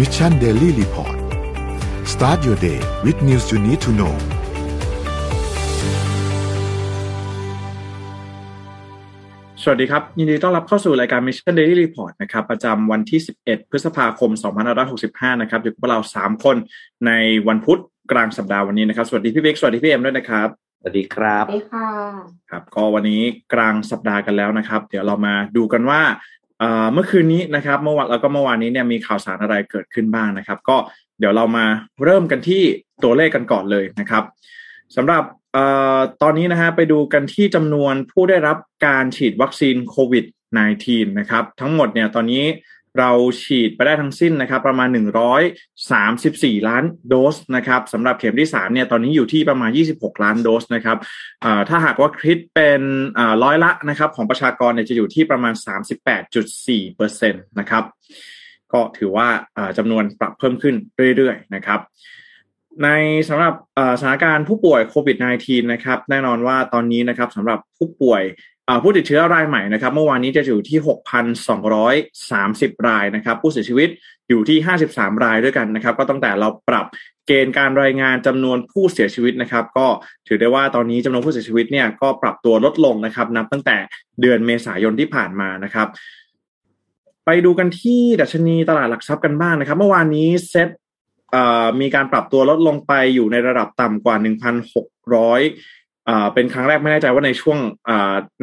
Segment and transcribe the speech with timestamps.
[0.00, 1.16] Mission Daily Report
[2.12, 4.14] start your day with news you need to know
[9.62, 14.30] สวัสดีครับ ยินดีต้อนรับเข้าสู่รายการ Mission Daily Report นะครับ ประจำวันที่ 11 พฤษภาคม
[14.86, 16.56] 2565 นะครับ อยู่กับเรา 3 คน
[17.06, 17.12] ใน
[17.48, 17.80] วันพุธ
[18.12, 20.48] กลางสัปดาห์วันนี้นะครับ สวัสดีพี่เบกสวัสดีพี่เอ็มด้วยนะครับ
[20.78, 21.88] สวัสดีครับ สวัสดีค่ะ
[22.50, 23.22] ครับ ก็วันนี้
[23.54, 26.02] กลางสัปดาห์กันแล้วนะครับ เดี๋ยวเรามาดูกันว่า
[26.92, 30.76] เมื่อคืนนี้นะครับเมื่อวันแล้วก็เมื่อวานนี้เนี่ยมีข่าวสารอะไรเกิดขึ้นบ้างนะครับ ก็
[31.18, 31.66] เดี๋ยวเรามา
[32.04, 32.62] เริ่มกันที่
[33.02, 34.24] ตัวเลขกันก่อนเลยนะครับ
[34.96, 35.22] สำหรับ
[35.56, 35.58] อ
[35.98, 40.24] อตอนนี้นะฮะไปดูกันที่จำนวนผู้ได้รับการฉีดวัคซีนโควิด
[40.66, 42.44] -19 นะครับ ทั้งหมดเนี่ยตอนนี้
[42.98, 43.10] เรา
[43.42, 44.88] ฉีดไปได้ทั้งสิ้นนะครับ ประมาณ
[45.98, 50.98] 134 ล้านโดสนะครับสำหรับเข็มที่3เนี่ยตอนนี้อยู่ที่ประมาณ 26 ล้านโดสนะครับ
[51.68, 52.82] ถ้าหากว่าคิดเป็น
[53.42, 55.54] ร้อยละนะครับของประชากรเนี่ยจะอยู่ที่ประมาณ
[56.24, 57.84] 38.4เปอร์เซ็นต์นะครับ
[58.72, 59.28] ก็ถือว่า
[59.78, 60.74] จำนวนปรับเพิ่มขึ้น
[61.16, 61.80] เรื่อยๆนะครับ
[62.84, 62.88] ใน
[63.28, 63.54] สำหรับ
[63.98, 68.22] สถานการณ์ผู้ป่วยโควิด -19 นะครับแน่นอนว่าตอนนี้นะครับสำหรับผู้ป่วย
[68.82, 70.78] ผู้ติดเชื้อรายใหม่นะครับ เมื่อวานนี้จะอยู่ที่
[72.78, 73.88] 6,230 รายนะครับ ผู้เสียชีวิต
[74.28, 74.58] อยู่ที่
[74.90, 76.86] 53 รายด้วยกันนะครับ ก็ตั้งแต่เราปรับ
[77.26, 79.86] เกณฑ์การรายงานจำนวนผู้เสียชีวิตนะครับ ก็
[80.26, 83.76] ถือได้ว่าตอนนี้จำนวนผู้เสียชีวิตเนี่ยก็ปรับตัวลดลงนะครับ นับตั้งแต่
[84.20, 85.88] เดือนเมษายนที่ผ่านมานะครับ
[87.26, 90.68] ไปดูกันที่ดัชนีตลาดหลักทรัพย์กันบ้างนะครับ เมื่อวานนี้เซ็ต
[91.80, 95.79] มีการปรับตัวลดลงไปอยู่ในระดับต่ำกว่า 1,600อ่า
[96.34, 97.58] เป็นครั้งแรกไม่แน่ใจว่าในช่วง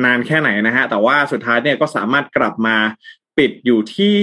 [0.06, 2.78] นานแค่ไหนนะฮะ แต่ว่าสุดท้ายเนี่ยก็สามารถกลับมา
[3.38, 4.18] ปิดอยู่ที่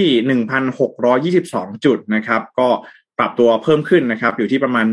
[1.73, 2.69] 1,622 จุดนะครับ ก็
[3.17, 4.85] ปรับตัวเพิ่มขึ้นนะครับ อยู่ที่ประมาณ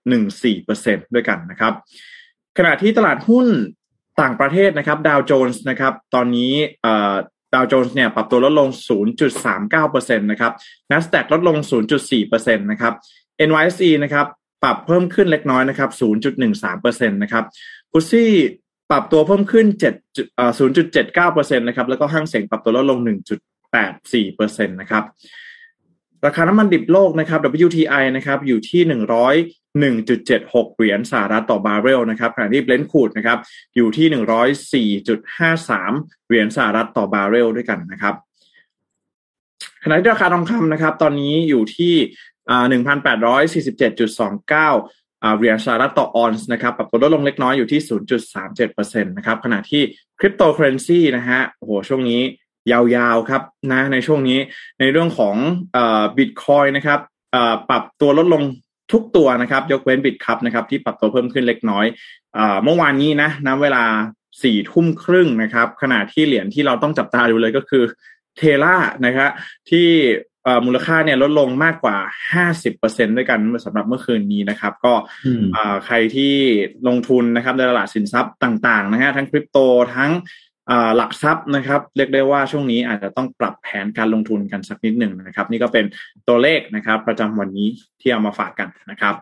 [0.00, 1.72] 1.14%ด้วยกันนะครับ
[2.58, 3.46] ขณะที่ตลาดหุ้น
[4.20, 6.52] ต่างประเทศนะครับดาวโจนส์นะครับ ตอนนี้
[7.54, 8.68] ดาวโจนส์เนี่ยปรับตัวลดลง
[9.48, 10.52] 0.39%นะครับ
[10.90, 11.56] NASDAQ ลดลง
[12.08, 12.94] 0.4%นะครับ
[13.48, 14.26] NYSE นะครับ
[14.62, 15.90] ปรับเพิ่มขึ้นเล็กน้อยนะครับ
[16.50, 17.44] 0.13%นะครับ
[17.90, 18.30] ฟุตซี่
[18.90, 20.52] ปรับตัวเพิ่มขึ้น7เอ่อ
[21.04, 22.98] 0.79%นะครับแล้วก็ห้างเสียงปรับตัวลดลง
[23.62, 25.04] 1.84%นะครับ
[26.26, 28.82] ราคาน้ำมันดิบโลกนะครับ WTI นะครับอยู่ที่
[30.06, 33.38] 101.76 เหรียญสหรัฐต่อบาร์เรลนะครับขณะที่ Brent crude นะครับ
[33.76, 34.06] อยู่ที่
[35.04, 38.14] 104.53 เหรียญสหรัฐต่อบาร์เรลด้วยกันนะครับ
[39.84, 41.94] ขณะที่ราคาทองคำนะครับ ตอนนี้อยู่ที่
[42.50, 44.52] อ่า1,847.29
[45.22, 47.80] อ่าเหรียญสหรัฐต่อออนซ์นะครับปรับตัวลดลงเล็กน้อยอยู่ที่
[48.42, 49.82] 0.37%นะครับขณะที่
[50.18, 52.20] คริปโตเคอเรนซีนะฮะโอ้โหช่วงนี้
[52.70, 54.38] ยาวๆครับนะในช่วงนี้
[54.80, 55.36] ในเรื่องของ
[55.72, 57.00] เอ่อบิตคอยนะครับ
[57.32, 58.42] เอ่อปรับตัวลดลง
[58.92, 61.86] ทุกตัวนะครับ ยกเว้นบิตครับนะครับที่ปรับตัวเพิ่มขึ้นเล็กน้อย
[62.34, 63.84] เอ่อเมื่อวานนี้นะณเวลา
[64.42, 67.84] สี่ทุ่มครึ่งนะครับ ขณะที่เหรียญที่เราต้องจับตาดูเลยก็คือ
[68.36, 68.76] Terra
[69.06, 69.30] นะครับ
[69.70, 69.88] ที่
[70.66, 71.96] มูลค่าเนี่ยลดลงมากกว่า
[72.56, 74.94] 50%ด้วยกันสำหรับเมื่อคืนนี้นะครับ ก็
[75.26, 76.34] อืมอ่าใครที่
[76.88, 79.58] ลงทุนนะครับในตลาดสินทรัพย์ต่างๆนะฮะทั้งคริปโต
[79.96, 80.10] ทั้ง
[80.70, 85.84] อ่าหลักทรัพย์นะครับ เรียกได้ว่าช่วงนี้อาจจะต้องปรับแผนการลงทุนกันสักนิดหนึ่งนะครับ นี่ก็เป็น
[86.28, 87.68] ตัวเลขนะครับ ประจำวันนี้
[88.00, 89.14] ที่เอามาฝากกันนะครับ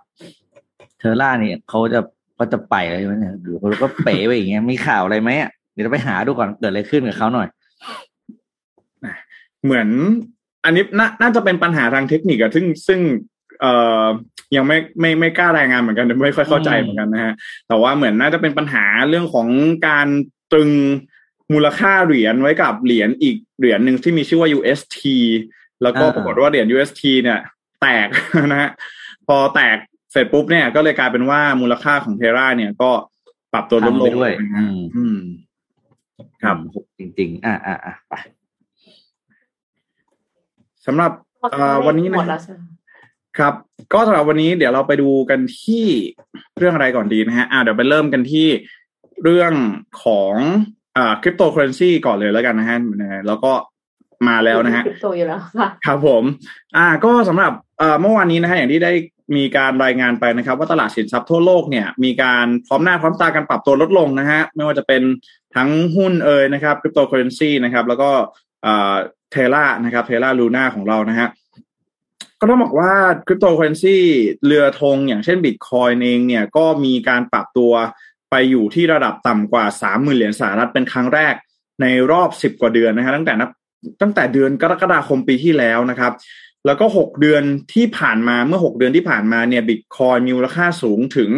[0.99, 2.01] เทอร่าเนี่ยเขาจะ
[2.35, 7.49] เขาจะไปอะไรไหมเนี่ยหรือเขาก็เป๋ไปอย่างเงี้ยมีข่าวอะไรไหมอะเดี๋ยวเราไปหาดูก่อนเกิดอะไรขึ้นกับเขาหน่อย
[9.65, 9.89] เหมือน
[10.65, 13.01] อันนี้นาน่าจะเป็นปัญหาทางเทคนิคอะซึ่งซึ่ง
[13.61, 13.73] เอ่
[14.05, 14.07] อ
[14.57, 17.35] ยังไม่ไม่ไม่กล้ารายงานเหมือนกันไม่ค่อยเข้าใจอืมเหมือนกันนะฮะ
[17.69, 19.49] แต่ว่าเหมือนน่าจะเป็นปัญหาเรื่องของ
[19.89, 20.09] การ
[20.53, 20.71] ตรึง
[21.53, 24.99] มูลค่าเหรียญไว้กับเหรียญอีกเหรียญหนึ่งที่มีชื่อว่า UST
[25.83, 27.41] แล้วก็ปรากฏว่าเหรียญ UST เนี่ย
[27.83, 28.09] แตก
[28.51, 28.71] นะฮะ
[29.29, 29.77] พอแตก
[30.13, 32.91] เสร็จปุ๊บเนี่ยก็เลยกลายเป็นว่ามูลค่าของเทราเนี่ยก็
[33.53, 35.19] ปรับตัวลดลพังงไปด้วยนะฮะอืมอืม
[36.43, 36.57] ครับ
[36.99, 38.15] จริงๆ อะอะอะไป
[40.87, 41.11] สำหรับ
[41.41, 42.61] หมดเอ่อวันนี้หมนะดแล้วใช่ไหม
[43.39, 43.55] ครับ
[43.93, 45.87] ก็สำหรับวันนี้เดี๋ยวเราไปดูกันที่
[46.59, 48.47] เรื่องอะไรก่อนดีนะฮะอ่าเดี๋ยวไปเริ่มกันที่
[49.25, 49.53] เรื่อง
[50.05, 50.35] ของ
[50.97, 52.79] อ่าคริปโตเคอเรนซีก่อนเลยแล้วกันนะฮะ
[53.27, 53.53] แล้วก็
[54.29, 56.25] มาแล้วนะฮะคริปโตอยู่แล้วค่ะครับผม
[56.77, 58.93] อ่า ก็สำหรับเอ่อเมื่อวานนี้นะฮะอย่างที่ได้
[59.37, 65.03] มีการรายงานไปนะครับ ว่าตลาดสินทรัพย์ทั่วโลกเนี่ย มีการพร้อมหน้าพร้อมตาการปรับตัวลดลงนะฮะไม่ว่าจะเป็น
[65.57, 68.11] ทั้งหุ้นเอ่ยนะครับคริปโตเคอเรนซีนะครับ แล้วก็
[69.33, 71.29] Terra นะครับ Terra Luna ของเรานะฮะ
[72.41, 72.93] ก็ต้องบอกว่า
[73.27, 73.99] คริปโตเคอเรนซี
[74.47, 77.73] เรือธงอย่างเช่นบิตคอยเองเนี่ยก็มีการปรับตัว
[78.31, 81.35] ไปอยู่ที่ระดับต่ำกว่าสามหมื่นเหรียญสหรัฐเป็นครั้งแรก
[81.83, 83.51] ในรอบสิบกว่าเดือนนะฮะตั้งแต่นับ
[84.03, 86.13] ตั้งแต่เดือนกรกฎาคมปีที่แล้วนะครับ
[86.67, 87.43] แล้วก็หกเดือน
[87.75, 91.31] ที่ผ่านมาเมื่อหกเดือนที่ผ่านมาเนี่ยบิตคอยมีมูลค่าสูงถึง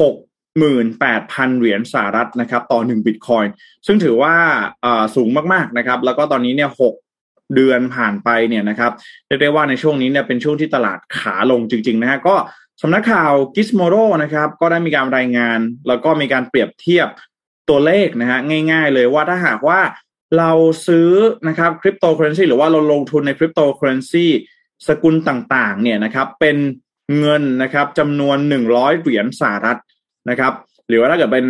[0.00, 0.14] หก
[0.58, 3.44] หมื่นแปดพันเหรียญสหรัฐนะครับ ต่อหนึ่งบิตคอย
[3.86, 4.34] ซึ่งถือว่า
[5.16, 6.94] สูงมากๆนะครับ แล้วก็ตอนนี้เนี่ยหก
[7.54, 8.92] เดือนผ่านไปเนี่ยนะครับ
[9.26, 12.34] เรียกได้ว่าในช่วงนี้เนี่ยเป็นช่วงที่ตลาดขาลงจริงๆนะฮะก็
[12.82, 15.58] สำนักข่าว Gizmodo นะครับก็ได้มีการรายงาน
[15.88, 17.08] แล้วก็มีการเปรียบเทียบ
[17.68, 18.38] ตัวเลขนะฮะ
[18.70, 19.80] ง่าย ๆ เลยว่าถ้าหากว่า
[20.38, 20.52] เรา
[20.86, 21.10] ซื้อ
[21.48, 24.26] นะครับคริปโตเคอเรนซีหรือว่าเราลงทุนในคริปโตเคอเรนซี
[24.88, 26.56] สกุลต่างๆเนี่ยนะครับเป็น
[27.18, 29.78] เงินนะครับจำนวนหนึ่งร้อยเหรียญสหรัฐ
[30.30, 30.52] นะครับ
[30.88, 31.46] หรือว่าถ้าเกิดเป็น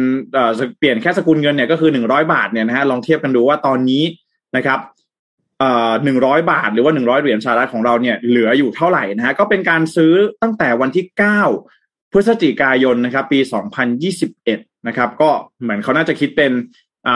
[0.79, 4.05] เปลี่ยนแค่สกุลเงินเนี่ยก็คือหนึ่งร้อยบาทเนี่ยนะฮะลองเทียบกันดูว่าตอนนี้
[4.57, 4.79] นะครับ
[6.05, 10.13] หนึ่งร้อยบาท หรือว่าหนึ่งร้อยเหรียญสหรัฐของเราเนี่ยเหลืออยู่เท่าไหร่นะฮะก็เป็นการซื้อ
[10.43, 11.43] ตั้งแต่วันที่เก้า
[12.13, 15.31] พฤศจิกายนนะครับ ปีสองพันยี่สิบเอ็ดนะครับ ก็
[15.63, 16.53] เหมือนเขาน่าจะคิดเป็น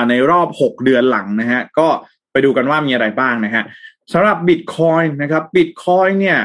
[0.09, 1.89] ในรอบหกเดือนหลังนะฮะก็
[2.33, 3.65] ไปดูกันว่ามีอะไรบ้างนะฮะ
[4.13, 6.39] สำหรับบิตคอยนะครับบิตคอยเนี่ย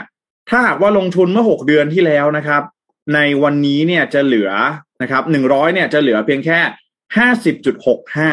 [0.49, 2.63] ถ้าหากว่าลงทุนเมื่อหกเดือนที่แล้วนะครับ
[3.15, 4.51] ในวันนี้เนี่ยจะเหลือ
[5.01, 6.59] นะครับหนึ่งร้อยเนี่ยจะเหลือเพียงแค่
[7.17, 8.31] ห้าสิบจุดหกห้า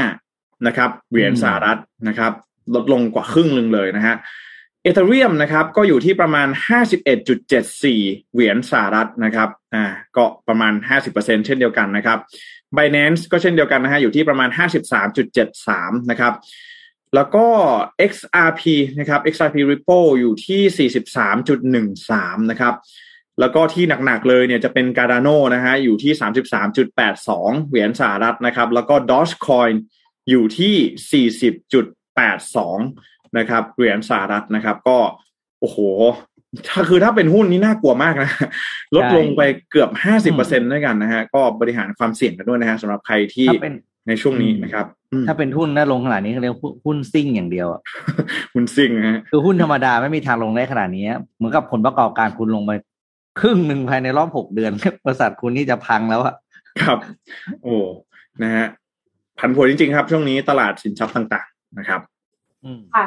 [0.66, 1.78] นะครับเหรียญสหรัฐ
[2.08, 2.32] นะครับ
[2.74, 4.16] ลดลงกว่าครึ่งหนึ่งเลยนะฮะ
[4.82, 8.00] เอเธเรียมนะครับก็อยู่ที่ประมาณห้าสิบเอ็ดจุดเจ็ดสี่
[8.32, 9.84] เหรียญสหรัฐนะครับอ่า
[10.16, 12.18] ก็ประมาณห้าสิบเปอร์เซ็นเช่นเดียวกันนะครับ
[12.76, 14.48] Binance ก็เช่นเดียวกันนะฮะอยู่ที่ประมาณ
[15.30, 16.34] 53.73 นะครับ
[17.14, 17.46] แล้วก็
[18.12, 18.62] XRP
[18.98, 20.90] นะครับ XRP Ripple อยู่ที่
[21.70, 22.74] 43.13 นะครับ
[23.40, 26.12] แล้วก็ที่หนักๆเลยเนี่ยจะเป็น Cardano นะฮะอยู่ที่
[26.90, 29.74] 33.82 เหรียญสหรัฐนะครับ แล้วก็ Dogecoin
[30.30, 30.74] อยู่ที่
[32.18, 34.98] 40.82 นะครับเหรียญสหรัฐนะครับ ก็
[35.60, 35.78] โอ้โห
[36.68, 38.30] ถ้าคือถ้าเป็นหุ้นนี่น่ากลัวมากนะ
[38.96, 43.48] ลดลงไปเกือบห้าสิบเปอร์เซ็นด้วยกันนะฮะ ก็บริหารความเสี่ยงกันด้วยนะฮะสำหรับใครที่
[44.08, 44.86] ในช่วงนี้นะครับ
[45.28, 46.56] ถ้าเป็นหุ้นน่าลงขนาดนี้เขาเรียก
[46.86, 47.80] หุ้นซิ่งอย่างเดียวอะ
[48.54, 51.04] หุ้นซิ่งฮะคือหุ้นธรรมดาไม่มีทางลงได้ขนาดนี้
[51.36, 52.72] เหมือนกับผลประกอบการคุณลงไป
[53.40, 54.72] ครึ่งหนึ่งภายในรอบหกเดือน
[55.04, 56.34] บริษัทคุณนี่จะพังแล้วอะ
[56.82, 56.98] ครับ
[57.62, 57.76] โอ้
[58.42, 58.66] นะฮะ
[59.38, 62.00] ผันผวนจริงๆครับ ช่วงนี้ตลาดสินทรัพย์ต่างๆ นะครับ
[62.94, 63.04] ค่ะ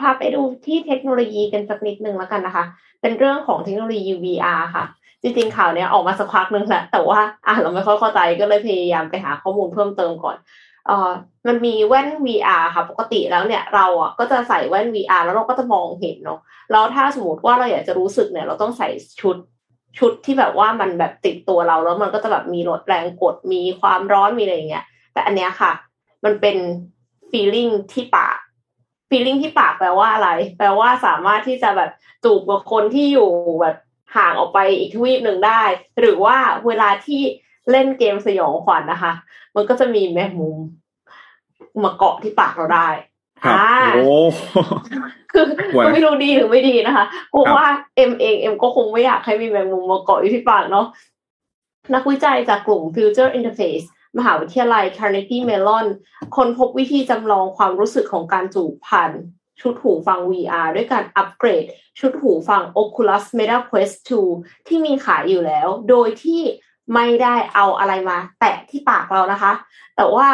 [0.00, 2.64] พาไปดูที่เทคโนโลยีกันสักนิดนึงแล้วกันนะคะ
[3.00, 4.84] เป็นเรื่องของเทคโนโลยี VR ค่ะ
[5.22, 10.36] จริงๆข่าวเนี้ยออกมาสักพักนึงแหละแต่ว่าอ่านเราไม่ค่อยเข้าใจก็เลยพยายามไปหาข้อมูลเพิ่มเติมก่อน
[10.86, 11.10] เอ่อ
[11.46, 16.40] มันมีแว่น VR ค่ะ ปกติแล้วเนี่ยเราอะก็จะใส่แว่น VR แล้วเราก็จะมองเห็นเนาะ
[16.72, 18.88] แล้วถ้าสมมติว่าเราอยากจะรู้สึกเนี่ย เราต้องใส่
[19.20, 19.36] ชุด
[19.98, 25.72] ชุดที่แบบว่ามันแบบติดตัวเราแล้วมันก็จะแบบมีลดแรงกดมีความร้อนมีอะไรอย่างเงี้ยแต่อันเนี้ยค่ะ
[26.24, 26.56] มันเป็น
[27.32, 28.38] feeling ที่ปาก
[29.08, 31.90] ฟีลลิ่งที่ปากแปลว่าอะไร แปลว่าสามารถที่จะแบบ
[32.24, 33.30] จูบกับคนที่อยู่
[33.60, 33.76] แบบ
[34.16, 35.62] ห่างออกไปอีกทวีปหนึ่งได้
[36.00, 36.36] หรือว่า
[36.66, 37.20] เวลาที่
[37.70, 39.12] เล่นเกมสยองขวัญนนะคะ
[39.54, 40.56] มันก็จะมีแมงมุม
[41.82, 42.88] มาเกาะที่ปากเราได้
[43.44, 43.64] อ่า
[43.94, 44.04] โอ้
[45.32, 45.44] คือ
[45.92, 50.86] ไม่รู้ดีหรือไม่ดีนะคะเพราะว่าเอ็มเองเอ็มก็คงไม่อยากให้มีแมงมุมมาเกาะอยู่ที่ปากเนาะ
[51.94, 53.86] นักวิจัยจากกลุ่ม Future Interface
[54.18, 55.86] มหาวิทยาลัย Carnegie Mellon
[56.36, 59.12] คนพบวิธีจำลองความรู้สึกของการจูบผ่าน
[59.60, 61.64] ชุดหูฟัง VR ด้วยการอัปเกรด
[61.98, 63.96] ชุดหูฟัง Oculus Meta Quest
[64.32, 66.42] 2 ที่มีขายอยู่แล้ว โดยที่
[66.94, 69.52] ไม่ได้เอาอะไรมา แตะที่ปากเรานะคะ
[69.96, 70.28] แต่ว่า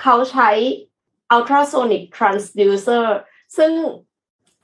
[0.00, 0.50] เขาใช้
[1.34, 3.06] ultrasonic transducer
[3.56, 3.72] ซึ่ง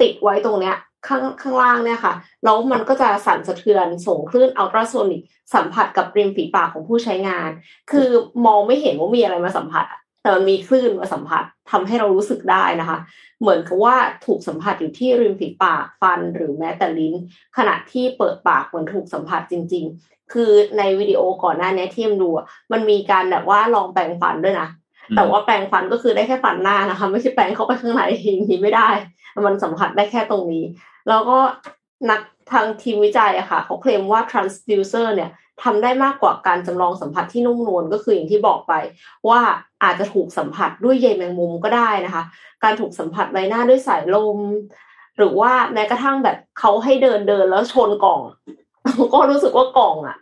[0.01, 0.77] ติดไว้ตรงเนี้ย
[1.07, 2.15] ข้างข้างล่างเนี่ยค่ะ
[2.45, 5.23] แล้วมันก็จะสั่นสะเทือนส่งคลื่นอัลตราโซนิก
[5.55, 7.51] สัมผัสกับริมฝีปากของผู้ใช้งาน
[7.91, 8.09] คือ
[8.47, 9.87] มองไม่เห็นว่ามีอะไรมาสัมผัส
[10.23, 12.99] แต่มันมีคลื่นมาสัมผัสทำให้เรารู้สึกได้นะคะ
[13.41, 13.97] เหมือนกับว่า
[14.27, 17.15] ถูกสัมผัสอยู่ที่ริมฝีปากฟันหรือแม้แต่ลิ้น
[17.57, 22.29] ขณะที่เปิดปากเหมือนถูกสัมผัสจริง ๆ คือในวิดีโอก่อนหน้านี้ที่มดู
[22.73, 24.69] มันมีการแบบว่าลองแปลงฟันด้วยนะ
[25.17, 28.89] แต่ว่าแปลงฟันก็คือได้แค่ฟันหน้านะคะ ไม่ใช่แปลงเข้าไปข้างในอย่างนี้ไม่ได้
[29.47, 30.65] มันสัมผัสได้แค่ตรงนี้
[31.09, 31.39] แล้วก็
[32.11, 32.21] นัก
[32.53, 35.31] ทางทีมวิจัยอะค่ะเขาเคลมว่า transducer เนี่ย
[35.63, 38.73] ทำได้มากกว่าการจำลองสัมผัสที่นุ่มนวลก็คืออย่างที่บอกไป
[39.29, 39.41] ว่า
[39.83, 42.23] อาจจะถูกสัมผัสด้วยใยแมงมุมก็ได้นะคะ
[42.65, 44.39] การถูกสัมผัสใบหน้าด้วยสายลม
[45.19, 48.21] หรือว่าแม้กระทั่งแบบเขาให้เดินเดินแล้วชนกล่อง
[49.15, 50.17] ก็รู้สึกว่ากล่องอะ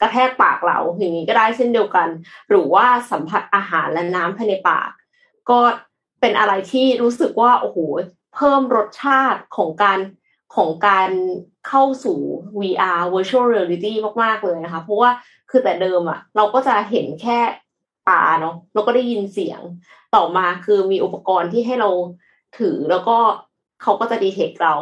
[0.00, 2.08] กระแทกปากเราอย่างนี้ก็ได้เช่นเดียวกัน
[2.48, 4.90] หรือว่าสัมผัสอาหารและน้ำภายในปาก
[5.50, 5.58] ก็
[6.20, 7.78] เป็นอะไรที่รู้สึกว่าโอ้โห
[8.34, 9.98] เพิ่มรสชาติของการ
[10.56, 11.10] ของการ
[11.68, 12.18] เข้าสู่
[12.60, 15.10] VR virtual reality มาก ๆ เลยนะคะ เพราะว่า
[15.50, 17.38] คือแต่เดิมอะเราก็จะเห็นแค่
[18.08, 19.60] ตาเนาะเราก็ได้ยินเสียง
[20.14, 21.90] ต่อมาคือมีอุปกรณ์ที่ให้เรา
[22.58, 23.18] ถือแล้วก็
[23.82, 24.74] เขาก็จะดีเทคเรา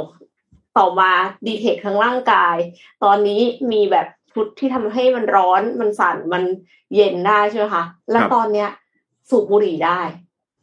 [0.78, 1.11] ต่อมา
[1.47, 2.56] ดีเทคทั้งร่างกาย
[3.04, 3.40] ตอนนี้
[3.73, 6.43] มีแบบ ชุดที่ทำให้มันร้อนมันสั่นมัน
[6.95, 8.69] เย็นได้ใช่ไหมคะและตอนเนี้ย
[9.31, 10.00] สูบบุหรี่ได้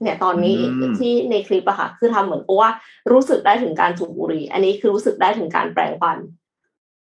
[0.01, 0.57] เนี่ยตอนนี้
[0.97, 2.69] ที่ในคลิปอะค่ะ คือทำเหมือนกับว่า
[3.11, 6.17] รู้สึกได้ถึงการสูบบุหรี่ อันนี้คือรู้สึกได้ถึงการแปลงฟัน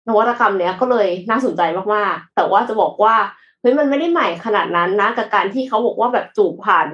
[0.08, 1.62] นวัตกรรมเนี้ยก็เลยน่าสนใจ
[1.96, 3.16] มากๆ แต่ว่าจะบอกว่า
[3.62, 6.88] เฮ้ยมันไม่ได้ใหม่ขนาดนั้นนะ กับการที่เขาบอกว่าแบบจูบผ่าน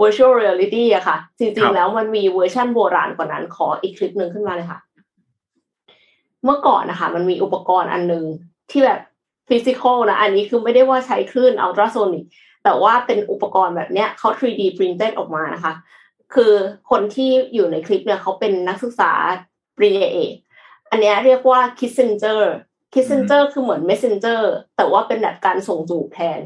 [0.00, 4.80] virtual reality อะค่ะ จริงๆแล้วมันมีเวอร์ชั่นโบราณกว่านั้นขออีกคลิปหนึ่งขึ้นมาเลยค่ะ
[6.44, 8.24] เมื่อก่อนนะคะ มันมีอุปกรณ์อันหนึ่ง
[8.70, 9.00] ที่แบบ
[9.50, 12.24] physical นะ อันนี้คือไม่ได้ว่าใช้คลื่นอัลตราโซนิก
[12.64, 15.74] แต่ว่าเป็นอุปกรณ์แบบเนี้ยเขา 3D printed ออกมานะคะ
[16.34, 16.52] คือ
[16.90, 19.12] คนที่อยู่ในคลิปเนี่ยเขาเป็นนักศึกษา
[19.76, 20.32] ปริญญาเอก
[20.90, 22.42] อันนี้เรียกว่า Kissinger
[22.92, 24.40] Kissinger คือเหมือน Messenger
[24.76, 26.40] แต่ว่าเป็นแบบการส่งจูบแทน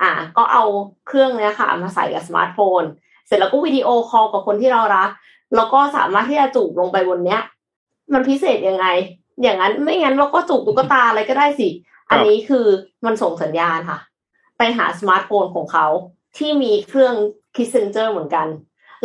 [0.00, 0.64] อ่า ก็เอา
[1.06, 2.82] เครื่องเนี้ยค่ะ มาใส่กับสมาร์ทโฟน
[3.26, 5.10] เสร็จแล้วก็วิดีโอคอลกับคนที่เรารัก
[5.56, 7.40] แล้วก็สามารถที่จะจูบลงไปบนเนี้ย
[8.12, 8.86] มันพิเศษยังไง
[9.42, 11.68] อย่างนั้นไม่งั้นเราก็จูบตุ๊กตาอะไรก็ได้สิ
[12.12, 12.66] อันนี้คือ
[13.04, 13.98] มันส่งสัญญาณค่ะ
[14.58, 15.86] ไปหาสมาร์ทโฟนของเขา
[16.38, 17.14] ที่มีเครื่อง
[17.56, 18.46] Kissinger เหมือนกัน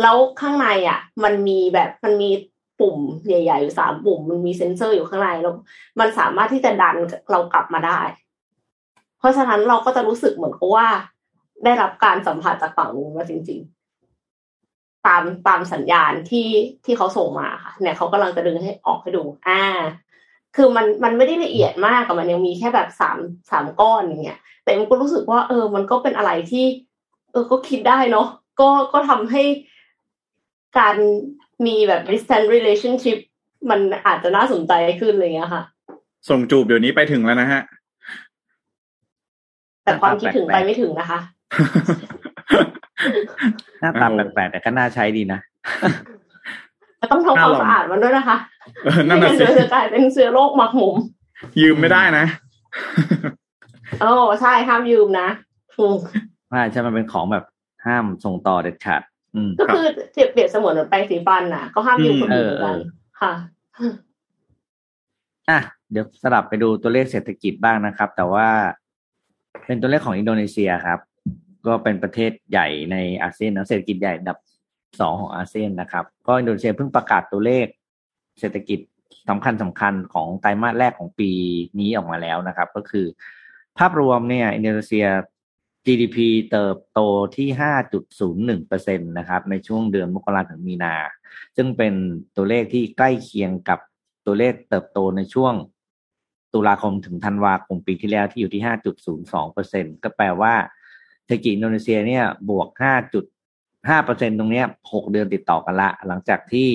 [0.02, 2.30] แล้วข้างในอะ มันมีแบบมันมี
[2.80, 5.54] ปุ่มใหญ่ๆอยู่สามปุ่ม มันมีเซ็นเซอร์อยู่ข้างในแล้ว
[6.00, 6.96] มันสามารถที่จะดัน
[7.30, 8.00] เรากลับมาได้
[9.18, 10.88] เพราะฉะนั้นเราก็จะรู้สึกเหมือนกับว่า
[11.64, 13.60] ได้รับการสัมผัสจากฝั่งนู้นมาจริง
[14.32, 16.48] ๆ ตามตามสัญญาณที่
[16.84, 19.62] ที่เขาส่งมาค่ะ เนี่ยเขากำลังจะดึงให้ออกให้ดู อ่า
[20.56, 23.18] คือมันมันไม่ได้ละเอียดมากกับมันยังมีแค่แบบสาม
[23.50, 26.64] สามก้อนอย่างเงี้ยแต่มันก็รู้สึกว่า เออ มันก็เป็นอะไรที่
[27.32, 28.26] เออก็คิดได้เนาะ
[28.60, 29.42] ก็ก็ทำให้
[30.78, 30.96] การ
[31.66, 33.18] มีแบบ distance relationship
[33.70, 35.62] มันอาจจะน่าสนใจขึ้นอะไรเงี้ยค่ะ
[36.28, 37.62] ส่งจูบเดี๋ยวนี้ไปถึงแล้วนะฮะ
[39.84, 41.20] แต่ความคิดถึงไปไม่ถึงนะคะ
[43.80, 45.40] หน้าตาแปลกๆแต่ก็น่าใช้ดีนะ
[47.12, 48.36] ต้องทำความสะอาดมันด้วยนะคะ
[48.84, 50.94] เออนั่นไม่น่ะงั้นสิเดี๋ยวจะกลายเป็นเชื้อโรคหมักหมม
[51.60, 52.26] ยืมไม่ได้นะ
[54.00, 55.28] โอ้ใช่ห้ามยืมนะ
[55.76, 55.98] ถูก
[56.52, 57.44] ว่าใช่มันเป็นของแบบ
[57.86, 59.02] ห้ามส่งต่อเด็ดขาด
[59.34, 62.80] อืมก็คือเปรียบเปรียบเสมือนเหมือนแปรงสีฟันน่ะ ก็ห้ามยืมคนอื่นเหมือนกันเออ
[63.20, 63.32] ค่ะ
[65.50, 65.58] อะ
[65.90, 68.48] เดี๋ยวสลับไปดูตัวเลขเศรษฐกิจบ้างนะครับ แต่ว่า
[69.66, 70.98] เป็นตัวเลขของอินโดนีเซียครับ
[71.66, 74.38] ก็เป็นประเทศใหญ่ในอาเซียนนะเศรษฐกิจใหญ่อันดับ
[75.00, 77.66] สองของอาเซียนนะครับ ก็อินโดนีเซียเพิ่งประกาศตัวเลข
[78.40, 78.78] เศรษฐกิจ
[79.28, 81.30] สำคัญสำคัญของไตรมาสแรกของปี
[81.78, 83.06] นี้ออกมาแล้วนะครับ ก็คือ
[83.78, 85.06] ภาพรวมเนี่ยอินโดนีเซีย
[85.86, 86.18] GDP
[86.50, 87.00] เติบโต
[87.36, 87.48] ที่
[88.58, 90.94] 5.01%นะครับ ในช่วงเดือนมกราถึงมีนา
[91.56, 91.94] ซึ่งเป็น
[92.36, 93.78] ตัวเลขที่ใกล้เคียงกับ
[94.26, 95.54] ตัวเลขเติบโตในช่วง
[96.54, 98.62] ตุลาคมถึงธันวาคมปีที่แล้วที่อยู่ที่
[99.32, 100.54] 5.02%ก็แปลว่า
[101.24, 102.68] เศรษฐกิจอินโดนีเซียเนี่ยบวก
[103.86, 106.70] 5.5%ตรงเนี้ย6เดือนติดต่อกันละ หลังจากที่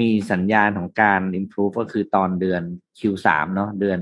[0.00, 2.62] มีสัญญาณของการ improve ก็คือตอนเดือน
[2.98, 3.98] Q3 เนาะเดือน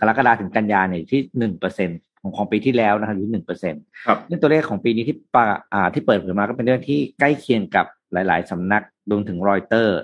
[0.00, 1.90] กรกฎาคมถึงกันยาเนี่ยที่หนึ่งเปอร์เซ็น
[2.20, 3.74] ของของปีที่แล้วนะครับอยู่ที่หนึ่งเปอร์เซ็น
[4.06, 9.98] ครับซึ่งตัวเลขของปีนี้ที่ปะอ่าที่เปิดเผยมาก็เป็นเรื่องที่ใกล้เคียงกับหลาย ๆสำนักรวมถึงรอยเตอร์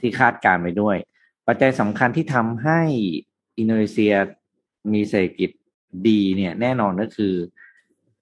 [0.00, 0.96] ที่คาดการณ์ไว้ด้วย
[1.46, 2.80] ปัจจัยสำคัญที่ทำให้
[3.58, 4.14] อินโดนีเซีย
[4.92, 5.50] มีเศรษฐกิจ
[6.08, 7.34] ดีเนี่ยแน่นอนก็คือ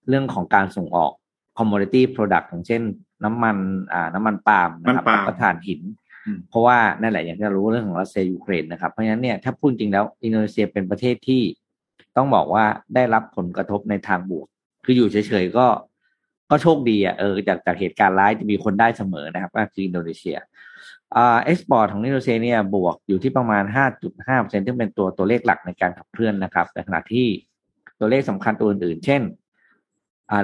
[0.09, 1.13] เรื่องของการส่งออก
[1.61, 2.83] commodity product อย่างเช่น
[3.25, 3.57] น้ำมัน
[3.93, 5.81] อ่าน้ำมันปาล์มนะครับน้ำปาล์มแล้วก็ถ่านหิน
[6.27, 11.43] อืมเพราะว่านั่นแหละอย่างที่เรารู้เรื่องของรัสเซียยูเครนนะครับเพราะฉะนั้นเนี่ยถ้าพูดจริงแล้วอินโดนีเซียเป็นประเทศที่
[12.17, 12.65] ต้องบอกว่า
[12.95, 14.47] ได้รับผลกระทบในทางบวก
[14.85, 15.67] คืออยู่เฉยๆก็
[16.51, 20.37] ก็โชคดีอะเออจากจากเหตุการณ์ร้ายจะมีคนได้เสมอนะครับก็คืออินโดนีเซีย
[21.17, 23.65] อ่า export ของอินโดนีเซียเนี่ยบวกอยู่ที่ประมาณ
[24.13, 27.27] 5.5%ซึ่งเป็นตัวตัวเลขหลักในการขับเคลื่อนนะครับในขณะที่
[28.01, 29.40] ตัวเลขสำคัญตัวอื่นๆ เช่นอ่า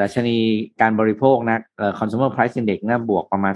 [0.03, 0.37] ดัชนี
[0.81, 3.55] การบริโภคนะเอ่อ consumer price index นะบวกประมาณ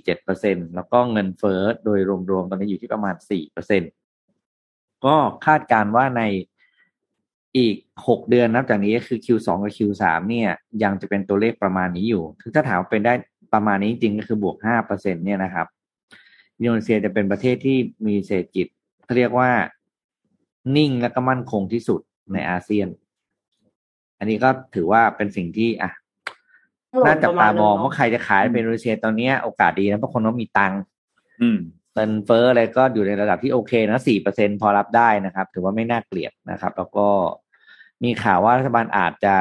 [0.00, 1.98] 3.47%แล้วก็เงินเฟ้อโดย
[2.30, 3.14] รวมๆตอนนี้อยู่ที่ประมาณ
[3.90, 6.22] 4%ก็คาดการณ์ว่าใน
[7.56, 10.50] อีก 6 เดือนนับจากนี้ก็คือ Q2 กับ Q3 เนี่ย
[10.82, 13.14] ยังจะเป็นตัวเลขประมาณนี้อยู่คือถ้าถามว่าเป็นได้
[13.54, 14.56] ประมาณนี้จริงก็คือบวก
[14.90, 15.66] 5%เนี่ยนะครับ
[16.58, 18.66] อินโดนีเซียจะเป็นประเทศที่มีเศรษฐกิจ
[19.04, 19.50] เขาเรียกว่า
[20.76, 22.00] นิ่งและก็มั่นคงที่สุด
[22.32, 22.88] ในอาเซียน
[24.18, 25.90] อันนี้ก็ถือว่าเป็นสิ่งที่อะ
[27.06, 30.80] น่าจับตามองว่าใครจะขายเป็นอินโดนีเซียตอนเนี้ยโอกาสดีนะเพราะคนเขามีตังค์
[31.42, 31.58] อืม
[31.94, 37.06] เงินเฟ้ออะไรก็อยู่ในระดับที่โอเคนะสี่เปอร์เซ็นพอรับได้นะครับ ถือว่าไม่น่าเกลียดนะครับ แล้วก็
[38.04, 39.34] มีข่าวว่ารัฐบาลอาจจะ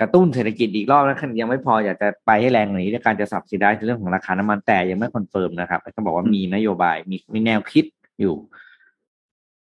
[0.00, 7.84] กระตุ้นเศรษฐกิจอีกรอบนะยังไม่พออยากจะไปให้แรงกว่านี้ด้วยการจะ subsidize ในเรื่องของราคาน้ำมันแต่ยังไม่ confirm นะครับก็บอกว่ามีนโยบายมีมีแนวคิด
[8.20, 8.34] อยู่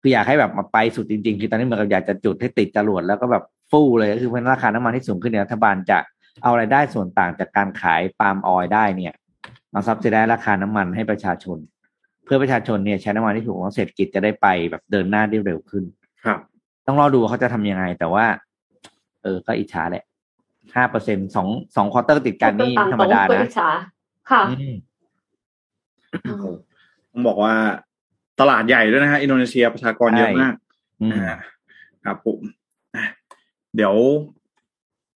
[0.08, 6.00] คืออยากให้แบบมาไปสุดจริงๆ คือตอนนี้เหมือนกับอยากจะจุดให้ติดจรวดแล้วก็แบบฟู่เลยก็คือเป็นราคาน้ำมันที่สูงขึ้นเนี่ยรัฐบาลจะ
[6.44, 9.14] เอารายได้ส่วนต่างจากการขาย palm oil ได้เนี่ย
[9.74, 11.58] มา subsidize ราคาน้ำมันให้ประชาชน
[12.26, 15.84] เพื่อประชาชนเนี่ยใช้น้ำมันที่ถูกของเศรษฐกิจจะได้ไปแบบเดินหน้าได้เร็วขึ้น
[16.26, 16.40] ครับ
[16.88, 18.26] ต้องรอดูว่าเขาจะทำยังไง แต่ว่า
[19.24, 20.04] เออก็อิจฉาแหละ
[20.76, 23.70] ห้าเปอร์เซ็นต์สองสอง quarter ติดกันนี่ธรรมดาก็นะอิจฉา
[24.32, 24.74] ค่ะอืม
[27.12, 27.54] ต้องบอกว่า
[28.40, 30.54] ตลาดใหญ่ด้วยนะฮะอินโดนีเซียประชากรเยอะมาก
[31.02, 31.36] อืมอ่า
[32.04, 32.40] ครับผม
[32.96, 33.06] อะ
[33.76, 33.96] เดี๋ยว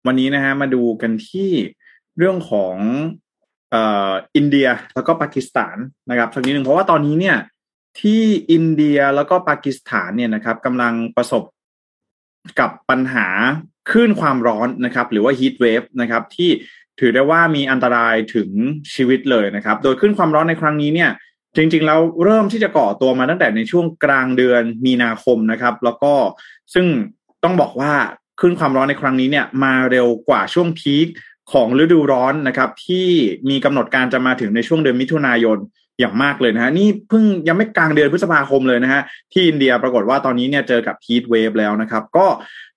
[0.07, 1.51] วันนี้นะฮะมาดูกันที่
[2.19, 2.77] เรื่องของ
[3.71, 5.77] เอ่ออินเดียแล้วก็ปากีสถาน
[6.11, 7.37] นะครับสักนิดหนึ่งเพราะว่าตอนนี้เนี่ย
[8.01, 8.23] ที่
[8.53, 11.43] อินเดียแล้วก็ปากีสถานเนี่ยนะครับกำลังประสบ
[12.61, 13.27] กับปัญหา
[13.91, 16.51] คลื่นความร้อนนะครับ หรือว่า heat wave นะครับที่
[17.01, 18.49] ถือได้ว่ามีอันตรายถึง
[18.95, 21.11] ชีวิตเลยนะครับ โดยคลื่นความร้อนในครั้งนี้เนี่ย
[21.57, 26.13] จริงๆแล้วเริ่มที่จะก่อตัวมาตั้งแต่ในช่วงกลางเดือนมีนาคมนะครับ แล้วก็
[26.75, 26.87] ซึ่ง
[27.45, 27.93] ต้องบอกว่า
[28.41, 31.07] คลื่นความร้อนในครั้งนี้เนี่ยมาเร็วกว่าช่วงพีค
[31.53, 33.07] ของฤดูร้อนนะครับที่
[33.51, 35.59] มีกำหนดการจะมาถึงในช่วงเดือนมิถุนายน
[35.99, 39.03] อย่างมากเลยนะฮะนี่เพิ่งยังไม่กลางเดือนพฤษภาคมเลยนะฮะ
[39.33, 42.27] ที่อินเดียปรากฏว่าตอนนี้เนี่ยเจอกับฮีทเวฟแล้วนะครับ ก็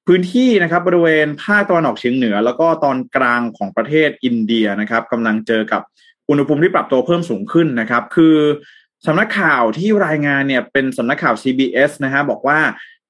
[0.08, 5.82] พื้นที่นะครับบริเวณภาคตะวันออกเฉียงเหนือ แล้วก็ตอนกลางของประเทศอินเดียนะครับกำลังเจอกับ
[6.34, 8.36] อุณหภูมิที่ปรับตัวเพิ่มสูงขึ้นนะครับ คือ
[9.06, 12.60] สำนักข่าวที่รายงานเนี่ยเป็นสำนักข่าว CBS นะฮะบอกว่า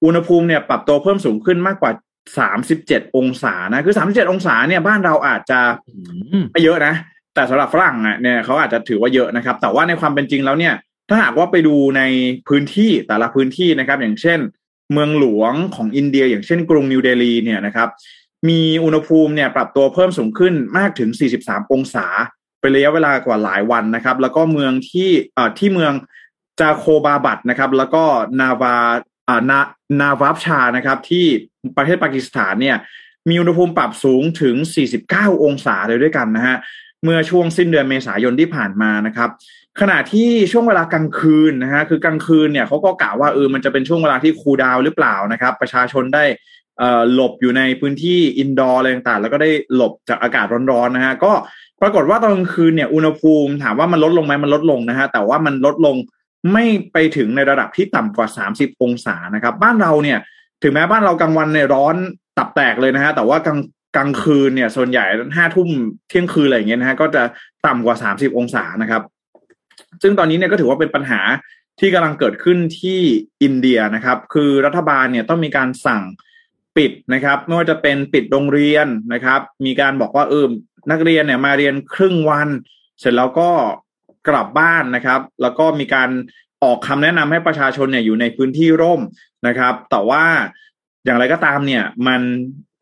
[0.04, 1.92] อุณหภูมิเนี่ยปรับตัวเพิ่มสูงขึ้นมากกว่า
[2.54, 5.60] 37องศานะ คือ37องศาเนี่ยบ้านเราอาจจะ
[6.52, 6.96] ไม่เยอะนะ
[7.34, 10.74] แต่สำหรับฝรั่งอะเนี่ยเขาอาจจะถือว่าเยอะนะครับ แต่ว่าในความเป็นจริงแล้วเนี่ย
[11.10, 12.02] ถ้าหากว่าไปดูใน
[12.48, 14.40] พื้นที่แต่ละพื้นที่นะครับ อย่างเช่น
[14.94, 17.90] เมืองหลวงของอินเดีย อย่างเช่นกรุงนิวเดลีเนี่ยนะครับ
[18.50, 21.10] มีอุณหภูมิเนี่ยปรับตัวเพิ่มสูงขึ้นมากถึง
[21.42, 22.06] 43 องศา
[22.64, 25.94] เป็นระยะเวลากว่าหลายวันนะครับ แล้วก็เมืองที่อที่เมือง
[26.60, 28.04] จาโคบาบัตนะครับ แล้วก็
[28.40, 28.76] นาวา
[29.28, 29.60] อ่านา
[30.02, 31.26] นาวับชานะครับ ที่
[31.78, 32.78] ประเทศปากีสถานเนี่ย
[33.30, 34.56] มีอุณหภูมิปรับสูงถึง
[35.00, 36.58] 49 องศาเลยด้วยกันนะฮะ
[37.04, 39.30] เมื่อช่วงสิ้นเดือนเมษายนที่ผ่านมานะครับ
[39.80, 46.24] ขณะที่ช่วงเวลากลางคืนนะฮะคือกลางคืนเนี่ยเขาก็กล่าวว่าเออมันจะเป็นช่วงเวลาที่คูลดาวหรือเปล่านะครับ ประชาชนได้
[47.14, 51.32] หลบอยู่ในพื้นที่อินดอร์อะไรต่างๆแล้วก็ได้หลบจากอากาศร้อนๆนะฮะก็
[51.82, 55.96] ปรากฏว่าตอนกลางคืนเนี่ยอุณหภูมิถามว่ามันลดลงไหมมันลดลงนะฮะแต่ว่ามันลดลง
[56.54, 60.20] ไม่ไปถึงในระดับที่ต่ำกว่า 30 องศานะครับ บ้านเราเนี่ย
[60.64, 61.96] ถึงแม้บ้านเรากลางวันเนี่ยร้อน
[62.38, 63.60] ตับแตกเลยนะฮะแต่ว่ากลาง
[63.96, 65.70] กลางคืนเนี่ย ส่วนใหญ่ห้าทุ่ม
[66.10, 67.24] เที่ยงคืนอะไรอย่างเงี้ยนะฮะก็จะ
[67.66, 69.02] ต่ำกว่า 30 องศานะครับ
[70.02, 71.22] ซึ่งตอนนี้เนี่ยก็ถือว่าเป็นปัญหา
[71.80, 73.00] ที่กำลังเกิดขึ้นที่
[73.44, 76.04] อินเดียนะครับ คือรัฐบาลเนี่ยต้องมีการสั่ง
[76.78, 80.46] ปิดนะครับ ไม่ว่าจะเป็นปิดโรงเรียนนะครับ มีการบอกว่าเออ
[80.92, 82.50] นักเรียนเนี่ยมาเรียนครึ่งวัน
[83.00, 83.50] เสร็จแล้วก็
[84.28, 86.10] กลับบ้านนะครับ แล้วก็มีการ
[86.64, 89.02] ออกคำแนะนำให้ประชาชนเนี่ยอยู่ในพื้นที่ร่ม
[89.48, 90.24] นะครับ แต่ว่า
[91.06, 92.22] อย่างไรก็ตามเนี่ยมัน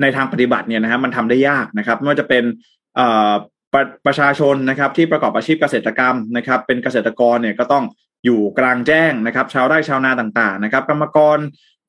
[0.02, 2.44] ในทางปฏิบัติเนี่ยนะฮะมันทำได้ยากนะครับไม่ว่าจะเป็น
[3.74, 7.84] ประประชาชนนะครับที่ประกอบอาชีพเกษตรกรรมนะครับ เป็นเกษตรกรเนี่ยก็ต้อง
[8.26, 11.38] อยู่กลางแจ้งนะครับ ชาวไร่ชาวนาต่างๆนะครับ กรรมกร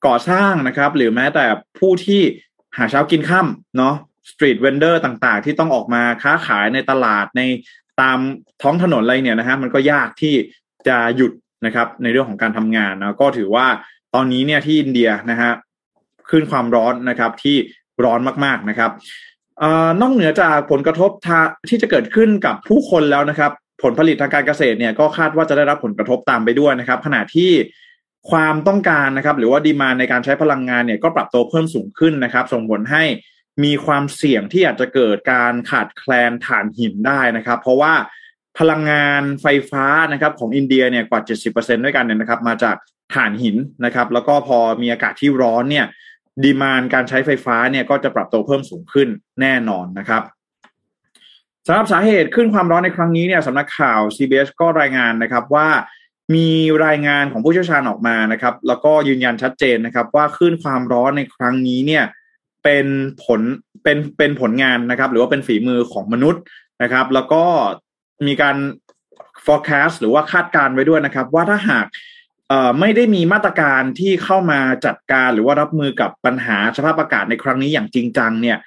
[0.06, 1.44] ก่อสร้างนะครับ หรือแม้แต่
[1.78, 2.22] ผู้ที่
[2.76, 3.46] หาเช้ากินค่ำ
[3.78, 3.94] เนาะ
[4.30, 7.42] street vendor ต่างๆ ที่ต้องออกมาค้าขายในตลาดใน
[8.00, 8.18] ตาม
[8.62, 10.34] ท้องถนนอะไรเนี่ยนะฮะมันก็ยากที่
[10.88, 11.32] จะหยุด
[11.66, 13.66] นะครับในเรื่องของการทำงานนะก็ถือว่า
[14.14, 15.50] ตอนนี้เนี่ยที่อินเดียนะฮะ
[16.30, 17.56] คลื่นความร้อนนะครับที่
[18.04, 18.90] ร้อนมากๆนะครับ
[19.62, 21.10] นอกเหนือจากผลกระทบ
[21.68, 27.50] ที่จะเกิดขึ้นกับผู้คนแล้วนะครับ ผลผลิตทางการเกษตรเนี่ยก็คาดว่าจะได้รับผลกระทบตามไปด้วยนะครับ ขณะที่
[28.30, 33.02] ความต้องการนะครับ หรือว่าดีมาในการใช้พลังงานเนี่ยก็ปรับตัวเพิ่มสูงขึ้นนะครับ ส่งผลให้
[33.64, 37.94] มีความเสี่ยงที่อาจจะเกิดการขาดแคลนถ่านหินได้นะครับ เพราะว่า
[38.58, 41.20] พลังงานไฟฟ้านะครับของอินเดียเนี่ยกว่า
[41.52, 42.76] 70%ด้วยกันเนี่ยนะครับ มาจาก
[43.14, 45.86] ถ่านหินนะครับ แล้วก็พอมีอากาศที่ร้อนเนี่ย
[46.44, 49.08] ดีมานการใช้ไฟฟ้าเนี่ยก็จะปรับตัวเพิ่มสูงขึ้น
[49.40, 50.22] แน่นอนนะครับ
[51.66, 55.68] สำหรับสาเหตุขึ้นความร้อนในครั้งนี้เนี่ยสำนักข่าว CBS ก็รายงานนะครับว่า
[56.34, 56.48] มี
[56.86, 62.04] รายงานของผู้เชี่ยวชาญออกมานะครับ แล้วก็ยืนยันชัดเจนนะครับ ว่าขึ้นความร้อนในครั้งนี้เนี่ย
[62.64, 62.86] เป็น
[63.24, 63.40] ผล
[63.82, 66.42] เป็นเป็นผลงานนะครับ หรือว่าเป็นฝีมือของมนุษย์
[66.82, 67.44] นะครับ แล้วก็
[68.26, 68.56] มีการ
[69.44, 71.86] forecast หรือว่าคาดการไว้ด้วยนะครับ ว่าถ้าหาก
[72.80, 78.58] ไม่ได้มีมาตรการที่เข้ามาจัดการหรือว่ารับมือกับปัญหาสภาพอากาศในครั้งนี้อย่างจริงจังเนี่ย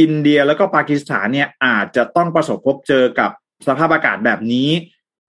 [0.00, 3.30] อินเดียแล้วก็ปากีสถานเนี่ยอาจจะต้องประสบพบเจอกับ
[3.66, 4.68] สภาพอากาศแบบนี้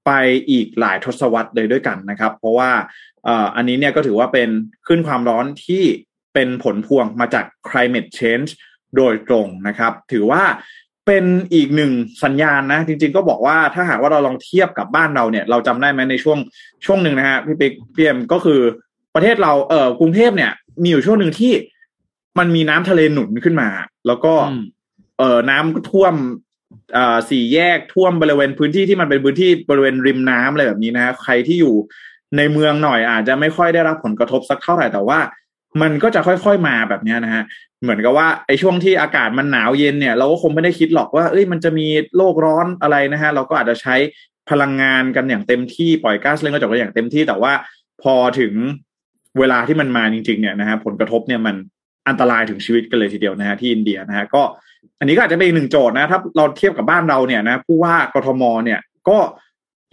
[0.05, 0.11] ไป
[0.49, 2.71] อีกหลายทศวรรษเลยด้วยกันนะครับ เพราะว่า
[3.55, 4.49] อันนี้เนี่ยก็ถือว่าเป็น
[4.87, 5.83] ขึ้นความร้อนที่
[6.35, 8.49] เป็นผลพวงมาจาก climate change
[8.97, 10.43] โดยตรงนะครับ ถือว่า
[11.05, 11.91] เป็นอีกหนึ่ง
[12.23, 16.37] สัญญาณนะ จริงๆก็บอกว่าถ้าหากว่าเราลองเทียบกับบ้านเราเนี่ย เราจำได้ไหมในช่วง
[16.85, 18.61] ช่วงหนึ่งนะฮะพี่ปิ๊กพี่เอ็มก็คือ
[19.15, 21.53] ประเทศเราเออกรุงเทพเนี่ย มีอยู่ช่วงหนึ่งที่
[22.39, 23.69] มันมีน้ำทะเลหนุนขึ้นมา
[24.07, 24.33] แล้วก็
[25.17, 26.13] เออน้ำท่วม
[26.97, 31.75] อ่าสี่แยกท่วมบริเวณพื้นที่ที่มันเป็นพื้นที่บริเวณริมน้ำอะไรแบบนี้นะใครที่อยู่
[32.37, 35.19] ในเมืองหน่อยอาจจะไม่ค่อยได้รับผลกระทบสักเท่าไหร่แต่ว่า
[35.81, 37.43] มันก็จะค่อยๆมาแบบนี้นะฮะ
[37.81, 43.95] เหมือนกับว่าไอ้ช่วงที่อากาศมันหนาวเย็นเนี่ยเราก็คงไม่ได้คิดหรอกว่าเอ้ยมันจะมีโลกร้อนอะไรนะฮะเราก็อาจจะใช้
[44.49, 47.53] พลังงานกันอย่างเต็มที่ปล่อยก๊าซเรือนกระจกกันอย่างเต็มที่แต่ว่า
[48.03, 48.53] พอถึง
[49.39, 51.55] เวลาที่มันมาจริงๆเนี่ยนะฮะผลกระทบเนี่ยมัน
[52.07, 54.43] อันตรายถึงชีวิตกันเลยทีเดียวนะฮะที่อินเดียนะฮะก็
[54.99, 59.17] อันนี้ก็อาจจะเป็นอีกหนึ่งโจทย์นะถ้าเราเทียบกับบ้านเราเนี่ยนะผู้ว่ากทมเนี่ยก็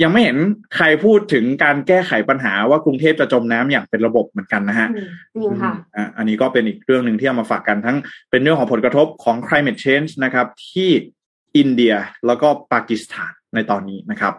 [0.02, 0.38] ยังไม่เห็น
[0.76, 4.88] ใครพูดถึงการแก้ไขปัญหาว่ากรุงเทพจะจมน้ำอย่างเป็นระบบเหมือนกันนะฮะ
[5.34, 7.96] จริงค่ะอ่าอันนี้ก็เป็นอีกเรื่องหนึ่งที่เอามาฝากกันทั้ง
[8.30, 10.90] เป็นเรื่องของผลกระทบของ climate change นะครับ ที่
[11.56, 11.94] อินเดีย
[12.26, 14.34] แล้วก็ปากีสถานในตอนนี้นะครับ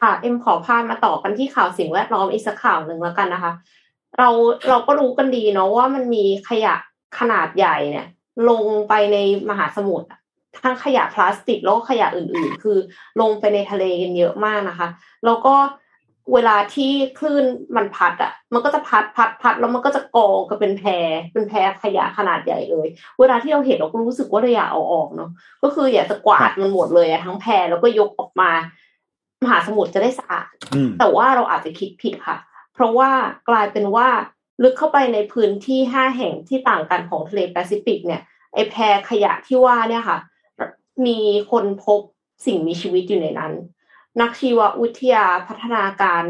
[0.00, 3.52] ค่ะเอ็มขอพามาต่อกันที่ข่าวสิ่งแวดล้อมอีกสักข่าวหนึ่งแล้วกันนะคะ
[4.18, 4.28] เรา
[4.68, 6.74] เราก็รู้กันดีเนาะว่ามันมีขยะ
[7.18, 8.06] ขนาดใหญ่เนี่ย
[8.48, 9.16] ลงไปใน
[9.50, 10.08] มหาสมุทร
[10.62, 12.78] ทั้งขยะพลาสติกแล้วก็ขยะอื่นๆ คือ
[13.20, 14.88] ลงไปในทะเลกันเยอะมากนะคะ
[15.24, 15.54] แล้วก็
[16.34, 17.44] เวลาที่คลื่น
[17.76, 20.90] มันพัดอะ มันก็จะพัดพัดพัดแล้วมันก็จะกองกันเป็นแพร
[21.32, 22.86] เป็นแพรขยะขนาดใหญ่เลย
[23.18, 25.30] เวลาที่เราเห็นเราก็รู้สึกว่าเราอยากเอาออกเนาะ
[25.62, 28.50] ก็คืออยากจะกวาดมันหมดเลยอะทั้งแพรแล้วก็ยกออกมา
[29.42, 32.36] มหาสมุทรจะได้สะอาดอืมแต่ว่าเราอาจจะคิดผิดค่ะ
[32.74, 33.10] เพราะว่า
[33.48, 34.08] กลายเป็นว่า
[34.62, 38.22] ลึกเข้าไปในพื้นที่ห้าแห่งที่ต่างกันของทะเลแปซิฟิกเนี่ย
[38.54, 40.18] ไอแพรขยะที่ว่าเนี่ยค่ะ
[41.06, 41.18] มี
[41.50, 42.00] คนพบ
[42.46, 43.52] สิ่งมีชีวิตอยู่ในนั้น
[44.20, 46.22] นักชีววิทยาพัฒนาการ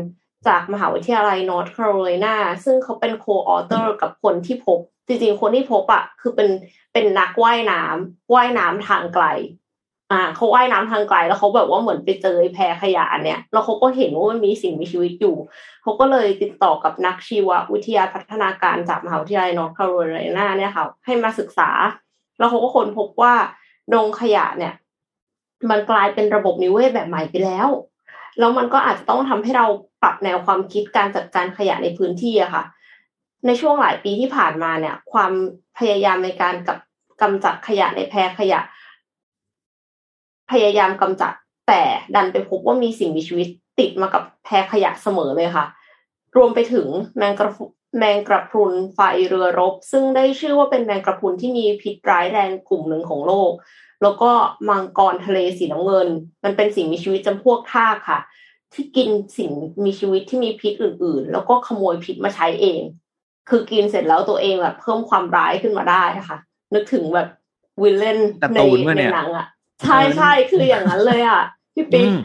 [0.46, 6.48] จากมหาวิทยาลัยนอร์ทแคโรไลนาซึ่งเขาเป็น co-author กับคนที่พบ จริงๆ คนที่พบอะคือเป็น
[6.92, 9.24] เป็นนักว่ายน้ำว่ายน้ำทางไกล
[10.12, 15.36] อ่าเขาว่ายน้ำทางไกล แล้วเขาแบบว่าเหมือนไปเจอแพรขยะเนี้ยแล้วเขาก็เห็นว่ามันมีสิ่งมีชีวิตอยู่
[15.82, 21.70] เขาก็เลยติดต่อกับนักชีววิทยาพัฒนาการจากมหาวิทยาลัยนอร์ทแคโรไลนาเนี่ยค่ะให้มาศึกษา
[22.38, 23.34] แล้วเขาก็ค้นพบว่า
[23.92, 24.74] ดงขยะเนี่ย
[25.70, 27.68] มันกลายเป็นระบบนิเวศแบบใหม่ไปแล้ว
[28.38, 29.66] แล้วมันก็อาจจะต้องทำให้เรา
[30.02, 32.64] ปรับแนวความคิดการจัดการขยะในพื้นที่อะค่ะ
[33.46, 35.32] ในช่วงหลายปีที่ผ่านมาเนี่ย ความ
[35.78, 36.78] พยายามในการกับ
[37.22, 38.60] กำจัดขยะในแพรขยะ
[40.50, 41.32] พยายามกำจัด
[41.68, 41.82] แต่
[42.14, 45.66] ดันไปพบว่ามีสิ่งมีชีวิตติดมากับแพรขยะเสมอเลยค่ะ
[46.36, 47.52] รวมไปถึงแมงกระ
[47.98, 53.52] แมงกระพรุนไฟเรือรบ ซึ่งได้ชื่อว่าเป็นแมงกระพรุนที่มีพิษร้ายแรงกลุ่มหนึ่งของโลก
[54.02, 54.30] แล้วก็
[54.68, 56.08] มังกรทะเลสีน้ำเงิน
[56.44, 58.20] มันเป็นสิ่งมีชีวิตจำพวกทากค่ะ
[58.72, 59.50] ที่กินสิ่ง
[59.84, 62.80] มีชีวิตที่มีพิษอื่น ๆ แล้วก็ขโมยพิษมาใช้เอง
[63.48, 66.38] คือกินเสร็จแล้วตัวเองแบบเพิ่มความร้ายขึ้นมาได้ค่ะ
[66.74, 67.28] นึกถึงแบบ
[67.82, 69.46] villain ในการ์ตูนอะในเนี่ยหนังอะ
[69.82, 71.42] ใช่ใช่คืออย่างนั้นเลยอะ
[71.74, 72.18] พี่ปิ๊กอืม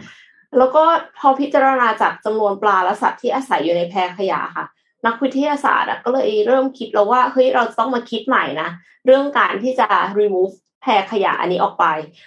[0.57, 0.83] แล้วก็
[1.17, 4.65] พอพิจารณาจากจำนวนปลาและสัตว์ที่อาศัยอยู่ในแพรขยะค่ะ
[5.05, 8.69] นักวิทยาศาสตร์ก็เลยเริ่มคิดแล้วว่าเฮ้ยเราจะต้องมาคิดใหม่นะ
[9.05, 9.87] เรื่องการที่จะ
[10.19, 11.85] remove แพรขยะอันนี้ออกไป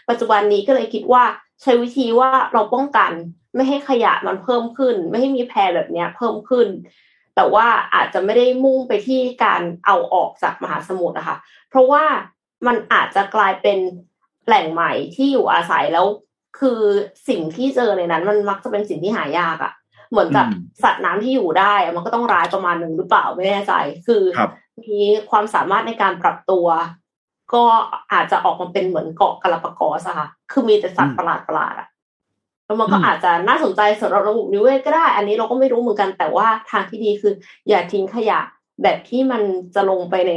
[0.09, 1.25] ปัจจุบันนี้ก็เลยคิดว่า
[1.63, 3.13] ใช้วิธีว่าเราป้องกัน
[3.55, 6.69] ไม่ให้ขยะมันเพิ่มขึ้น ไม่ให้มีแพรแบบนี้เพิ่มขึ้น
[7.37, 11.37] แต่ว่าอาจจะไม่ได้มุ่งไปที่การเอาออกจากมหาสมุทรนะคะ
[11.69, 12.05] เพราะว่า
[12.67, 13.79] มันอาจจะกลายเป็น
[14.47, 16.07] แหล่งใหม่ที่อยู่อาศัยแล้ว
[16.59, 16.81] คือ
[17.29, 19.73] สิ่งที่เจอในนั้น มันมักจะเป็นสิ่งที่หายากอะ่ะ
[20.13, 23.73] เหมือนกับอืมสัตว์น้ำที่อยู่ได้อะมันก็ต้องร้ายประมาณหนึ่งหรือเปล่าไม่แน่ใจ
[24.07, 24.51] คือครับ
[24.83, 24.99] มี
[25.31, 26.67] ความสามารถในการปรับตัว
[27.55, 27.65] ก็
[28.13, 31.89] อาจจะออกมาเป็นเหมือนเกาะกาลาปากอสอะค่ะ คือมีแต่สัตว์ประหลาดประหลาดๆอะ
[32.65, 37.33] แล้วมันก็อืมอาจจะน่าสนใจสำหรับระบบนิเวศก็ได้ อันนี้เราก็ไม่รู้เหมือนกัน แต่ว่าทางที่ดีคือ
[37.69, 38.41] อย่าทิ้งขยะ
[38.83, 39.43] แบบที่มัน
[39.75, 40.33] จะลงไปใน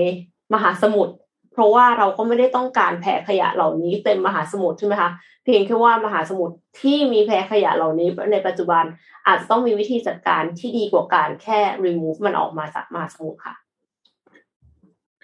[0.54, 1.14] มหาสมุทร
[1.56, 5.10] เพราะว่าเราก็ไม่ได้ต้องการแผ่ขยะเหล่านี้เต็มมหาสมุทรใช่ไหมคะ
[5.44, 8.84] เพียงแค่ว่ามหาสมุทรที่มีแพรขยะเหล่านี้ในปัจจุบัน
[9.28, 13.56] อาจจะต้องมีวิธีจัดการที่ดีกว่าการแค่ remove มันออกมาจากมหาสมุทรค่ะ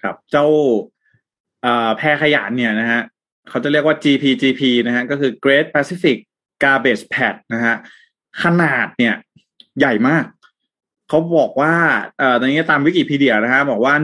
[0.00, 0.46] ครับ เจ้า
[1.62, 3.02] เอ่อแพรขยะเนี่ยนะฮะ
[3.48, 6.16] เขาจะเรียกว่า GPGP นะฮะก็คือ Great Pacific
[6.62, 7.74] Garbage Patch นะฮะ
[8.42, 9.14] ขนาดเนี่ย
[9.78, 10.24] ใหญ่มาก
[11.08, 11.74] เขาบอกว่า
[12.18, 13.94] เอ่อตอนนี้ตามวิกิพีเดียนะฮะบอกว่า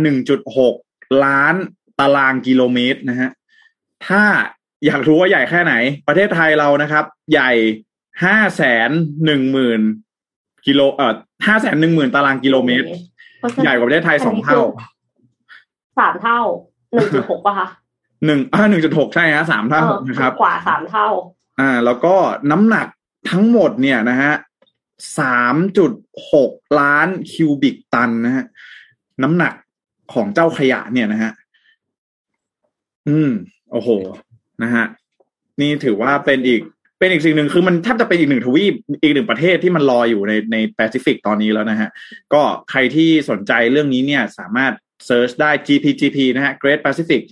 [0.56, 1.54] 1.6 ล้าน
[2.00, 3.30] ตารางกิโลเมตรนะฮะ
[4.06, 4.22] ถ้า
[4.86, 5.74] อยากรู้ว่าใหญ่แค่ไหน
[6.08, 7.50] ประเทศไทยเรานะครับ ใหญ่
[8.24, 8.90] ห้าแสน
[9.24, 9.80] หนึ่งหมื่น
[10.66, 11.14] กิโลเอ่อ
[11.46, 12.86] ห้าแสนหนึ่งหมื่นตารางกิโลเมตร
[13.38, 14.60] เพราะฉะนั้นใหญ่กว่าประเทศไทยสองเท่า
[15.98, 16.40] สามเท่า
[16.92, 17.68] หนึ่งจุดหกป่ะคะ
[18.24, 21.08] หนึ่งอ่าหนึ่งจุดหกใช่ฮะสามเท่าเออนะครับ กว่าสามเท่า
[21.60, 22.14] อ่า แล้วก็
[22.50, 22.86] น้ำหนัก
[23.30, 24.32] ทั้งหมดเนี่ยนะฮะ
[25.18, 25.92] สามจุด
[26.32, 28.44] หกล้านคิวบิกตันนะฮะ
[29.22, 29.52] น้ำหนัก
[30.12, 31.32] ของเจ้าขยะเนี่ยนะฮะ
[33.08, 33.32] อืม
[33.72, 33.88] โอ้โห
[34.62, 34.86] นะฮะ
[35.60, 36.60] นี่ถือว่าเป็นอีก
[36.98, 41.88] เป็นอีกสิ่งหนึ่งคือมันแทบจะเป็นอีกหนึ่งทวีป อีกหนึ่งประเทศที่มันลอยอยู่ในในแปซิฟิกตอนนี้แล้วนะฮะ
[42.34, 44.72] ก็ใครที่สนใจเรื่องนี้เนี่ย สามารถ
[45.06, 47.22] search ได้ GPGP นะฮะ Great Pacific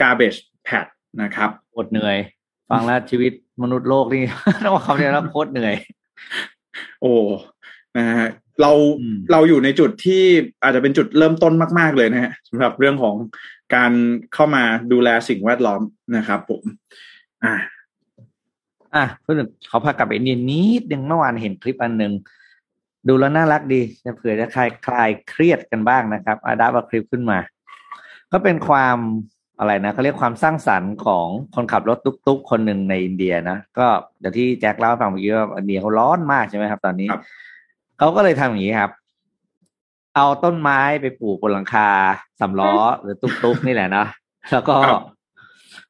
[0.00, 0.90] Garbage Patch
[1.22, 2.16] นะครับโคตรเหนื่อย
[2.70, 4.22] ฟังแล้วชีวิตมนุษย์โลกนี่
[4.64, 5.74] ต้องว่าเขาเนี่ยแล้วโคตรเหนื่อย
[7.00, 7.14] โอ้
[7.98, 8.28] นะฮะ
[8.60, 10.22] เราอืมเราอยู่ในจุดที่
[10.62, 13.14] อาจจะเป็นจุดเริ่มต้นมาก ๆ เลยนะฮะสำหรับเรื่องของ
[13.74, 13.92] การ
[14.34, 15.82] เข้ามาดูแลสิ่งแวดล้อม
[16.16, 16.62] นะครับ ผม
[17.44, 17.54] อ่า
[18.94, 22.12] อะเพื่อนเขาพากลับไปอินเดียนิดนึงเมื่อวานเห็นคลิปอันหนึ่ง
[23.08, 27.38] ดูแล้วน่ารักดีจะเผื่อจะคลายคลายเครียดกันบ้างนะครับอาดับเอาคลิปขึ้นมา
[28.32, 28.96] ก็เป็นความ
[29.58, 33.86] อะไรนะเขาเรียกความสร้างสรรค์ของคนขับรถตุ๊กๆ คนหนึ่งในอินเดียนะก็
[34.20, 37.22] เดี๋ยวที่แจ็คเล่าให้ฟังเมื่อกี้ว่าอินเดียเขาร้อนมากใช่ไหมครับ ตอนนี้ครับ
[37.98, 38.90] เขาก็เลยทำอย่างนี้ครับ
[40.16, 41.88] เอาต้นไม้ไปปลูกบนหลังคา
[42.40, 44.06] สำล้อหรือตุ๊กๆนี่แหละนะ
[44.52, 45.02] แล้วก็ครับ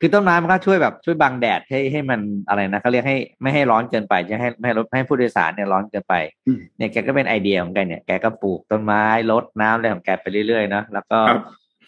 [0.00, 6.14] คือต้นไม้มันก็ช่วยแบบช่วยบังแดดให้ให้มันอะไรนะเขาเรียกให้ไม่ให้ร้อนเกินไปจะให้ไม่ให้รถไม่ให้ผู้โดยสารเนี่ยร้อนเกินไป
[6.46, 11.42] อืมเนี่ยแกก็เป็นไอเดียของแกเนี่ยแกก็ปลูกต้นไม้ลดน้ำอะไรของแกไปเรื่อยๆเนอะแล้วก็ครับ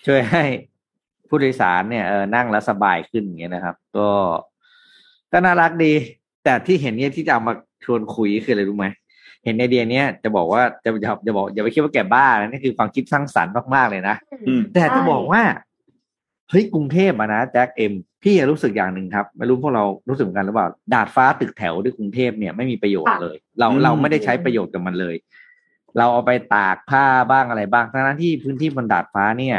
[0.07, 0.45] ช่วยให้
[1.29, 4.09] ผู้โดยสารเนี่ยเออนั่งแล้วสบายขึ้นอย่างเงี้ยนะครับ ก็
[5.33, 5.93] ก็น่ารักดี
[6.45, 8.87] แต่ที่เห็นเนี่ยที่จะเอามาชวนคุยคืออะไรรู้ไหม
[9.47, 14.17] เห็นไอเดียเนี้ยจะบอกว่าจะจะจะบอกอย่าไปคิดว่าแกบ้านะนี่คือความคิดสร้างสรรค์มากๆเลยนะ
[14.49, 15.43] อืมแต่จะบอกว่า
[16.51, 25.17] เฮ้ยกรุงเทพอะนะแจ็คเอ็มพี่รู้สึกอย่างหนึ่งครับไม่รู้พวกเรารู้สึกเหมือนกันหรือเปล่าดาดฟ้าตึกแถวที่กรุงเทพเนี่ยไม่มีประโยชน์ค่ะเลย เราอืมเราไม่ได้ใช้ประโยชน์กับมันเลย
[25.99, 29.59] เราเอาไปตากผ้าบ้างอะไรบ้างทั้งนั้นที่พื้นที่บนดาดฟ้าเนี่ย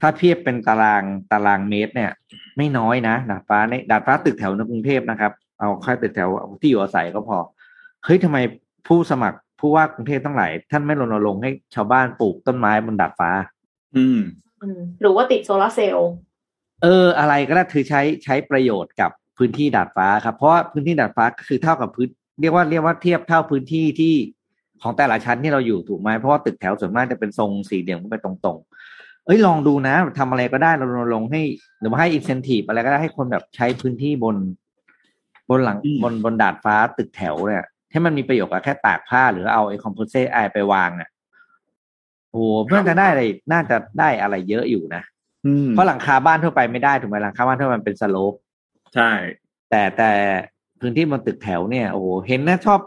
[0.00, 1.02] ถ้าเทียบเป็นตาราง
[1.32, 2.10] ตารางเมตรเนี่ย
[2.56, 6.28] ไม่น้อยนะดาดฟ้าในดาดฟ้าตึกแถวในกรุงเทพนะครับ เอาแค่ตึกแถว
[6.60, 7.38] ที่อยู่อาศัยก็พอ
[8.04, 8.38] เฮ้ยทำไม
[8.87, 13.29] ผู้สมัครผู้ว่ากรุงเทพตั้งหลายท่านไม่รณรงค์ให้ชาวบ้านปลูกต้นไม้บนดาดฟ้า
[13.97, 14.19] อืม
[14.61, 16.09] อืมหรือว่าติดโซลาร์เซลล์
[16.83, 22.09] เอออะไรก็ได้คือใช้ใช้ประโยชน์กับพื้นที่ดาดฟ้าครับ เพราะว่าพื้นที่ดาดฟ้าก็คือเท่ากับพื้น
[22.41, 24.13] เรียกว่าเรียกว่าเทียบเท่าพื้นที่ที่
[24.81, 31.41] ของแต่ละชั้นที่เราอยู่ถูกไหมเพราะว่าตึกแถวส่วนมากจะเป็นทรงสี่เหลี่ยมขึ้นไปตรงๆ เอ้ยลองดูนะทำอะไรก็ได้เรารณรงค์ให้
[31.79, 34.35] หรือว่าให้อินเซนティブอะไรก็ได้ให้คนแบบใช้พื้นที่บน
[35.49, 41.08] บนหลัง อืม บนบนดาดฟ้าตึกแถวเนี่ย ให้มันมีประโยชน์กับแค่ตากผ้าหรือเอาไอ้คอมโพสเซตไอไปวางอะ
[42.30, 43.22] โอ้โหเพื่อจะได้อะไร
[43.52, 45.02] น่าจะได้อะไรเยอะอยู่นะ
[45.46, 48.32] อืมเพราะหลังคาบ้านทั่วไปไม่ได้ถูกไหมหลังคาบ้านทั่วไปมันเป็นสโลป
[48.94, 49.10] ใช่
[49.70, 50.10] แต่แต่
[50.80, 52.80] พื้นที่บนตึกแถวเนี่ยโอ้โหเห็นนะชอบ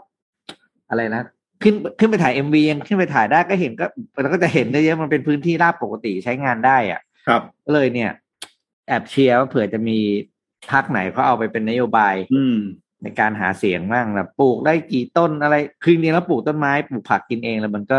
[0.90, 1.22] อะไรนะ
[1.62, 3.86] ขึ้นขึ้นไปถ่ายเอ็มวียังขึ้นไปถ่ายได้ก็เห็นก็
[4.20, 8.10] เราก็จะเห็นได้เยอะมันเป็นพื้นที่ราบปกติใช้งานได้อะครับก็เลยเนี่ย
[8.88, 9.98] แอบเชียร์ว่าเผื่อจะมี
[10.70, 12.58] พักไหนเขาเอาไปเป็นนโยบาย อืม
[13.02, 17.98] ในการหาเสียงบ้างแบบปลูกได้กี่ต้นอะไร คือจริงๆแล้วปลูกต้นไม้ปลูกผักกินเองแล้วมันก็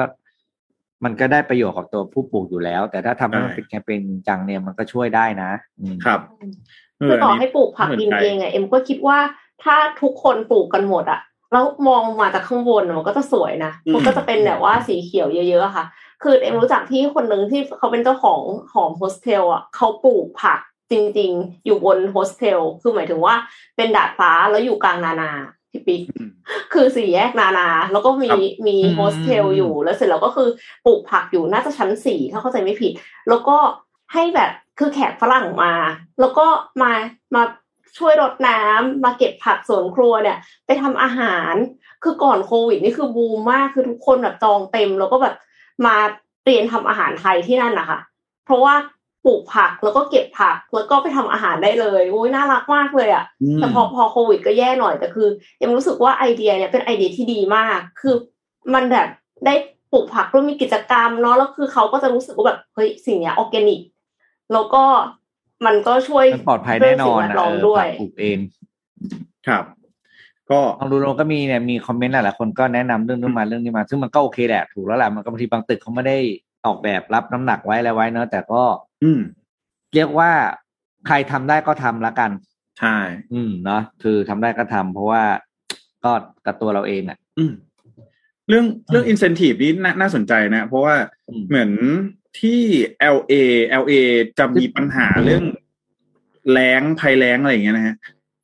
[1.03, 6.19] มันก็ได้ประโยชน์กับตัวผู้ปลูกอยู่แล้ว แต่ถ้าทำให้มันใช่เป็นแคมเปญจังเนี่ยมันก็ช่วยได้นะอืมครับ
[6.99, 9.17] คือต่อเนนี้ให้ปลูกผักกินน่าสใจเองอะเอ็มก็คิดว่า
[9.63, 11.19] ถ้าทุกคนปลูกกันหมดอะ
[11.51, 15.85] แล้วมองมาจากข้างบนอะมันก็จะสวยนะอืมมันก็จะเป็นแบบว่าสีเขียวเยอะๆอะค่ะ
[16.23, 18.39] คือเอ็มรู้จักพี่คนหนึ่งที่เขาเป็นเจ้าของ
[18.73, 20.59] หอมโฮสเทลอะเขาปลูกผัก
[20.93, 23.36] จริง ๆ อยู่บนโฮสเทลคือหมายถึงว่า
[23.77, 25.32] เป็นดาดฟ้าแล้วอยู่กลางนานา
[25.71, 26.29] พี่ปิ๊กอืม
[26.73, 30.49] คือสี่แยกนานา แล้วก็มีครับมีอืมโฮสเทลอยู่แล้วเสร็จแล้วก็คือ
[30.86, 32.91] ปลูกผักอยู่น่าจะชั้นสี่ถ้าเข้าใจไม่ผิด
[33.29, 33.58] แล้วก็
[34.13, 35.73] ให้แบบคือแขกฝรั่งมา
[36.19, 36.45] แล้วก็
[36.82, 36.91] มา
[37.36, 37.43] มา
[37.97, 41.53] ช่วยรดน้ำมาเก็บผักสวนครัวเนี่ย ไปทำอาหาร
[42.03, 45.36] คือก่อนโควิดนี่คือบูมมากคือทุกคนแบบจองเต็ม แล้วก็แบบ
[45.86, 45.95] มา
[46.43, 47.99] เรียนทำอาหารไทยที่นั่นนะคะ
[48.45, 48.73] เพราะว่า
[49.25, 55.27] ปลูกผักแล้วก็เก็บผักแล้วก็ไปทำอาหารได้เลยโอ้ยน่ารักมากเลยอะอืมแต่พอพอโควิดก็แย่หน่อยแต่คือ
[55.63, 58.15] ยังรู้สึกว่าไอเดียเนี่ยเป็นไอเดียที่ดีมาก คือ
[58.73, 59.07] มันแบบ
[59.45, 59.53] ได้
[59.91, 63.81] ปลูกผักแล้วมีกิจกรรมเนาะแล้วคือเขาก็จะรู้สึกว่าแบบเฮ้ยสิ่งเนี้ยออร์แกนิก
[64.53, 64.83] แล้วก็
[65.65, 68.38] มันก็ช่วยมันปลอดภัยแน่นอนเรื่งสิ่งแวดนะล้อมเออด้วยผักปลูกเอง
[69.47, 69.63] ครับ
[70.51, 76.17] ก็ลองดูลงก็มีเนี่ยมีคอมเมนต์หลายๆคนก็แนะนำเรื่องนู้นมาเรื่องนี้มา ซึ่งมันก็โอเคแหละถูกแล้วแหละมันก็บางทีบางตึกเขาไม่ได้
[76.65, 78.62] ออกแบบรับน้ำหนักไว้อะไรไว้เนอะแต่ก็
[79.03, 79.21] อืม
[79.95, 80.31] เรียกว่า
[81.07, 82.31] ใครทำได้ก็ทำละกัน
[82.79, 82.97] ใช่
[83.33, 85.23] อืมเนาะคือทำได้ก็ทำเพราะว่า
[86.03, 86.11] ก็
[86.45, 87.53] กับตัวเราเองอะ อืม
[88.49, 90.95] เรื่องเรื่อง incentive นี้น่าน่าสนใจนะ เพราะว่า
[91.29, 91.71] อืมเหมือน
[92.39, 92.61] ที่
[93.15, 93.33] LA
[93.81, 93.93] LA
[94.39, 95.43] จะมีปัญหาเรื่อง
[96.51, 97.95] แล้งภัยแล้งอะไรอย่างเงี้ยนะฮะ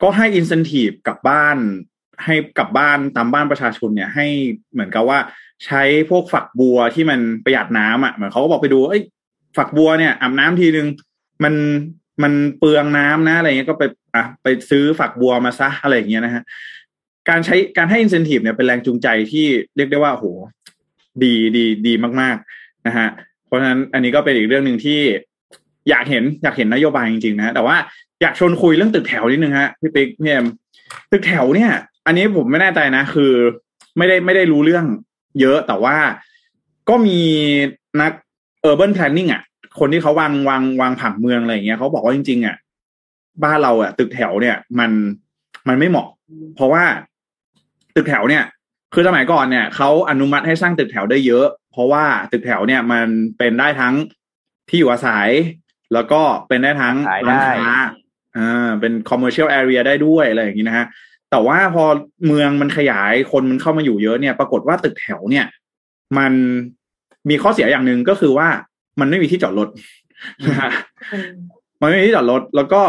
[0.01, 1.57] ก็ให้ incentive กับบ้าน
[2.25, 4.25] ให้กับบ้านตามบ้านประชาชนเนี่ยให้
[4.71, 5.19] เหมือนกับว่า
[5.65, 9.03] ใช้พวกฝักบัวที่มันประหยัดน้ำอะเหมือนเขาก็บอกไปดูเอ้ย
[9.57, 10.87] ฝักบัวเนี่ยอาบน้ำทีนึง
[11.43, 11.53] มัน
[12.23, 13.83] มันเปลืองน้ำนะอะไรเงี้ยก็ไป
[14.15, 16.43] อะไปซื้อฝักบัวมาซะอะไรอย่างเงี้ยนะฮะ
[17.29, 20.25] การใช้การให้ incentive เนี่ยเป็นแรงจูงใจที่เรียกได้ว่าโห
[21.23, 23.07] ดีดีดีมากๆนะฮะ
[23.45, 24.99] เพราะฉะนั้นอันนี้ก็เป็นอีกเรื่องหนึ่งที่
[25.89, 27.75] อยากเห็นอยากเห็นนโยบายจริงๆนะฮะแต่ว่า
[28.21, 30.45] อยากชวนคุยเรื่องตึกแถวนิดนึงฮะพี่ปิ๊กพี่เอ็ม
[31.11, 31.71] ตึกแถวเนี่ย
[32.05, 33.33] อันนี้ผมไม่แน่ใจนะ คือ
[33.97, 34.85] ไม่ได้ไม่ได้รู้เรื่อง
[35.41, 35.97] เยอะแต่ว่า
[36.89, 37.19] ก็มี
[38.01, 38.11] นัก
[38.67, 39.43] urban planning อะ
[39.79, 42.55] คนที่เขาวางวางวางผังเมืองอะไรอย่างเงี้ยเขาบอกว่าจริงๆอะ
[43.43, 44.91] บ้านเราอะ ตึกแถวเนี่ย มัน
[45.67, 46.07] มันไม่เหมาะ
[46.55, 46.83] เพราะว่า
[47.95, 48.43] ตึกแถวเนี่ย
[48.93, 53.93] คือสมัยก่อนเนี่ยเขาอนุมัติให้สร้างตึกแถวได้เยอะ เพราะว่าตึกแถวเนี่ยมันเป็นได้ทั้ง
[54.69, 55.29] ที่อยู่อาศัย
[55.93, 57.77] แล้วก็เป็นได้ทั้งขายร้านได้ค้า
[58.37, 60.85] อ่าเป็น commercial area ได้ด้วยอะไรอย่างนี้นะฮะ
[61.31, 61.83] แต่ว่าพอ
[62.27, 65.45] เมืองมันขยายคนมันเข้ามาอยู่เยอะเนี่ย ปรากฏว่าตึกแถวเนี่ย
[66.17, 66.33] มัน
[67.29, 68.47] มีข้อเสียอย่างหนึ่งก็คือว่า
[68.99, 69.69] มันไม่มีที่จอดรถ
[70.49, 70.71] นะฮะ
[71.81, 72.81] มันไม่มีที่จอดรถ แล้วก็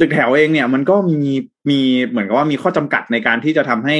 [0.00, 1.32] ตึกแถวเองเนี่ย มันก็มี
[1.70, 3.96] มีเหมือนกับว่ามีข้อจำกัดในการที่จะทำให้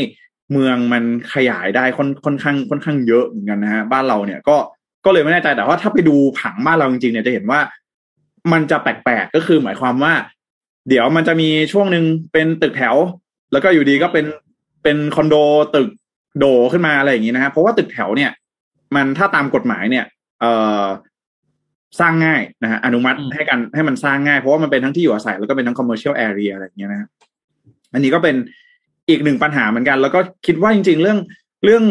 [0.52, 4.56] เมืองมันขยายได้ค่อนค่อนข้างค่อนข้างเยอะเหมือนกันนะฮะบ้านเราเนี่ยก็
[5.04, 7.60] ก็เลยไม่แน่ใจแต่ว่าถ้าไปดูผังบ้านเราจริงๆเนี่ยจะเห็นว่า
[8.52, 10.12] มันจะแปลกๆก็คือหมายความว่า
[10.88, 12.96] เดี๋ยวมันจะมีช่วงหนึ่งเป็นตึกแถว
[13.52, 14.26] แล้วก็อยู่ดีก็เป็น
[14.82, 15.36] เป็นคอนโด
[15.74, 15.88] ตึก
[16.38, 18.30] โดขึ้นมาอะไรอย่างนี้นะฮะเพราะว่าตึกแถวเนี่ย
[18.96, 20.04] มันถ้าตามกฎหมายเนี่ย
[20.40, 20.84] เอ่อ
[22.00, 27.08] สร้างง่ายนะฮะอนุมัติให้กันให้มันสร้างง่ายเพราะว่ามันเป็นทั้งที่อยู่อาศัยแล้วก็เป็นทั้ง commercial area อะไรอย่างเงี้ยนะ
[27.92, 28.36] อันนี้ก็เป็น
[29.08, 31.18] อีกหนึ่งปัญหาเหมือนกัน แล้วก็คิดว่าจริง ๆ เรื่อง
[31.64, 31.84] เรื่อง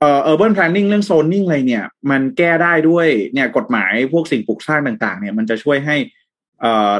[0.00, 5.96] เอ่อ urban planning เรื่อง zoning อะไรเนี่ย มันแก้ได้ด้วยเนี่ยกฎหมายพวกสิ่งปลูกสร้างต่าง ๆ เนี่ย มันจะช่วยให้
[6.60, 6.92] เอ่อ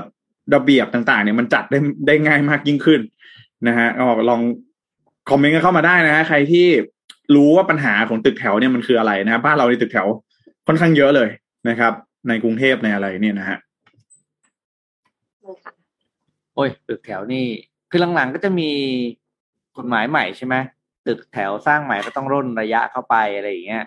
[0.54, 3.00] ระเบียบต่าง ๆ เนี่ยมันจัดได้ได้ง่ายมากยิ่งขึ้น
[3.68, 3.88] นะฮะ
[4.28, 4.40] ลอง
[5.30, 6.66] คอมเมนต์กันเข้ามาได้นะฮะใครที่
[7.34, 10.08] รู้ว่าปัญหาของตึกแถวเนี่ยมันคืออะไรนะบ้านเราในตึกแถว
[10.66, 11.28] ค่อนข้างเยอะเลย
[11.68, 11.92] นะครับ
[12.28, 13.58] ในกรุงเทพในอะไรเนี่ยนะฮะ
[16.54, 17.44] โอ้ยตึกแถวนี่
[17.90, 18.70] คือหลังๆก็จะมี
[19.76, 20.54] กฎหมายใหม่ใช่ไหม
[21.06, 23.84] ตึกแถวสร้างใหม่ก็ต้องร่นระยะเข้าไปอะไรอย่างเงี้ย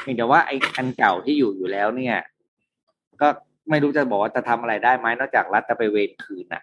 [0.00, 2.16] เพียงแต่ว่าไอ้อันเก่าที่อยู่อยู่แล้วเนี่ย
[3.20, 3.28] ก็
[3.70, 6.62] ไม่รู้จะบอกว่าจะทำอะไรได้ไหมนอกจากรัฐจะไปเวรคืนอะ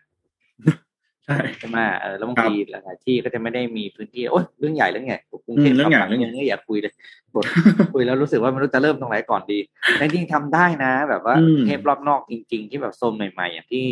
[1.26, 6.94] ใช่ใช่ไหมเออแล้วบางทีหลายที่ก็จะไม่ได้มีพื้นที่โอ้ยเรื่องใหญ่เรื่องใหญ่กรุงเทพเรื่องใหญ่เรื่องใหญ่ไม่อยากคุยเลย
[7.34, 7.46] บท
[7.94, 9.60] คุยแล้วรู้สึกว่าไม่รู้จะเริ่มตรงไหนก่อนดี
[9.94, 13.88] แต่จริงทำได้นะ แบบว่าเทพรอบนอกจริง ๆ ที่แบบโซนใหม่ๆอย่างที่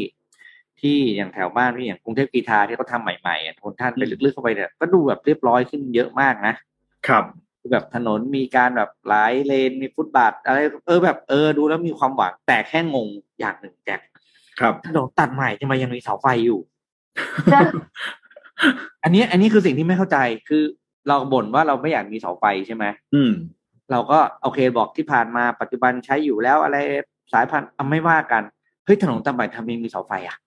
[0.82, 6.54] ที่อย่างแถวบ้านที่อย่างกรุงเทพกีทาที่เขาทาใหม่ๆโทนท่านไปลึกๆเข้าไปเนี่ยก็ดูแบบเรียบร้อยขึ้นเยอะมากนะ
[7.08, 7.24] ครับ
[7.72, 13.08] แบบถนนมีการแบบหลายเลนมีฟุตบาทอะไรเออแบบเออดูแล้วมีความหวังแต่แค่งง
[13.40, 14.02] อย่างหนึ่งแจ็ค
[14.60, 16.60] ครับถนนตัดใหม่ทำไมยังมีเสาไฟอยู่
[19.04, 20.18] อันนี้อันนี้คือสิ่งที่ไม่เข้าใจ
[20.50, 20.64] คือ
[21.08, 23.32] เราบ่นว่าเราไม่อยากมีเสาไฟใช่ไหมอืม
[23.92, 26.78] เราก็โอเคบอกที่ผ่านมาปัจจุบันใช้อยู่แล้วอะไร
[27.34, 28.44] สายพันธุ์ไม่ว่ากัน
[28.86, 30.38] เฮ้ยถนนตัดใหม่ทำไมมีเสาไฟอะ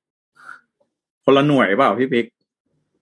[1.25, 2.27] คนละหน่วยเปล่าพี่ปิ๊ก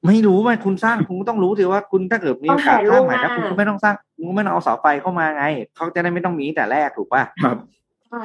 [0.07, 5.45] ไม่รู้ไหมคุณสร้างคุณต้องรู้สิว่าคุณถ้าเกิดมีโอกาสสร้างใหม่แล้วคุณก็ไม่ต้องสร้างคุณก็ไม่ต้องเอาเสาไฟเข้ามาไง
[5.77, 7.57] เขาจะได้ไม่ต้องมีแต่แรกถูกป่ะครับ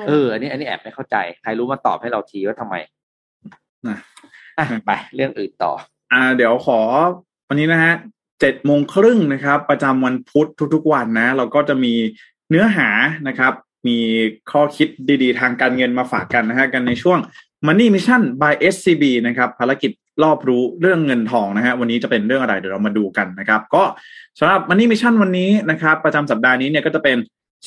[0.07, 2.75] เอออันนี้อันนี้แอบไม่เข้าใจ ใครรู้มาตอบให้เราทีว่าทำไม
[4.59, 5.73] นะไปเรื่องอื่นต่อ
[6.11, 6.79] อ่า เดี๋ยวขอ
[7.49, 7.93] วันนี้นะฮะ
[8.41, 11.93] เจ็ดโมงครึ่งนะครับ ประจำวันพุธทุกๆวันนะ เราก็จะมี
[12.49, 12.89] เนื้อหา
[13.27, 13.53] นะครับ
[13.87, 13.97] มี
[14.51, 14.87] ข้อคิด
[15.23, 17.19] ดีๆ ทางการเงินมาฝากกันนะฮะกันในช่วง
[17.65, 19.91] Money Mission by SCB นะครับภารกิจ
[20.23, 23.83] รอบรู้เรื่องเงินทองนะฮะวันนี้จะเป็นเรื่องอะไรเดี๋ยวเรามาดูกันนะครับ ก็
[24.39, 27.17] สำหรับ Money Mission วันนี้นะครับ ประจำสัปดาห์นี้เนี่ยก็จะเป็น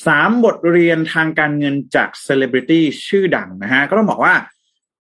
[0.07, 4.33] สามบทเรียนทางการเงินจากเซเลบริตี้ชื่อดังนะฮะก็ต้องบอกว่า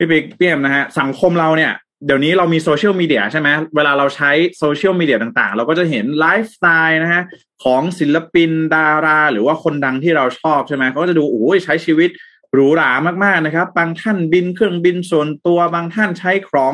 [0.02, 1.72] พี่ปิ๊กพี่เอ็มนะฮะสังคมเราเนี่ย
[2.06, 7.24] เดี๋ยวนี้เรามีโซเชียลมีเดียใช่ไหมเวลาเราใช้โซเชียลมีเดียต่างๆ เราก็จะเห็นไลฟ์สไตล์นะฮะ
[7.64, 12.10] ของศิลปินดารา หรือว่าคนดังที่เราชอบใช่ไหมเขาก็จะดูโอ้ยใช้ชีวิต
[12.54, 12.92] หรูหรา
[13.24, 16.74] มากๆนะครับ บางท่านบินเครื่องบินส่วนตัวบางท่านใช้ของ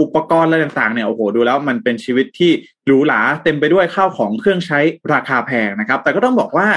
[0.00, 2.52] อุปกรณ์อะไรต่างๆเนี่ยโอ้โหดูแล้วมันเป็นชีวิตที่
[2.86, 4.80] หรูหราเต็มไปด้วยข้าวของเครื่องใช้
[5.12, 6.68] ราคาแพงนะครับ แต่ก็ต้องบอกว่า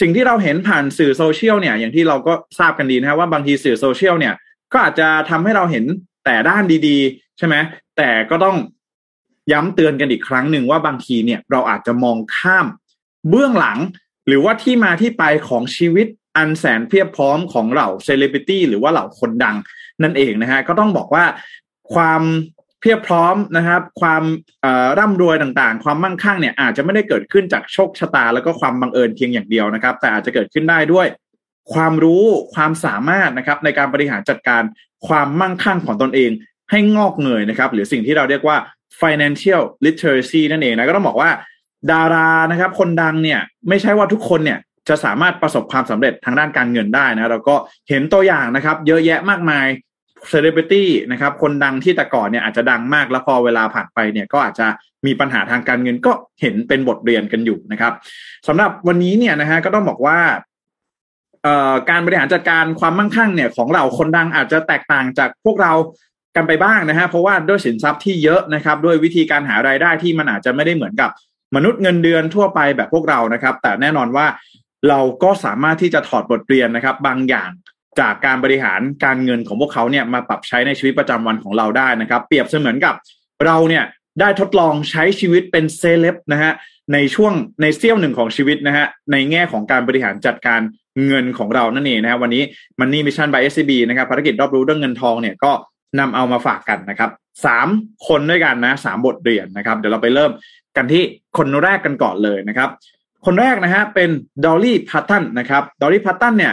[0.00, 4.34] สิ่งที่เราเห็นผ่านสื่อโซเชียลเนี่ยอย่างที่เราก็ทราบกันดีนะว่าบางทีสื่อโซเชียลเนี่ย
[4.72, 5.84] ก็อาจจะทำให้เราเห็น
[6.24, 7.54] แต่ด้านดี ๆ ใช่ไหม
[7.96, 8.56] แต่ก็ต้อง
[9.52, 12.66] ย้ำเตือนกันอีกครั้งหนึ่งว่าบางทีเนี่ยเราอาจจะมองข้าม
[13.28, 13.78] เบื้องหลัง
[14.26, 16.06] หรือว่าที่มาที่ไปของชีวิต
[16.36, 19.56] อันแสนเพียบพร้อมของเหล่าเซเลบริตี้หรือว่าเหล่าคนดัง
[20.02, 21.24] นั่นเองนะฮะก็ต้องบอกว่า
[21.94, 22.22] ความ
[22.80, 24.22] เพียบพร้อมนะครับ ความ
[24.98, 31.06] ร่ำรวยต่างๆ ความมั่งคั่งเนี่ยอาจจะไม่ได้เกิดขึ้นจากโชคชะตา แล้วก็ความบังเอิญเพียงอย่างเดียวนะครับ แต่อาจจะเกิดขึ้นได้ด้วย
[31.74, 34.62] ความรู้ความสามารถนะครับในการบริหารจัดการ
[35.08, 36.30] ความมั่งคั่งของตนเอง
[36.70, 38.56] ให้งอกเงยนะครับ หรือสิ่งที่เราเรียกว่า
[39.00, 41.30] financial literacy นั่นเองนะก็ต้องบอกว่า
[41.92, 47.56] ดารานะครับ คนดังเนี่ยไม่ใช่ว่าทุกคนเนี่ยจะสามารถประสบความสำเร็จทางด้านการเงินได้นะเราก็
[47.88, 49.66] เห็นตัวอย่างนะครับ เยอะแยะมากมาย
[50.30, 54.66] เซเลบริตี้นะครับคนดังที่แต่ก่อนเนี่ยอาจจะดังมากแล้วพอเวลาผ่านไปเนี่ยก็อาจจะ
[55.06, 57.92] มีปัญหาทางการเงินก็เห็นเป็นบทเรียนกันอยู่นะครับ
[58.48, 60.18] สำหรับวันนี้เนี่ยนะฮะก็ต้องบอกว่า
[61.90, 65.72] การบริหารจัดการความมั่งคั่งเนี่ยของเราคนดังอาจจะแตกต่างจากพวกเรา
[66.36, 71.10] กันไปบ้างนะฮะเพราะว่าด้วยสินทรัพย์ที่เยอะนะครับ ด้วยวิธีการหารายได้ที่มันอาจจะไม่ได้เหมือนกับ
[71.56, 74.26] มนุษย์เงินเดือนทั่วไปแบบพวกเรานะครับ แต่แน่นอนว่า
[74.88, 77.50] เราก็สามารถที่จะถอดบทเรียนนะครับ บางอย่าง
[78.00, 82.94] จากการบริหารการเงินของพวกเขาเนี่ยมาปรับใช้ในชีวิตประจำวันของเราได้นะครับ เปรียบเสมือนกับ
[83.46, 83.84] เราเนี่ย
[84.20, 86.52] ได้ทดลองใช้ชีวิตเป็นเซเลบนะฮะ
[86.92, 87.32] ในช่วง
[87.62, 90.60] ในเสี้ยวหนึ่งของชีวิตนะฮะในแง่ของการบริหารจัดการ
[91.06, 92.42] เงินของเรานั่นเองนะวันนี้
[92.80, 95.52] Money Mission by SCB นะครับภารกิจรอบรู้เรื่องเงินทองเนี่ยก็
[95.98, 97.10] นำเอามาฝากกันนะครับ
[97.46, 97.68] สาม
[98.06, 100.30] คนด้วยกันนะสามบทเรียนนะครับ เดี๋ยวเราไปเริ่ม
[100.76, 101.02] กันที่
[101.38, 102.68] คนแรกกันก่อนเลยนะครับ
[103.26, 104.10] คนแรกนะฮะเป็น
[104.44, 106.52] ดอลลี่พาร์ตันนะครับดอลลี่พาร์ตันเนี่ย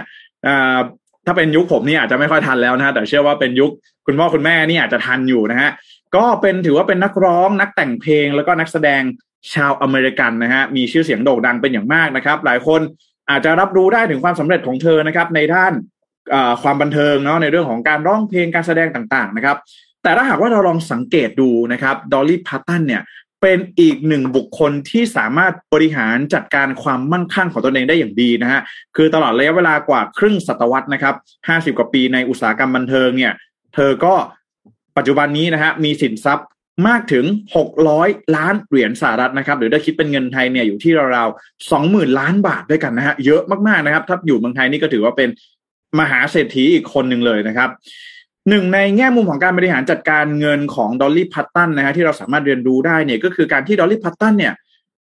[1.25, 3.71] ถ้าเป็นยุคผมนี่อาจจะไม่ค่อยทันแล้วนะฮะแต่เชื่อว่าเป็นยุค
[4.05, 5.69] คุณพ่อคุณแม่นี่อาจจะทันอยู่นะฮะ
[6.15, 9.01] ก็เป็นถือว่าเป็นนักร้องนักแต่งเพลงแล้วก็นักแสดง
[9.53, 12.81] ชาวอเมริกันนะฮะมีชื่อเสียงโด่งดังเป็นอย่างมากนะครับ หลายคน
[13.29, 15.73] อาจจะรับรู้ได้ถึงความสำเร็จของเธอนะครับ ในด้าน
[16.63, 19.57] ความบันเทิงเนาะในเรื่องของการร้องเพลงการแสดงต่างๆนะครับ
[20.03, 23.01] แต่ถ้าหากว่าเราลองสังเกตดูนะครับดอลลี่พาตันเนี่ย
[23.41, 28.61] เป็นอีกหนึ่งบุคคลที่สามารถบริหารจัดการความมั่งคั่งของตนเองได้อย่างดีนะฮะ
[28.95, 31.15] คือตลอดระยะเวลากว่าครึ่งศตวรรษนะครับ
[31.47, 33.33] ห้าสิบกว่าปีในอุตสาหกรรมบันเทิงเนี่ย
[33.75, 34.13] เธอก็
[34.97, 36.47] ปัจจุบันนี้นะฮะมีสินทรัพย์
[36.87, 37.25] มากถึง
[37.85, 45.29] 600 ล้านเหรียญสหรัฐนะครับ หรือถ้าคิดเป็นเงินไทยเนี่ยอยู่ที่ราวๆ20,000 ล้านบาทด้วยกันนะฮะเยอะมากๆนะครับ ถ้าอยู่เมืองไทยนี่ก็ถือว่าเป็น
[45.99, 47.69] มหาเศรษฐีอีกคนหนึ่งเลยนะครับ
[48.49, 54.53] หนึ่งในแง่มุมของการบริหารจัดการเงินของดอลลี่พาร์ตันนะฮะที่เราสามารถเรียนรู้ได้เนี่ยก็คือการที่ดอลลี่พาร์ตันเนี่ย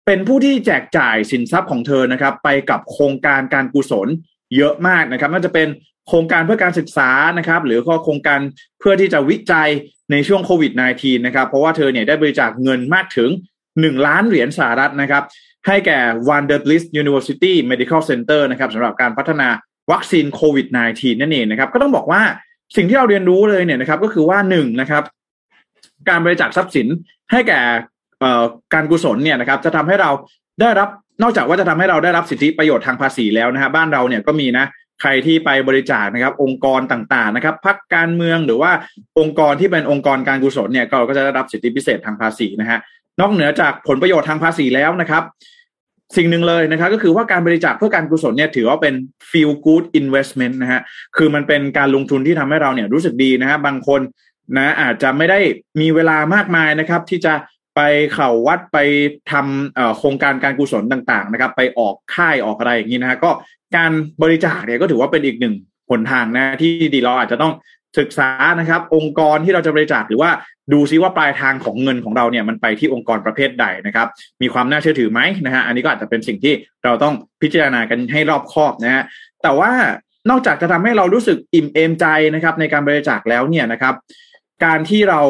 [0.06, 4.08] เป็นผู้ที่แจกจ่ายสินทรัพย์ของเธอนะครับ ไปกับโครงการการกุศล
[4.56, 5.68] เยอะมากนะครับน่าจะเป็น
[6.08, 8.40] โครงการเพื่อการศึกษานะครับ หรือก็โครงการ
[8.80, 9.68] เพื่อที่จะวิจัย
[10.12, 13.30] ในช่วงโควิด -19 นะครับ เพราะว่าเธอเนี่ยได้บริจาคเงินมากถึง
[13.66, 15.24] 1 ล้านเหรียญสหรัฐนะครับ
[15.66, 15.98] ให้แก่
[16.28, 19.48] Vanderbilt University Medical Center นะครับสำหรับการพัฒนา
[19.92, 22.22] วัคซีนโควิด -19 นั่นเองนะครับ ก็ต้องบอกว่า
[22.76, 25.02] สิ่งที่เราเรียนรู้เลยเนี่ยนะครับ ก็คือว่าหนึ่งนะครับ
[26.08, 26.86] การบริจาคทรัพย์สิน
[27.30, 27.60] ให้แก่
[28.74, 30.10] การกุศลเนี่ยนะครับ จะทำให้เรา
[30.60, 30.88] ได้รับ
[31.22, 34.66] นอกจากว่าจะทำให้เราได้รับสิทธิประโยชน์ทางภาษีแล้วนะฮะบ้านเราเนี่ยก็มีนะ
[35.00, 38.72] ใครที่ไปบริจาคนะครับ องค์กรต่างๆนะครับพักการเมืองหรือว่า
[39.18, 42.78] องค์กรที่เป็นองค์กรการกุศลเนี่ยก็จะได้รับสิทธิพิเศษทางภาษีนะฮะ
[43.20, 45.22] นอกเหนือจากผลประโยชน์ทางภาษีแล้วนะครับ
[46.16, 48.94] สิ่งหนึ่งเลยนะครับ ก็คือว่าการบริจาคเพื่อการกุศลเนี่ยถือว่าเป็น
[49.30, 50.80] feel good investment นะฮะ
[51.16, 54.00] คือมันเป็นการลงทุนที่ทำให้เราเนี่ยรู้สึกดีนะฮะบางคน
[54.56, 55.38] นะอาจจะไม่ได้
[55.80, 57.34] มีเวลามากมายนะครับ ที่จะ
[57.76, 57.80] ไป
[58.12, 58.78] เข่าวัดไป
[59.32, 63.30] ทำโครงการการกุศลต่างๆนะครับ ไปออกค่ายออกอะไรอย่างนี้นะฮะก็
[63.76, 65.54] การบริจาคเนี่ยก็ถือว่าเป็นอีกหนึ่ง
[65.90, 67.52] หนทางนะที่ดีเราอาจจะต้อง
[67.98, 70.30] ศึกษานะครับ องค์กรที่เราจะบริจาคหรือว่า
[70.72, 74.08] ดูซิว่าปลายทางของเงินของเราเนี่ยมันไปที่องค์กรประเภทใดนะครับ
[74.42, 76.54] มีความน่าเชื่อถือไหมนะฮะอันนี้ก็อาจจะเป็นสิ่งที่
[76.84, 79.04] เราต้องพิจารณากันให้รอบคอบนะฮะ
[79.42, 79.70] แต่ว่า
[80.30, 83.94] นอกจากจะทำให้เรารู้สึกอิ่มเอมใจนะครับ ในการบริจาคแล้วเนี่ยนะครับ
[84.64, 85.20] การที่เรา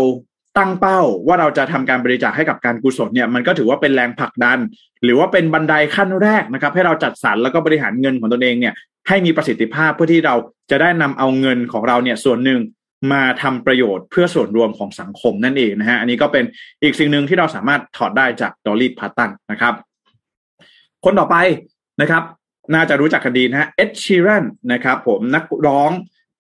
[0.59, 4.59] ตั้งเป้าว่าเราจะทำการบริจาคให้กับการกุศลเนี่ยมันก็ถือว่าเป็นแรงผลักดัน
[5.04, 8.74] หรือว่าเป็นบันไดขั้นแรกนะครับ ให้เราจัดสรรแล้วก็บริหารเงินของตนเองเนี่ย
[9.09, 10.34] ให้มีประสิทธิภาพเพื่อที่เรา
[10.70, 12.61] จะได้นำเอาเงินของเราเนี่ยส่วนหนึ่ง
[13.12, 16.44] มาทำประโยชน์เพื่อส่วนรวมของสังคมนั่นเองนะฮะอันนี้ก็เป็น
[16.82, 19.74] อีกสิ่งหนึ่งที่เราสามารถถอดได้จากดอลลี่พัตตันนะครับ
[21.04, 21.36] คนต่อไป
[22.00, 22.22] นะครับ
[22.74, 25.90] น่าจะรู้จักกันดีนะฮะเอ็ดชีรันนะครับ ผมนักร้อง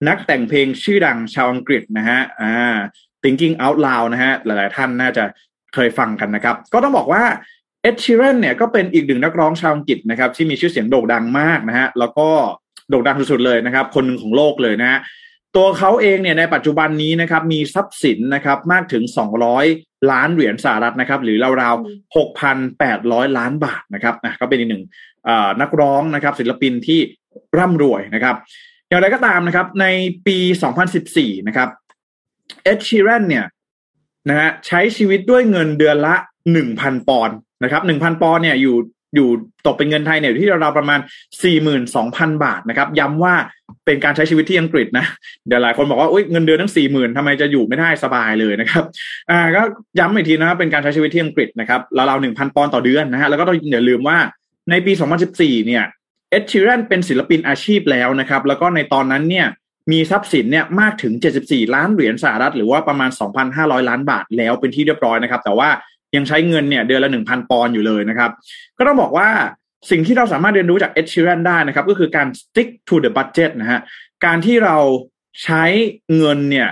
[0.08, 2.76] นักแต่งเพลงชื่อดังชาวอังกฤษนะฮะอ่า
[3.26, 5.24] Thinking Out Loud นะฮะหลายๆท่านน่าจะ
[5.74, 7.22] เคยฟังกันนะครับ ก็ต้องบอกว่า
[7.82, 12.28] เอ็ดชีรันเนี่ยก็เป็นอีกหนึ่งนักร้องชาวอังกฤษนะครับที่มีชื่อเสียงโด่งดังมากนะฮะแล้วก็
[12.90, 14.98] โด่งดังสุดๆเลยนะครับ คนหนึ่งของโลกเลยนะฮะ
[15.56, 19.04] ตัวเขาเองเนี่ยในปัจจุบันนี้นะครับมีทรัพย์สินนะครับมากถึง
[19.56, 22.16] 200 ล้านเหรียญสหรัฐนะครับ หรือราวๆ
[22.56, 24.84] 6,800 ล้านบาทนะครับอะก็เป็นอีกหนึ่ง
[25.60, 27.00] นักร้องนะครับ ศิลปินที่
[27.58, 28.36] ร่ำรวยนะครับ
[28.88, 29.86] อย่างไรก็ตามนะครับ ใน
[30.26, 30.38] ปี
[30.92, 31.68] 2014 นะครับ
[32.64, 33.46] เอ็ดชีแรนเนี่ย
[34.28, 36.14] นะฮะใช้ชีวิตด้วยเงินเดือนละ
[36.52, 38.76] หนึ่งพันปอนด์นะครับหนึ่งพันปอนด์เนี่ยอยู่
[39.14, 39.28] อยู่
[39.66, 41.00] ตกเป็นเงินไทยเนี่ยอยู่ที่เราประมาณ
[41.42, 43.34] สี่หมื่นสองพันบาทนะครับ ย้ำว่า
[43.84, 45.06] เป็นการใช้ชีวิตที่อังกฤษนะ
[45.46, 48.84] เดี๋ยวหลายคนบอกว่าเงินเดือนทั้งสี่หมื่นทำไมจะอยู่ไม่ได้สบายเลยนะครับ
[49.30, 49.62] อ่าก็
[49.98, 54.18] ย้ำอีกทีนะเป็นการใช้ชีวิตที่อังกฤษนะครับเราเราหนึ่งพันปอนด์ต่อเดือนนะฮะแล้วก็ต้องอย่าลืมว่า
[54.70, 55.84] ในปีสองพันสิบสี่เนี่ย
[56.30, 59.46] เอ็ดชีแรนเป็นศิลปินอาชีพแล้วนะครับ แล้วก็ในตอนนั้นเนี่ย
[59.92, 61.12] มีทรัพย์สินเนี่ยมากถึง
[61.44, 63.10] 74 ล้านเหรียญสหรัฐ หรือว่าประมาณ
[63.48, 65.68] 2,500 ล้านบาทแล้วเป็นที่เรียบร้อยนะครับ แต่ว่า
[66.16, 68.30] ยังใช้เงินเนี่ยเดือนละ 1,000 ปอนด์อยู่เลยนะครับ
[68.78, 69.28] ก็ต้องบอกว่า
[69.90, 73.80] สิ่งที่เราสามารถเรียนรู้จากเอ็ดชิรันได้นะครับ ก็คือการ stick to the budget นะฮะ
[74.24, 74.76] การที่เรา
[75.42, 75.64] ใช้
[76.16, 76.68] เงินเนี่ย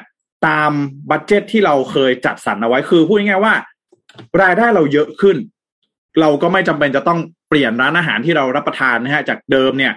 [0.47, 0.73] ตาม
[1.11, 3.55] บัตเจตที่เราเคยจัดสรรเอาไว้คือพูดง่ายๆว่า
[4.43, 5.37] รายได้เราเยอะขึ้น
[6.21, 9.93] เราก็ไม่จำเป็นจะต้องเปลี่ยนร้านอาหารที่เรารับประทานนะฮะจากเดิมเนี่ย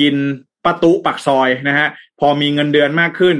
[0.00, 0.14] กิน
[0.64, 1.88] ประตูปักซอยนะฮะ
[2.20, 3.36] พอมีเงินเดือนมากขึ้น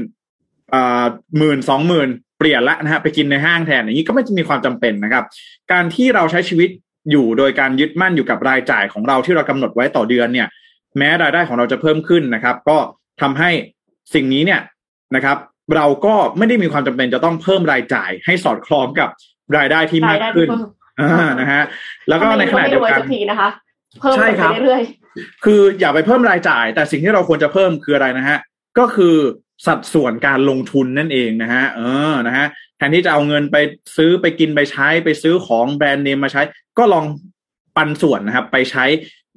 [0.75, 1.05] อ่า
[1.39, 2.09] หมื่นสองหมื่น
[2.39, 5.25] เปลี่ยนละนะฮะไปกินในห้างแทนอย่างนี้ก็ไม่จะมีความจำเป็นนะครับ
[5.73, 6.71] การที่เราใช้ชีวิต
[7.11, 10.49] อยู่โดยการยึดมั่นอยู่กับรายจ่ายของเราที่เรากำหนดไว้ต่อเดือนเนี่ย
[10.99, 12.79] แม้รายได้ของเราจะเพิ่มขึ้นนะครับ ก็
[13.23, 13.51] ทำให้
[14.15, 14.61] สิ่งนี้เนี่ย
[15.15, 15.37] นะครับ
[15.77, 19.09] เราก็ไม่ได้มีความจำเป็นจะต้องเพิ่มรายจ่าย ให้สอดคล้องกับ
[19.57, 20.49] รายได้ที่มากขึ้น
[21.01, 21.63] อ่านะฮะ
[22.09, 23.01] แล้วก็ในขณะเดียวกัน
[23.31, 23.49] นะคะ
[24.01, 24.83] เพิ่มไปเรื่อย
[25.45, 28.39] คืออย่าไปเพิ่มรายจ่าย แต่สิ่งที่เราควรจะเพิ่มคืออะไรนะฮะ
[28.79, 29.17] ก็คือ
[29.67, 31.81] สัดส่วนการลงทุนนั่นเองนะฮะ เอ
[32.13, 32.47] อ นะฮะ
[32.77, 33.57] แทนที่จะเอาเงินไป
[33.97, 36.43] ซื้อไปกินไปใช้ไปซื้อของแบรนด์เนมมาใช้
[36.79, 37.05] ก็ลอง
[37.77, 38.85] ปันส่วนนะครับ ไปใช้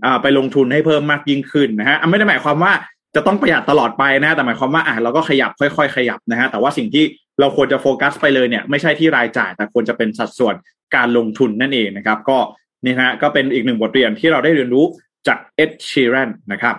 [0.06, 2.74] อ่าไปลงทุนให้เพิ่มมากยิ่งขึ้นนะฮะไม่ได้หมายความว่า
[3.16, 7.04] จะต้องประหยัดตลอดไปนะ แต่หมายความว่าอะเราก็ขยับค่อย ๆ ขยับนะฮะ แต่ว่าสิ่งที่
[7.40, 10.56] เราควรจะโฟกัสไปเลยเนี่ย ไม่ใช่ที่รายจ่าย แต่ควรจะเป็นสัดส่วน
[10.96, 12.38] การลงทุนนั่นเองนะครับ ก็
[12.86, 14.86] นี่ฮะก็เป็นอีกหนึ่งบทเรียนที่เราได้เรียนรู้
[15.28, 16.76] จากเอ็ดชีแรนนะครับ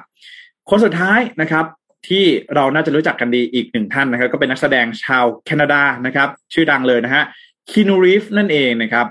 [0.70, 1.64] คนสุดท้ายนะครับ
[2.08, 2.24] ที่
[2.54, 7.24] เราน่าจะรู้จักกันดีอีกหนึ่งท่านนะครับ ก็เป็นนักแสดงชาวแคนาดานะครับ ชื่อดังเลยนะฮะ
[7.70, 9.06] คีนูรีฟนั่นเองนะครับ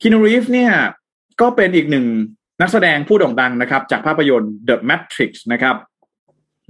[0.00, 0.72] คีนูรีฟเนี่ย
[1.40, 2.06] ก็เป็นอีกหนึ่ง
[2.60, 5.76] นักแสดงผู้โด่งดังนะครับ จากภาพยนตร์ The Matrix นะครับ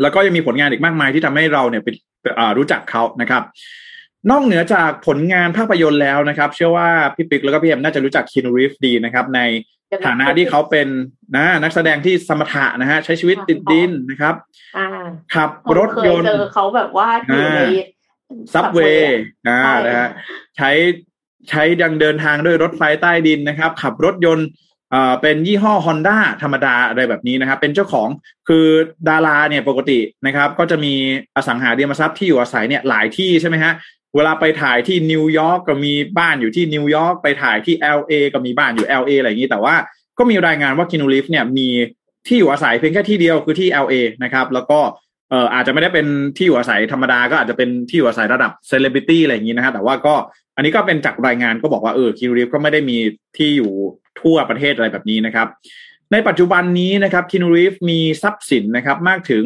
[0.03, 1.95] แล้วก็ยังมีผลงานอีกมากมายที่ทำให้เราเนี่ยเป็น
[2.59, 3.43] รู้จักเขานะครับ
[4.31, 9.41] นอกเหนือจากผลงานภาพยนตร์แล้วนะครับ เชื่อว่าพี่ปิ๊กแล้วก็พี่เอ็มน่าจะรู้จักคีนูรีฟดีนะครับ ใน
[10.07, 10.89] ฐานะที่เขาเป็น
[11.37, 14.35] นะนักแสดงที่สมถะนะฮะ ใช้ชีวิตติดดินนะครับ
[15.35, 17.61] ขับรถยนต์เจอเขาแบบว่าอยู่ใน
[18.53, 20.09] ซับเวย์นะนะฮะ
[20.57, 20.71] ใช้
[21.49, 24.49] ใช้ยังเดินทางด้วยรถไฟใต้ดินนะครับ ขับรถยนต์
[25.23, 28.09] เป็นยี่ห้อ Honda ธรรมดาอะไรแบบนี้นะครับ เป็นเจ้าของ
[28.49, 28.67] คือ
[29.09, 30.95] ดาราเนี่ยปกตินะครับ ก็จะมี
[31.37, 33.73] อสังหาริมทรัพย์ที่อยู่อาศัยเนี่ยหลายที่ใช่ไหมฮะ
[34.17, 39.75] เวลาไปถ่ายที่นิวยอร์กก็มีบ้านอยู่ที่นิวยอร์กไปถ่ายที่ LA ก็มีบ้านอยู่ LA อะไรอย่างนี้แต่ว่า
[40.19, 41.69] ก็มีรายงานว่าคินูลิฟเนี่ยมี
[42.27, 43.95] ที่อยู่อาศัยเพียงแค่ที่เดียวคือที่ LA
[44.25, 44.79] นะครับ แล้วก็
[45.31, 46.07] เอ่ออาจจะไม่ได้เป็น
[46.37, 50.15] ที่อยู่อาศัยธรรมดาก็อาจจะเป็นที่อยู่อาศัยระดับเซเลบริตี้อะไรอย่างนี้นะฮะแต่ว่าก็
[50.57, 52.99] อันนี้ก็เป็นจากรายงานก็บอกว่าเออคินูลิฟก็ไม่ได้มี
[53.37, 53.73] ที่อยู่
[54.21, 55.49] ทั่วประเทศอะไรแบบนี้นะครับ
[56.13, 59.45] ในปัจจุบันนี้นะครับคินูรีฟมีทรัพย์สินนะครับมากถึง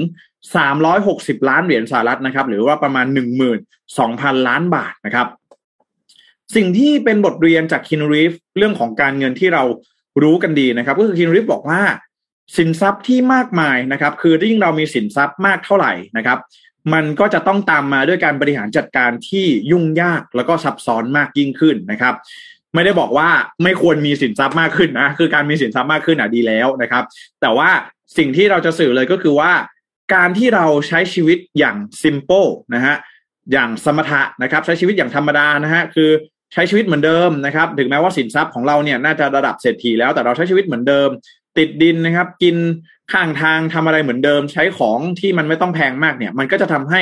[0.54, 3.06] 360ล้านเหรียญสหรัฐนะครับ หรือว่าประมาณ
[3.76, 5.28] 12,000ล้านบาทนะครับ
[6.56, 9.62] สิ่งที่เป็นบทเรียนจากคินรีฟเรื่องของการเงินที่เรา
[10.22, 11.82] รู้กันดีนะครับ ก็คือคินรีฟบอกว่า
[12.56, 16.38] สินทรัพย์ที่มากมายนะครับ คือยิ่งเรามีสินทรัพย์มากเท่าไหร่นะครับ
[16.92, 22.14] มันก็จะต้องตามมาด้วยการบริหารจัดการที่ยุ่งยากแล้วก็ซับซ้อนมากยิ่งขึ้นนะครับ
[22.74, 23.28] ไม่ได้บอกว่า
[23.62, 27.04] ไม่ควรมีสินทรัพย์มากขึ้นนะคือการมีสินทรัพย์มากขึ้นอะดีแล้วนะครับ
[27.40, 27.70] แต่ว่า
[28.18, 29.50] สิ่งที่เราจะสื่อเลยก็คือว่า
[30.14, 32.44] การที่เราใช้ชีวิตอย่างซิมเปิล
[32.74, 32.96] นะฮะ
[33.52, 36.10] อย่างสมถะนะครับ ใช้ชีวิตอย่างธรรมดานะฮะคือ
[36.52, 41.08] ใช้ชีวิตเหมือนเดิมนะครับ ถึงแม้ว่าสินทรัพย์ของเราเนี่ยน่าจะระดับเศรษฐีแล้วแต่เราใช้ชีวิตเหมือนเดิม
[41.58, 42.56] ติดดินนะครับ กิน
[43.12, 47.00] ข้างทางทำอะไรเหมือนเดิม ใช้ของที่มันไม่ต้องแพงมากเนี่ย มันก็จะทำให้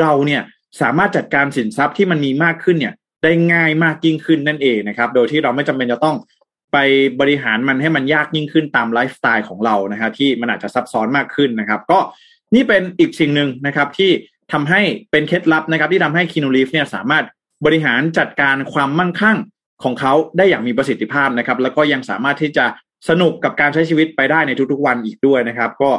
[0.00, 0.42] เราเนี่ย
[0.80, 6.16] สามารถจัดการสินทรัพย์ที่มันมีมากขึ้นเนี่ยได้ง่ายมากยิ่งขึ้นนั่นเองนะครับ โดยที่เราไม่จำเป็นจะต้อง
[6.72, 6.78] ไป
[7.20, 11.98] บริหารมันให้มันยากยิ่งขึ้นตามไลฟ์สไตล์ของเรานะครับที่มันอาจจะซับซ้อนมากขึ้นนะครับ ก็
[12.54, 14.10] นี่เป็นอีกสิ่งหนึ่งนะครับที่
[14.52, 14.80] ทำให้
[15.10, 17.24] เป็นเคล็ดลับนะครับ ที่ทำให้คินูลีฟเนี่ยสามารถ
[17.64, 19.38] บริหารจัดการความมั่งคั่ง
[19.82, 22.66] ของเขาได้อย่างมีประสิทธิภาพนะครับ แล้วก็ยังสามารถที่จะ
[23.08, 25.90] สนุกกับการใช้ชีวิตไปได้ในทุกๆวันอีกด้วยนะครับ ก็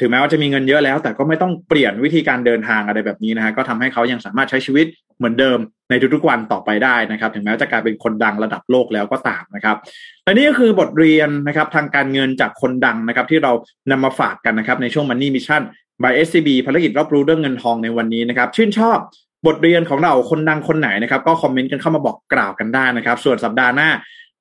[0.00, 4.86] ถึงแม้ว่าจะมีเงินเยอะแล้ว แต่ก็ไม่ต้องเปลี่ยนวิธีการเดินทางอะไรแบบนี้นะฮะก็ทำให้เขายังสามารถใช้ชีวิต
[5.18, 5.58] เหมือนเดิม
[5.90, 9.76] ในทุกๆวันต่อไปได้นะครับ ถึงแม้จะกลายเป็นคนดังระดับโลกแล้วก็ตามนะครับ
[10.24, 13.52] และนี่ก็คือบทเรียนนะครับทางการเงินจากคนดังนะครับ ที่เรา
[13.90, 15.62] นำมาฝากกันนะครับในช่วง Money Mission
[16.02, 18.98] by SCB ภารกิจรอบรู้เรื่องเงินทองในวันนี้นะครับ ชื่นชอบ
[19.46, 23.90] บทเรียนของเราคนดังคนไหนนะครับ ก็คอมเมนต์กันเข้ามาบอกกล่าวกันได้นะครับ ส่วนสัปดาห์หน้า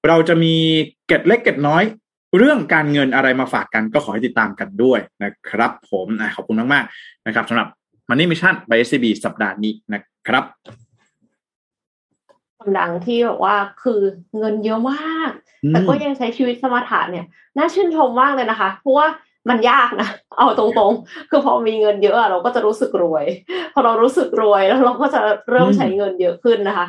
[0.08, 0.56] เราจะมี
[1.08, 1.84] เก็ดเล็กเก็ดน้อย
[2.38, 7.68] เรื่องการเงินอะไรมาฝากกันก็ขอให้ติดตามกันด้วยนะครับ ผมขอบคุณมากๆนะครับสำหรับ
[8.10, 10.44] Money Mission by SCB สัปดาห์นี้นะครับ
[12.58, 14.00] คนดังที่บอกว่าคือ
[14.38, 15.32] เงินเยอะมาก
[15.70, 17.26] แต่ก็ยังใช้ชีวิตสมถะเนี่ย
[17.58, 19.08] น่าชื่นชมมากเลยนะคะ เพราะว่า
[19.50, 23.26] มันยากนะ เอาตรงๆ คือพอมีเงินเยอะเราก็จะรู้สึกรวย
[23.74, 25.20] พอเรารู้สึกรวยแล้วเราก็จะ
[25.52, 26.88] เริ่มใช้เงินเยอะขึ้นนะคะ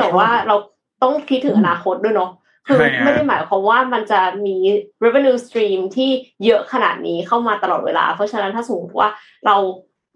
[0.00, 0.56] แต่ว่าเรา
[1.02, 2.30] ต้องคิดถึงอนาคตด้วยเนาะ
[2.66, 4.56] คือไม่ได้หมายความว่ามันจะมี
[5.04, 6.10] revenue stream ที่
[6.44, 9.08] เยอะขนาดนี้เข้ามาตลอดเวลา เพราะฉะนั้นถ้าสมมติว่า
[9.46, 9.56] เรา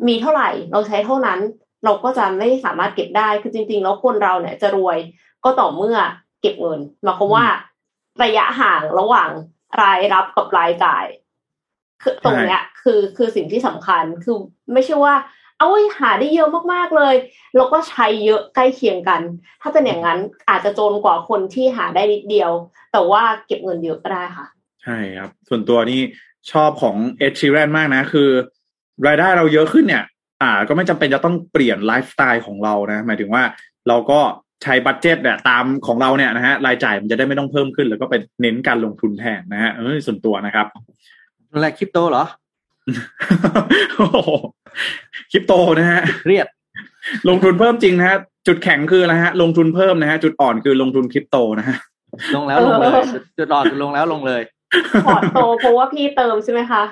[0.08, 1.40] มีเท่าไหร่เราใช้เท่านั้น
[1.84, 4.98] เราก็จะไม่สามารถเก็บได้คือจริง ๆ แล้วคนเราเนี่ยจะรวย
[5.44, 5.98] ก็ต่อเมื่อ
[6.40, 7.44] เก็บเงินหมายความว่า
[8.22, 9.30] ระยะห่างระหว่าง
[9.82, 11.04] รายรับกับรายจ่าย
[12.02, 14.36] คือตรงเนี้ยคือคือสิ่งที่สำคัญคือ
[14.72, 15.14] ไม่ใช่ว่า
[15.58, 17.14] เอาหาได้เยอะมากๆเลย
[17.56, 19.20] แล้วก็ใช้เยอะใกล้เคียงกัน
[19.62, 20.18] ถ้าเป็นอย่างนั้น
[20.50, 22.50] อาจจะจนกว่าคนที่หาได้นิดเดียว
[22.92, 24.46] แต่ว่าเก็บเงินเยอะก็ได้ค่ะ
[24.82, 26.00] ใช่ครับ ส่วนตัวนี่
[26.52, 28.30] ชอบของเอ็ดชีแรนมากนะ คือ
[29.06, 30.04] รายได้เราเยอะขึ้นเนี่ย
[30.42, 33.42] อ่า ก็ไม่จำเป็นจะต้องเปลี่ยนไลฟ์สไตล์ของเรานะ หมายถึงว่า
[33.88, 34.20] เราก็
[34.62, 40.66] ใช้ budget เนี่ยตามของเราเนี่ยนะฮะรายจ่ายมันจะได้ไม่ต้องเพิ่มขึ้น แล้วก็ไปเน้นการลงทุนแทนนะฮะเออส่วนตัวนะครับ
[41.52, 42.24] อะไรคริปโตเหรอ
[45.32, 46.46] คริปโตนะฮะเรียด
[47.28, 48.16] ลงทุนเพิ่มจริงนะฮะ
[48.46, 51.76] จุดแข็งคืออะไรฮะ ลงทุนเพิ่มนะฮะจุดอ่อนคือลงทุนคริปโตนะฮะ
[52.36, 52.90] ลงแล้วลงเลย
[53.38, 54.42] จุดอ่อนลงแล้วลงเลย
[55.06, 56.82] พอร์ตโตเพราะว่าพี่เติมใช่ไหมคะ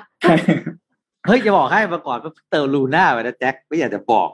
[1.27, 2.17] เฮ้ยจะบอกให้มาก่อน
[2.51, 4.29] เติมลูน่าไปนะแจ็คไม่อยากจะบอก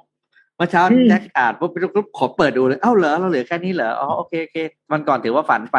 [0.56, 4.58] เมื่อเช้าแจ็คอ่านปุ๊บปุ๊บขอเปิดดูเลยเอ้าเหรอเราเหลือแค่นี้เหรออ๋อโอเคโอเค
[4.92, 5.78] มันก่อนถือว่าฝันไป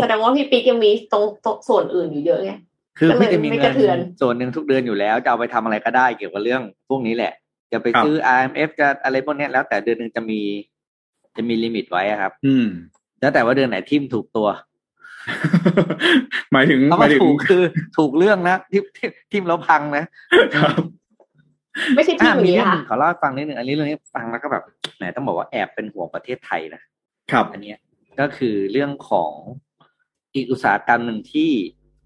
[0.00, 1.24] แสดงว่าพี่ปิ๊กยังมีตรง
[1.68, 2.52] ส่วนอื่นอยู่เยอะไง
[2.98, 7.32] คือก็เลยพี่จะมีไม่เงิกระเทือนส่วนหนึ่งทุกเดือนอยู่แล้วจะเอาไปทำอะไรก็ได้เกี่ยวกับเรื่องพวกนี้แหละ
[7.72, 10.40] จะไปครับซื้อ IMF จะอะไรพวกเนี้ยแล้วแต่เดือนหนึ่งจะมี
[11.36, 12.66] จะมีลิมิตไว้อะครับ อืม
[13.20, 14.48] แล้วแต่ว่าเดือนไหนทิมถูกตัว
[16.52, 17.62] หมายถึงเพราะหมาว่ายถึงถูกคือ
[17.96, 20.04] ถูกเรื่องนะทิมทิมทิมแล้วพังนะ
[20.56, 20.74] ครับ
[21.96, 24.62] ไม่ใช่ที่อะอย่างมีนี้เรื่องนะหนึ่งขอเล่าให้ฟังนิดหนึ่งอันนี้เรื่องนี้ฟังแล้วก็แบบ
[24.96, 26.82] แหมต้องบอกว่าแอบเป็นห่วงประเทศไทยนะ
[27.32, 27.78] ครับ อันเนี้ย
[28.20, 29.32] ก็คือเรื่องของ
[30.34, 31.50] อีกอุตสาหกรรมหนึ่งที่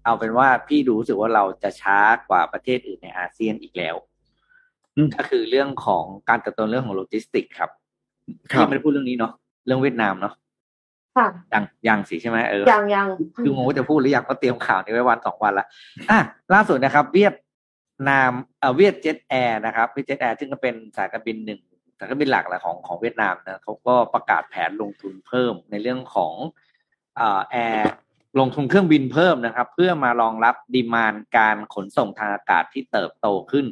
[0.09, 1.99] เอาเป็นว่าพี่ดูรู้สึกว่าเราจะช้า
[2.29, 3.95] กว่าประเทศอื่นในอาเซียนอีกแล้ว
[4.95, 7.69] อืมก็คือเรื่องของการเติบโตเรื่องของโลจิสติกส์ครับ
[8.51, 9.31] ครับพี่ไม่ได้พูดเรื่องนี้เนาะ
[9.65, 10.33] เรื่องเวียดนามเนาะ
[11.17, 13.07] ค่ะยังยังสิใช่ไหมเออยังยัง
[13.43, 15.65] คืองงว่าจะพูดหรือยังก็เตรียมข่าวนี้ไว้วันสองวันละ
[16.09, 16.19] อะ
[16.53, 17.35] ล่าสุดนะครับ เวียด
[18.09, 21.59] นามเอ่อเวียดเจ็ตแอร์นะครับเวียดเจ็ตแอร์ซึ่งก็เป็นสายการบินหนึ่ง
[21.97, 26.33] สายการบินหลักแหละของของเวียดนามนะเขาก็ประกาศแผนลงทุนเพิ่มในเรื่องของ
[27.15, 27.91] เอ่อแอร์
[28.39, 33.65] ลงทุนเครื่องบินเพิ่มนะครับ เพื่อมารองรับดีมานการขนส่งทางอากาศที่เติบโตขึ้น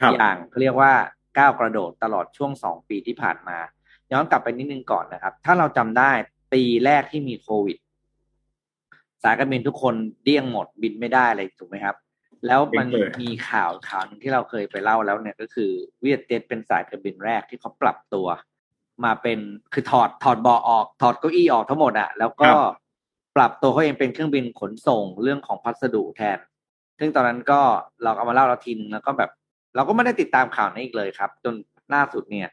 [0.00, 0.92] ครับอย่างเขาเรียกว่า
[1.38, 3.58] ก้าวกระโดดตลอดช่วงสองปีที่ผ่านมา
[4.12, 6.10] ย้อนกลับไปนิดนึงก่อนนะครับ ถ้าเราจำได้
[6.52, 7.76] ปีแรกที่มีโควิด
[9.22, 9.94] สายการบินทุกคน
[10.24, 11.96] เดี้ยงหมดบินไม่ได้เลยถูกไหมครับ
[12.46, 15.70] แล้วมันเห็นเลยมีข่าวข่าวหนึ่งที่เราเคยไปเล่าแล้วเนี่ยก็คือ
[16.02, 18.26] เวียดเจ็ตเป็นสายการบินแรกที่เขาปรับตัว
[19.04, 19.38] มาเป็น
[19.72, 22.50] คือถอดถอดเบาะออก ถอดเก้าอี้ออกทั้งหมดอะแล้วก็
[23.36, 26.38] ปรับตัวเขาเองเป็นเครื่องบินขนส่งเรื่องของพัสดุแทน
[26.98, 27.60] ซึ่งตอนนั้นก็
[28.02, 29.30] เราเอามาเล่าเราทีนึงแล้วก็แบบ
[29.74, 31.54] เราก็ไม่ได้ติดตามข่าวนี้อีกเลยครับ จน
[31.94, 32.48] ล่าสุดเนี่ย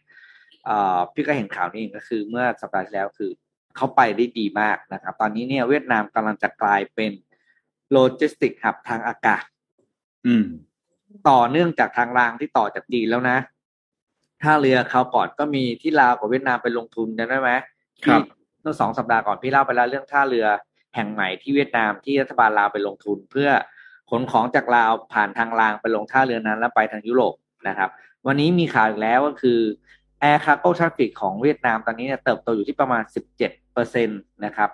[0.66, 3.32] เอ่อพี่ก็เห็นข่าวนี้เองก็คือเมื่อสัปดาห์ที่แล้วคือ
[3.76, 7.12] เขาไปได้ดีมากนะครับ ตอนนี้เนี่ยเวียดนามกำลังจะกลายเป็น
[7.92, 9.44] โลจิสติกหับทางอากาศ
[10.26, 10.46] อืม
[11.30, 13.38] ต่อเนื่องจากทางรางที่ต่อจากจีนแล้วนะ
[14.44, 17.52] ท่าเรือคราวก่อนก็มีที่ลาวกับเวียดนามไปลงทุนกันได้ไหม
[18.06, 20.46] ครับที่เมื่อสองสัปดาห์ก่อนพี่เล่าไปแล้วเรื่องท่าเรือ
[20.96, 23.50] แห่งใหม่ที่เวียดนามที่รัฐบาลลาวไปลงทุน เพื่อ
[24.10, 27.34] ขนของจากลาวผ่านทางรางไปลงท่าเรือนั้น แล้วไปทางยุโรป
[27.68, 27.90] นะครับ
[28.28, 29.60] วันนี้มีข่าวอีกแล้วก็คือ
[30.24, 34.16] Air Cargo Traffic ของเวียดนามตอนนี้เนี่ยเติบโตอยู่ที่ประมาณ 17เปอร์เซ็นต
[34.46, 34.70] นะครับ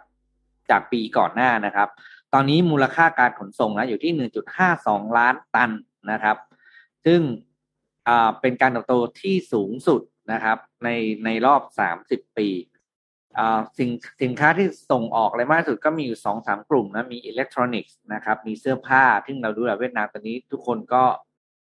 [0.70, 1.88] จากปีก่อนหน้านะครับ
[2.34, 4.30] ตอนนี้มูลค่าการขนส่งนะอยู่ที่
[4.70, 5.72] 1.52 ล้านตัน
[6.11, 6.38] นะครับ
[7.05, 7.22] ซึ่ง
[8.41, 10.01] เป็นการเติบโตที่สูงสุด
[10.32, 10.89] นะครับใน
[11.26, 11.61] ในรอบ
[11.99, 12.47] 30 ปี
[13.77, 13.89] สิน
[14.21, 21.03] สินค้าที่ส่งออกเลยมากที่สุดก็มีอยู่สองสามกลุ่มนะมีอิเล็กทรอนิกส์นะครับมีเสื้อผ้าซึ่งเราดูแลวเวียดนามตอนนี้ทุกคนก็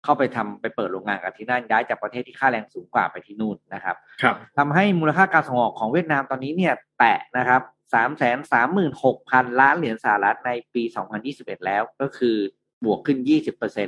[0.04, 7.62] เข้าไปทำไปเปิดโรงงานกันที่นั่นย้ายจากประเทศที่ค่าแรงสูงกว่าไปที่นู่นนะครับครับทำให้มูลค่าการส่งออกของเวียดนามตอนนี้เนี่ยแตะนะครับ
[7.94, 12.38] สามแสนสามหมื่นหกพันล้านเหรียญสหรัฐในปีสองพันยี่สิบเอ็ดแล้วก็คือ
[12.84, 13.88] บวกขึ้นยี่สิบเปอร์เซ็น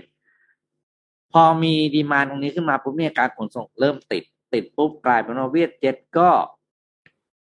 [1.33, 4.23] พอมีดีมานตรงนี้ขึ้นมาปุ๊บเนี่ยการขนส่งเริ่มติด
[4.53, 6.29] ติดปุ๊บกลายเป็นว่าเวียดเจ็ตก็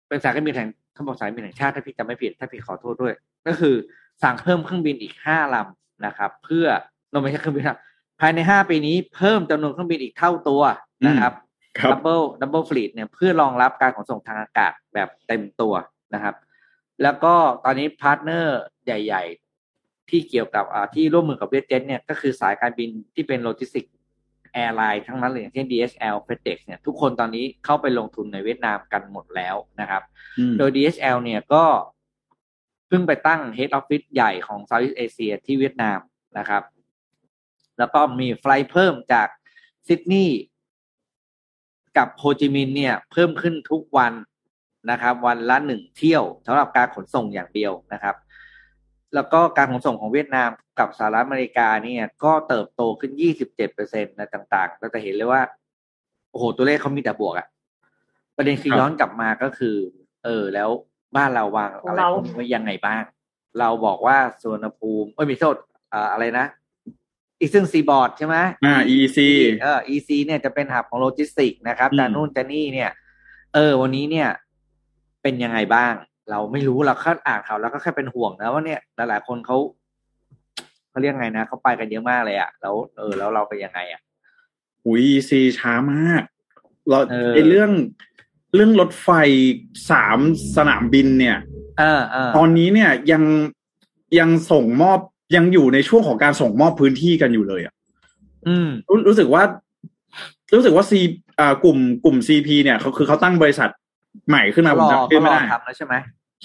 [0.07, 3.13] เป็นสายการบินแห่งเขาบอกสายการบินแห่งชาติถ้าพี่จำไม่ผิดถ้าพี่ขอโทษด้วย
[3.47, 3.75] ก็คือ
[4.23, 6.65] สั่งเพิ่มเครื่องบินอีกห้าลำนะครับ เพื่อ
[7.11, 7.79] เราไม่ใช่เครื่องบินครับ
[8.19, 10.61] ภายในห้าปีนี้เพิ่มจำนวนเครื่องบินอีกเท่าตัว
[11.07, 11.33] นะครับ
[11.79, 15.73] ครับ double double fleet เนี่ยเพื่อรองรับการขนส่งทางอากาศแบบเต็มตัว
[16.13, 16.35] นะครับ
[17.03, 17.33] แล้วก็
[17.65, 19.23] ตอนนี้ partner ใหญ่
[19.67, 23.85] ๆ ที่เกี่ยวกับอ่าที่ร่วมมือกับเวียดเจ็ตเนี่ยก็คือสายการบินที่เป็น logistic
[24.55, 30.01] airline ทั้งนั้นเลยอย่างเช่น DHL FedEx เนี่ยทุกคนตอนนี้เข้าไปลงทุนในเวียดนามกันหมดแล้วนะครับ
[30.39, 31.63] อืมโดย DHL เนี่ยก็
[32.87, 35.99] เพิ่งไปตั้ง Head Office ใหญ่ของ Southeast Asia ที่เวียดนาม
[36.37, 36.63] นะครับ
[37.77, 39.27] แล้วก็มี flight เพิ่มจาก
[39.87, 40.39] ซิดนีย์
[41.97, 44.13] กับโฮจิมินห์เนี่ย เพิ่มขึ้นทุกวัน
[44.91, 48.15] นะครับ วันละหนึ่งเที่ยวสำหรับการขนส่งอย่างเดียวนะครับ
[49.15, 50.49] แล้วก็การขนส่งของเวียดนาม
[50.79, 55.41] กับสหรัฐอเมริกาเนี่ย ก็เติบโตขึ้น 27เปอร์เซ็นต์นะต่างๆ เราจะเห็นเลยว่า
[56.31, 57.47] โอ้โห ตัวเลขเขามีแต่บวกอะ
[58.37, 59.75] ประเด็นคือครับย้อนกลับมาก็คือ
[60.25, 60.69] เออ แล้ว
[61.15, 63.03] บ้านเราวางอะไรเราพวกนี้ไว้ยังไงบ้าง
[63.59, 65.55] เราบอกว่าสวนภูมิเอ้ยไมีโทษ
[65.93, 66.45] อ่าอะไรนะ
[67.39, 68.35] อีซึ่งซีบอร์ดใช่ไหม
[68.65, 69.17] อ่า EC
[69.61, 72.89] เออ EC เนี่ยจะเป็นหับของโลจิสติกนะครับอืมแต่นู่นแต่นี่เนี่ย
[73.53, 74.29] เออ วันนี้เนี่ย
[75.21, 75.93] เป็นยังไงบ้าง
[76.31, 79.57] เราไม่รู้เราแค่อ่านข่าวแล้วก็แค่เป็นห่วงนะว่าเนี่ยหลายๆคนเขา
[80.89, 84.01] เขาเรียกไงนะเขาไปกันเยอะมากเลยอะแล้วเออ แล้วเราไปยังไงอะ
[84.85, 86.21] อุ้ย EC ช้ามาก
[86.89, 87.71] เราเออไอเรื่อง
[88.55, 89.09] เรื่องรถไฟ
[89.89, 90.19] สาม
[90.55, 91.37] สนามบินเนี่ย
[91.79, 93.23] เออเออตอนนี้เนี่ยยัง
[94.19, 94.99] ยังส่งมอบ
[95.35, 97.73] ยังอยู่ในช่วงของการส่งมอบพื้นที่กันอยู่เลยอะ
[98.47, 99.43] อืมรู้รู้สึกว่า
[100.55, 100.99] รู้สึกว่าซี
[101.39, 103.69] อ่ากลุ่มกลุ่มซีพีเนี่ยเขาคือเขาตั้งบริษัท
[104.29, 105.93] ใหม่ขึ้นมาผมรอจำชื่อรไม่อได้ทำแล้วใช่ไหม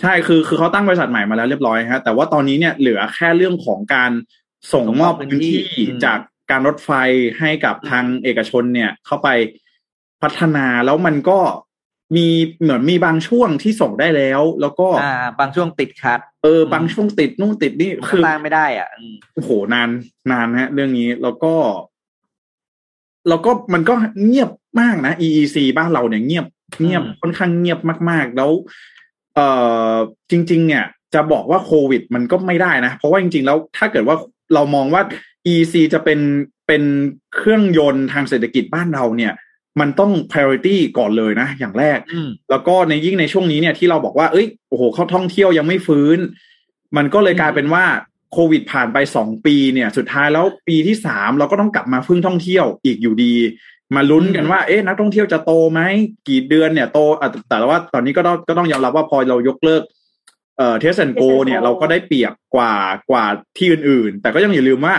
[0.01, 4.11] ใช่คือคือเขาตั้งบริษัทใหม่มาแล้วเรียบร้อยฮะแต่ว่าตอนนี้เนี่ยเหลือแค่เรื่องของการ
[4.73, 5.61] ส่งมอบพื้นที่
[6.05, 6.19] จาก
[6.51, 6.91] การรถไฟ
[7.39, 9.29] ให้กับทางเอกชนเนี่ย เข้าไป
[10.23, 11.39] พัฒนาแล้วมันก็
[12.17, 12.29] มี
[12.61, 19.89] เหมือนมีบางช่วงที่ส่งได้แล้ว แล้วก็อ่า บางช่วงติดคัดเออบางช่วงติดนู่นติดนี่คืคืออตั้งไม่ได้ อะอืมโอ้โหนาน
[20.31, 21.55] นานฮะ เรื่องนี้แล้วก็
[23.29, 23.95] แล้วก็มันก็
[24.25, 24.51] เงียบ
[24.81, 26.47] มากนะ EEC บ้านเราเนี่ยเงียบ
[26.79, 27.79] เงียบค่อนข้างเงียบ
[28.11, 28.51] มาก ๆ แล้ว
[29.35, 29.47] เอ่
[29.93, 29.95] อ
[30.31, 34.17] จริง ๆ เนี่ย จะบอกว่าโควิด มันก็ไม่ได้นะ เพราะว่าจริง ๆ แล้วถ้าเกิดว่า
[34.55, 35.03] เรามองว่า
[35.53, 36.21] EEC จะเป็น
[36.67, 36.83] เป็น
[37.35, 39.33] เครื่องยนต์ทางเศรษฐกิจบ้านเราเนี่ย
[39.81, 46.19] มันต้อง priority ก่อนเลยนะ อย่างแรกอืมแล้วก็ในยิ่งในช่วงนี้เนี่ยที่เราบอกว่าเอ้ยโอ้โหเขาท่องเที่ยวยังไม่ฟื้น
[46.97, 47.85] มันก็เลยกลายเป็นว่า
[48.33, 53.35] โควิดผ่านไปสองปีเนี่ย สุดท้ายแล้วปีที่สามเราก็ต้องกลับมาพึ่งท่องเที่ยวอีกอยู่ดี
[53.97, 55.81] มาลุ้นกันว่าเอ๊ะนักท่องเที่ยวจะโตไหม
[56.29, 59.83] กี่เดือนเนี่ยโตอะแต่ว่าตอนนี้ก็ต้องก็ต้องยอมรับว่าพอเรายกเลิก
[60.59, 62.75] เอ่อเทสแอนโก Test and Go เนี่ยเราก็ได้เปรียบกว่า
[63.11, 63.27] กว่า
[63.59, 64.95] ที่อื่นๆ แต่ก็ยังอย่าลืมว่า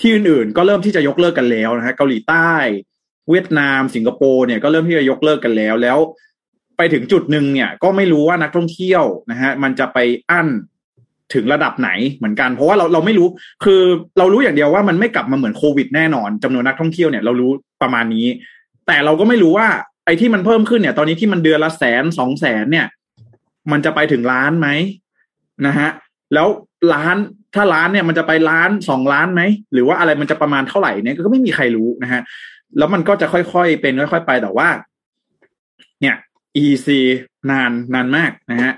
[0.00, 2.50] ที่อื่นๆ ก็เริ่มที่จะยกเลิกกันแล้วนะฮะเกาหลีใต้
[3.30, 5.98] เวียดนามสิงคโปร์เนี่ยก็เริ่มที่จะยกเลิกกันแล้วแล้ว
[6.76, 9.98] ไปถึงจุดหนึ่งเนี่ย ก็ไม่รู้ว่านักท่องเที่ยวนะฮะมันจะไป
[10.30, 10.48] อั้น
[11.34, 13.28] ถึงระดับไหนเหมือนกัน เพราะว่าเราเราไม่รู้
[13.64, 13.80] คือ
[14.18, 17.50] เรารู้อย่างเดียวว่ามันไม่กลับมาเหมือนโควิดแน่นอนจำนวนนักท่องเที่ยวเนี่ยเรารู้
[17.82, 18.26] ประมาณนี้
[18.86, 19.68] แต่เราก็ไม่รู้ว่า
[20.06, 22.86] ไอ้ที่มันเพิ่มขึ้นเนี่ย ตอนนี้ที่มันเดือนละแสนสองแสนเนี่ย
[23.72, 24.68] มันจะไปถึงล้านไหม
[25.66, 25.90] นะฮะ
[26.34, 26.48] แล้ว
[26.94, 27.16] ล้าน
[27.54, 32.20] ถ้าล้านเนี่ยมันจะไปล้านสองล้านไหมหรือว่าอะไรมันจะประมาณเท่าไหร่เนี่ยก็ไม่มีใครรู้นะฮะ
[32.78, 34.68] แล้วมันก็จะค่อยๆเป็นค่อย ๆ ไปแต่ว่า
[36.00, 36.16] เนี่ย
[36.64, 36.88] EC
[37.50, 38.72] นานนานมากนะฮะ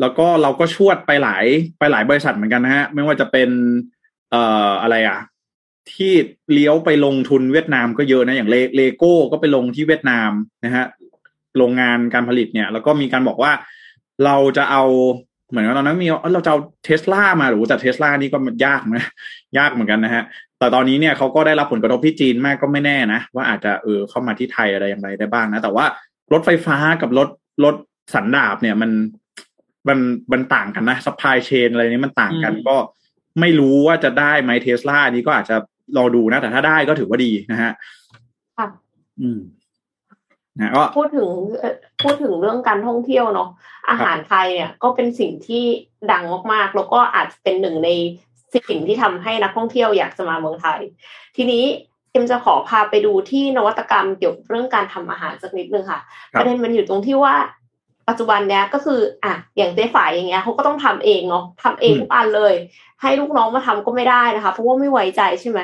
[0.00, 1.44] แล้วก็เราก็ชวดไปหลาย
[1.78, 3.50] ไปหลายบริษัทเหมือนกันนะฮะ ไม่ว่าจะเป็น
[4.30, 5.18] เอ่ออะไรอะ
[5.92, 6.12] ที่
[6.52, 10.30] เลี้ยวไปลงทุนเวียดนามก็เยอะนะ อย่างเลโก้ก็ไปลงที่เวียดนาม
[10.64, 10.84] นะฮะ
[11.56, 13.52] โรงงานการผลิตเนี่ย แล้วก็มีการบอกว่า
[14.24, 14.84] เราจะเอา
[15.48, 19.04] เหมือนว่าตอนนั้นมีเอ้ยเราจะเอาเทสลามาหรือแต่เทสลานี่ก็มันยากนะ
[19.58, 20.22] ยากเหมือนกันนะฮะ
[20.58, 25.84] แต่ตอนนี้เนี่ยเขาก็ได้รับผลกระทบที่จีนมากก็ไม่แน่นะ ว่าอาจจะเออเข้ามาที่ไทยอะไรอย่างไรได้บ้างนะ แต่ว่า
[26.32, 27.28] รถไฟฟ้ากับรถ
[27.64, 27.74] รถ
[28.14, 28.90] สันดาปเนี่ยมัน
[29.88, 29.98] มัน
[30.32, 32.76] มันต่างกันนะ supply chain อะไรนี้มันต่างกันอืมก็
[33.40, 35.56] ไม่รู้ว่าจะได้ไหมเทสลานี้ก็อาจจะ
[35.96, 37.72] รอดูนะ แต่ถ้าได้ก็ถือว่าดีนะฮะ
[38.58, 38.68] ค่ะ
[39.20, 39.40] อืม
[40.58, 41.28] นะก็พูดถึง
[41.58, 43.48] เอ่อพูดถึงเรื่องการท่องเที่ยวเนาะ
[43.90, 45.64] อาหารไทยเนี่ยก็เป็นสิ่งที่
[46.12, 47.90] ดังมากๆ แล้วก็อาจจะเป็นหนึ่งใน
[48.68, 50.80] สิ่งที่ทำให้นักท่องเที่ยวอยากจะมาเมืองไทย
[51.36, 51.64] ทีนี้
[52.12, 56.00] เอ็มจะขอพาไปดูที่นวัตกรรมเกี่ยวกับเรื่องการทำอาหารสักนิดนึงค่ะ
[56.32, 57.34] ครับประเด็นมันอยู่ตรงที่ว่า
[58.10, 62.54] ปัจจุบันเนี้ยก็คืออะอย่างเจ๊ฝ่ายอย่างเงี้ยเขาก็ต้องทำเองเนาะทำเองทุกอันเลย
[63.02, 65.58] ให้ลูกน้องมาทำก็ไม่ได้นะคะ เพราะว่าไม่ไว้ใจใช่ไหม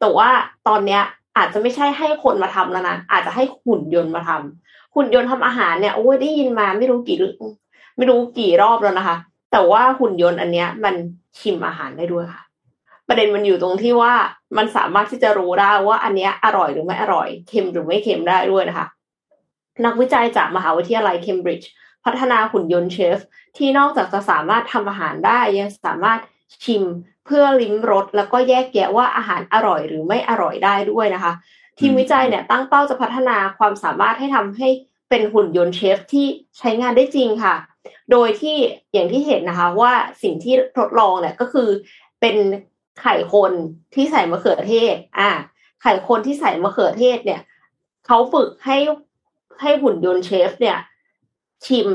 [0.00, 0.28] แต่ว่า
[0.68, 1.02] ตอนเนี้ย
[1.36, 7.44] อาจจะไม่ใช่ให้คนมาทำแล้วนะอาจจะให้หุ่นยนต์มาทำหุ่นยนต์ทำอาหารเนี่ยโอ้ยได้ยินมาไม่รู้กี่เรื่อง
[7.96, 9.16] ไม่รู้กี่รอบแล้วนะคะ
[9.52, 10.94] แต่ว่าหุ่นยนต์อันเนี้ย มัน
[11.38, 12.42] ชิมอาหารได้ด้วยค่ะ
[13.08, 14.12] ประเด็นมันอยู่ตรงที่ว่า
[14.56, 18.86] มันสามารถที่จะรู้ได้ว่าอันเนี้ยอร่อยหรือไม่อร่อยเค็มหรือไม่เค็มได้ด้วยนะคะ
[19.84, 21.70] นักวิจัยจากมหาวิทยาลัยเคมบริดจ์
[22.04, 23.18] พัฒนาหุ่นยนต์เชฟ
[23.56, 26.20] ที่นอกจากจะสามารถทำอาหารได้ยังสามารถ
[26.64, 26.82] ชิม
[27.26, 31.32] เพื่อลิ้มรสแล้วก็แยกแยะว่าอาหารอร่อยหรือไม่อร่อยได้ด้วยนะคะ
[31.78, 34.68] ทีมวิจัยเนี่ยตั้งเป้าจะพัฒนาความสามารถให้ทำให้
[35.10, 36.26] เป็นหุ่นยนต์เชฟที่
[36.58, 37.54] ใช้งานได้จริงค่ะ
[38.12, 38.56] โดยที่
[38.92, 39.92] อย่างที่เห็นนะคะว่า
[40.22, 41.68] สิ่งที่ทดลองเนี่ยก็คือ
[42.20, 42.36] เป็น
[43.00, 43.52] ไข่คน
[43.94, 45.30] ที่ใส่มะเขือเทศ อ่า
[45.82, 47.40] ไข่คนที่ใส่มะเขือเทศเนี่ย
[48.06, 48.76] เขาฝึกให้
[49.60, 50.78] ให้หุ่นยนต์เชฟ เนี่ย
[51.66, 51.88] ชิม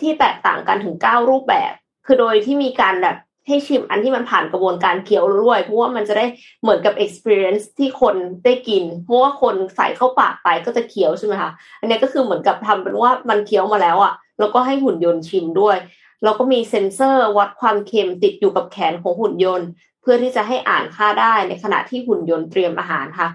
[0.00, 1.72] ที่แตกต่างกันถึงเก้ารูปแบบ
[2.06, 3.16] คือโดยที่มีการแบบ
[3.46, 6.26] ให้ชิมอันที่มันผ่านกระบวนการเคี้ยวด้วย เพราะว่ามันจะได้
[6.62, 8.14] เหมือนกับ experience ที่คน
[8.44, 11.50] ได้กิน เพราะว่าคนใส่เข้าปากไปก็จะเคี้ยวใช่ไหมคะ
[11.80, 15.76] อันนี้ก็คือเหมือนกับทำเป็นว่ามันเคี้ยวมาแล้วอะ่ะ แล้วก็ให้หุ่นยนต์ชิมด้วย
[16.24, 19.68] แล้วก็มีเซ็นเซอร์วัดความเค็มติดอยู่กับแขนของหุ่นยนต์
[20.02, 23.28] เพื่อที่จะให้อ่านค่าได้ในขณะที่หุ่นยนต์เตรียมอาหารค่ะ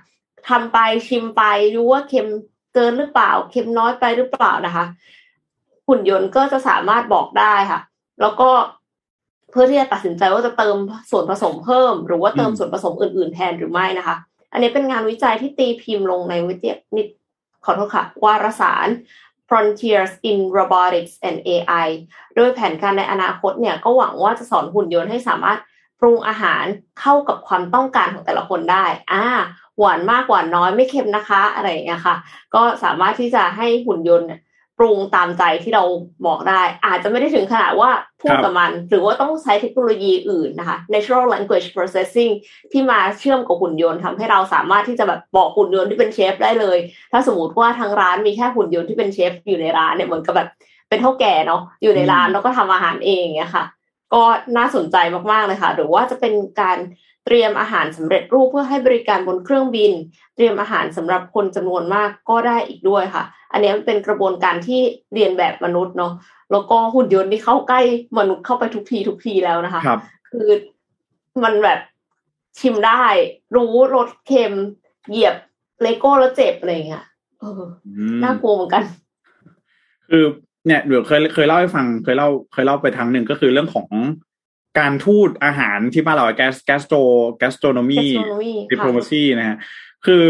[0.50, 0.78] ทำไป
[1.08, 1.42] ชิมไป
[1.76, 2.28] ดูว่าเค็ม
[2.74, 4.86] เกินหรือเปล่า เค็มน้อยไปหรือเปล่านะคะ
[5.88, 7.80] หุ่นยนต์ก็จะสามารถบอกได้ค่ะ
[8.22, 8.50] แล้วก็
[9.52, 10.76] เพื่อที่จะตัดสินใจว่าจะเติม
[11.12, 14.16] ส่วนผสมเพิ่ม หรือว่าเติมส่วนผสมอื่น ๆ แทนหรือไม่นะคะ
[14.54, 17.08] อันนี้เป็นงานวิจัยที่ตีพิมพ์ลงในวิทยานิต
[17.66, 18.88] ขอโทษค่ะ วารสาร
[19.50, 21.88] Frontiers in Robotics and AI
[22.36, 25.60] โดยแผนการในอนาคตเนี่ยก็หวังว่าจะสอนหุ่นยนต์ให้สามารถ
[26.00, 26.64] ปรุงอาหาร
[27.00, 29.26] เข้ากับความต้องการของแต่ละคนได้ อ่า
[29.80, 32.16] หวานมากหวานน้อยไม่เค็มนะคะ อะไรอย่างเงี้ยค่ะ
[32.56, 34.42] ก็สามารถที่จะให้หุ่นยนต์เนี่ย
[34.82, 35.84] ปรุงตามใจที่เรา
[36.26, 37.90] บอกได้ อาจจะไม่ได้ถึงขนาดว่า
[38.22, 42.32] พูดกับมัน หรือว่าต้องใช้เทคโนโลยีอื่นนะคะ natural language processing
[42.72, 46.78] ที่มาเชื่อมกับหุ่นยนต์ทำให้เราสามารถที่จะแบบบอกหุ่นยนต์ที่เป็นเชฟได้เลย
[47.12, 50.50] ถ้าสมมติว่าทางร้านมีแค่หุ่นยนต์ที่เป็นเชฟอยู่ในร้านเนี่ยเหมือนกับแบบ
[50.90, 53.66] เป็นเท่าแก่เนาะอยู่ในร้านอืมแล้วก็ทำอาหารเองเนี่ยค่ะ
[54.14, 54.24] ก็
[54.58, 54.96] น่าสนใจ
[55.32, 56.78] มากๆเลยค่ะ หรือว่าจะเป็นการ
[57.28, 59.92] เตรียมอาหารสำเร็จรูปเพื่อให้บริการบนเครื่องบิน
[60.36, 64.82] เตรียมอาหารสำหรับคนจำนวนมากก็ได้อีกด้วยค่ะ อันนี้มันเป็นกระบวนการที่
[65.14, 66.14] เรียนแบบมนุษย์เนาะ
[66.52, 67.82] แล้วก็หุ่นยนต์ที่เข้าใกล้
[68.18, 70.00] มนุษย์เข้าไปทุกทีทุกทีแล้วนะคะครับ
[70.30, 70.48] คือ
[71.44, 71.80] มันแบบ
[72.60, 73.04] ชิมได้
[73.56, 74.54] รู้รสเค็ม
[75.10, 75.36] เหยียบ
[75.82, 77.06] เลโก้แล้วเจ็บอะไรอย่างเงี้ย
[77.40, 78.84] เอออืมน่ากลัวเหมือนกัน
[80.10, 80.24] คือ
[80.68, 83.88] เนี่ยเดี๋ยวเคยเคยเล่าให้ฟังเคยเล่าเคยเล่าไปทางหนึ่งก็คือเรื่องของ
[84.80, 86.98] การทูตอาหารที่บ้านเราแกสแกสโตร
[87.38, 89.58] แกสโตรโนมี gastronomy ดิโ l มาซีนะฮะ
[90.06, 90.24] คือ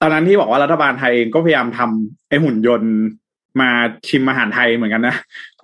[0.00, 2.92] ตอนนั้นที่บอกว่ารัฐบาลไทยเองก็พยายามทำไอหุ่นยนต์
[3.60, 3.70] มา
[4.08, 5.16] ชิมอาหารไทยเหมือนกันนะ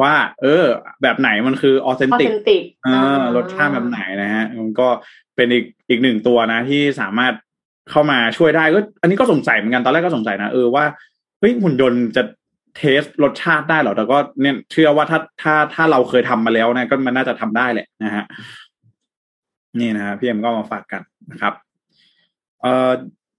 [0.03, 0.65] ว่า เออ
[1.03, 4.89] แบบไหนมันคือ authentic authen tic เออรสชาติแบบไหนนะฮะมันก็
[5.37, 7.33] เป็นอีกอีกหนึ่งตัวนะ ที่สามารถ
[7.91, 10.85] เข้ามาช่วยได้ก็อันนี้ก็สงสัยเหมือนกันตอนแรกก็สงสัยนะเออว่า
[11.41, 12.23] เฮ้ยหุ่นยนต์จะ
[12.77, 18.25] เทสรสชาติได้เหรอแต่ก็เนี่ยเชื่อว่าถ้าถ้าถ้าเราเคยทำมาแล้วนะก็มันน่าจะทำได้แหละนะฮะ
[19.81, 21.55] นี่นะฮะพี่เอ็มก็มาฝากกันนะครับ
[22.63, 22.91] เออ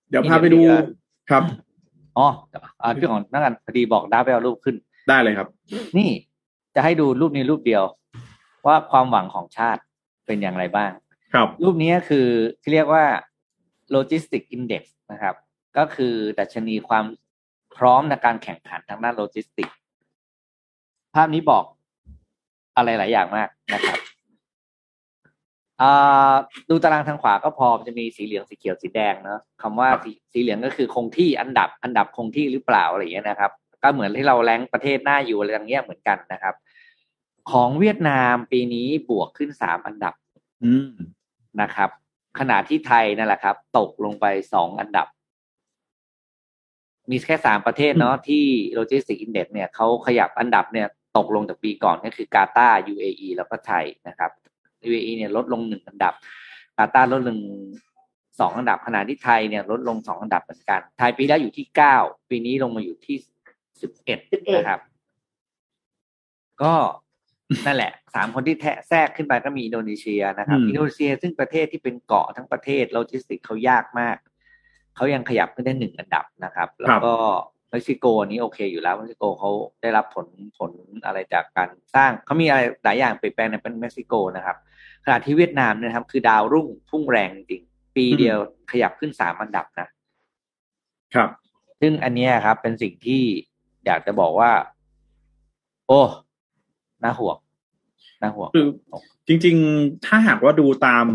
[0.09, 0.59] เดี๋ยวพาไปดู
[1.29, 1.43] ครับ
[2.17, 2.27] อ๋อ
[2.81, 4.75] อ่าพี่ของนั่งกันพอดีบอกดาไปเอารูปขึ้น
[5.09, 5.47] ได้เลยครับ
[5.97, 6.09] นี่
[6.75, 7.83] จะให้ดูรูปนี้รูปเดียว
[8.67, 9.81] ว่าความหวังของชาติ
[10.25, 10.91] เป็นอย่างไรบ้าง
[11.33, 12.27] ครับ รูปนี้คือ
[12.61, 13.05] ที่เรียกว่า
[13.95, 15.35] logistic index นะครับ
[15.77, 17.05] ก็คือดัชนีความ
[17.77, 19.69] พร้อมในการแข่งขันทางด้านโลจิสติก
[21.15, 21.63] ภาพนี้บอก
[22.77, 23.99] อะไรหลายอย่างมากนะครับ
[25.81, 26.33] อ่า
[26.69, 33.51] ดูตารางทางขวาก็พอมันจะมีสีเหลืองสีเขียวสีแดงเนาะคำว่าสีสีเหลืองก็คือคงที่อันดับ อันดับคงที่หรือเปล่าอะไรอย่างเงี้ยนะครับ
[33.81, 36.55] ก็เหมือนที่เราแรงประเทศหน้าอยู่อะไรอย่างเงี้ยเหมือนกันนะครับ
[37.51, 40.13] ของเวียดนามปีนี้บวกขึ้นสามอันดับ
[40.63, 40.91] อืม
[41.61, 41.89] นะครับ
[42.39, 45.07] ขณะที่ไทยนั่นแหละครับ ตกลงไปสองอันดับ
[47.11, 48.43] มีแค่สามประเทศเนาะที่
[48.73, 50.87] logistic index เนี่ยเขาขยับอันดับเนี่ย
[51.17, 54.31] ตกลงจากปีก่อนก็คือกาตาร์ UAE แล้วก็ไทยนะครับ
[54.89, 56.13] UAE เนี่ยลดลงหนึ่งอันดับ
[56.77, 57.37] กาตาร์ลดลง
[58.39, 61.95] สองอันดับขณะที่ไทยเนี่ยลดลงสองอันดับเหมือนกัน ไทยปีแล้วอยู่ที่เก้า
[62.29, 63.17] ปีนี้ลงมาอยู่ที่
[63.81, 64.81] สิบเอ็ด11นะครับ
[66.63, 66.73] ก็
[67.65, 74.17] นั่นแหละสามคนที่แทะแทรกขึ้นไปก็มีอินโดนีเซียนะครับอืมอินโดนีเซียซึ่งประเทศที่เป็นเกาะทั้งประเทศโลจิสติกเขายากมาก
[74.95, 77.13] เขายังขยับขึ้นได้หนึ่งอันดับนะครับ แล้วก็
[77.69, 79.49] เม็กซิโกนี้โอเคอยู่แล้วเม็กซิโกเขา
[79.81, 80.27] ได้รับผล
[80.57, 80.71] ผล
[81.05, 84.57] อะไรจากการสร้างเขามีอะไรหลายอย่างเปลี่ยนแปลงในเป็นเม็กซิโกนะครับ
[85.05, 88.37] ขณะที่เวียดนามเนี่ยนะครับ คือดาวรุ่งพุ่งแรงจริงๆปีเดียว
[88.71, 89.87] ขยับขึ้นสามอันดับนะ
[91.15, 91.29] ครับ
[91.81, 93.21] ซึ่งอันเนี้ยครับ เป็นสิ่งที่
[93.85, 94.51] อยากจะบอกว่า
[95.87, 96.01] โอ้
[97.03, 97.37] น่าห่วง
[98.21, 98.67] น่าห่วงคือ
[99.27, 101.05] จริง ๆ ถ้าหากว่าดูตาม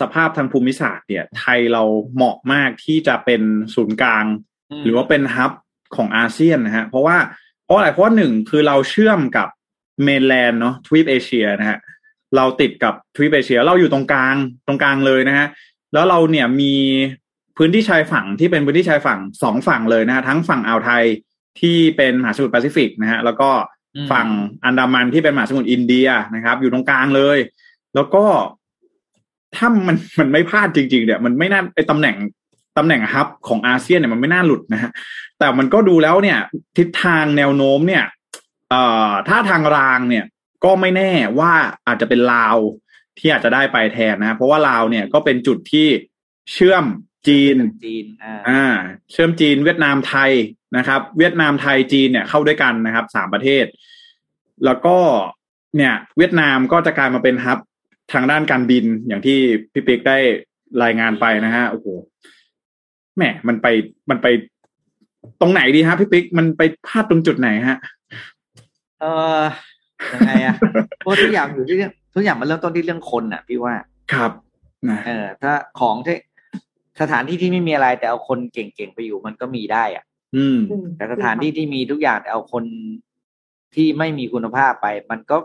[0.00, 1.82] สภาพทางภูมิศาสตร์เนี่ย ไทยเรา
[2.14, 3.42] เหมาะมากที่จะเป็น
[3.74, 4.24] ศูนย์กลาง
[4.84, 5.52] หรือว่าเป็นฮับ
[5.96, 7.16] ของอาเซียนนะฮะ เพราะว่า
[7.64, 9.48] เพราะอะไรเพราะว่าหนึ่งคือเราเชื่อมกับ
[10.04, 11.78] เมนแลนด์เนาะทวีปเอเชียนะฮะ
[12.36, 14.36] เราติดกับทวีปเอเชีย เราอยู่ตรงกลาง
[14.66, 15.46] ตรงกลางเลยนะฮะ
[15.92, 16.74] แล้วเราเนี่ยมี
[17.56, 21.04] พื้นที่ชายฝั่งที่เป็นพื้นที่ชายฝั่งสองฝั่งเลยนะฮะทั้งฝั่งอ่าวไทย
[21.60, 23.50] ที่เป็นมหาสมุทรแปซิฟิกนะฮะแล้วก็
[23.96, 24.28] อืมฝั่ง
[24.64, 27.38] อันดามันที่เป็นมหาสมุทรอินเดียนะครับ อยู่ตรงกลางเลย
[27.94, 28.24] แล้วก็
[29.56, 32.16] ถ้ามันมันไม่พลาดจริง ๆ เนี่ย มันไม่น่าไอตำแหน่ง
[32.78, 34.90] ตำแหน่งฮับของอาเซียนเนี่ยมันไม่น่าหลุดนะฮะ
[35.38, 36.38] แต่มันก็ดูแล้วเนี่ย
[36.76, 38.04] ทิศทางแนวโน้มเนี่ย
[38.70, 40.24] เอ่อถ้าทางรางเนี่ย
[40.64, 41.52] ก็ไม่แน่ว่า
[41.86, 42.56] อาจจะเป็นลาว
[43.18, 45.88] ที่อาจจะได้ไปแทนนะฮะเพราะว่าลาวเนี่ยก็เป็นจุดที่
[46.52, 46.84] เชื่อม
[47.28, 48.64] จีนจีนอ่าอ่า
[49.10, 50.32] เชื่อมจีนเวียดนามไทย
[50.76, 53.64] นะครับ เวียดนามไทยจีนเนี่ยเข้าด้วยกันนะครับสามประเทศ
[54.64, 54.96] แล้วก็
[55.76, 57.58] เนี่ย เวียดนามก็จะกลายมาเป็นฮับ
[58.12, 59.38] ทางด้านการบินอย่างที่
[59.72, 60.18] พี่ปิ๊กได้
[60.82, 61.86] รายงานไปนะฮะโอ้โห
[63.16, 63.66] แหมมันไป
[64.10, 64.26] มันไป
[65.40, 67.78] ตรงไหนดีฮะพี่ปิ๊กมันไปพลาดตรงจุดไหนฮะ
[69.00, 69.04] เอ
[69.38, 69.42] อ
[70.14, 70.54] ยังไงอะ
[70.98, 73.74] เพราะทุกอย่างอยู่ที่เรื่องทุกอย่างมันเริ่มต้นที่เรื่องคนน่ะ พี่ว่า
[74.12, 74.32] ครับ
[74.90, 76.16] นะเออ ถ้าของที่
[77.00, 80.04] สถานที่ที่ไม่มีอะไรแต่เอาคนเก่งๆไปอยู่มันก็มีได้อะ
[80.36, 80.58] อืม
[80.96, 82.64] แต่สถานที่ที่มีทุกอย่างแต่เอาคน
[83.74, 85.36] ที่ไม่มีคุณภาพไป มันก็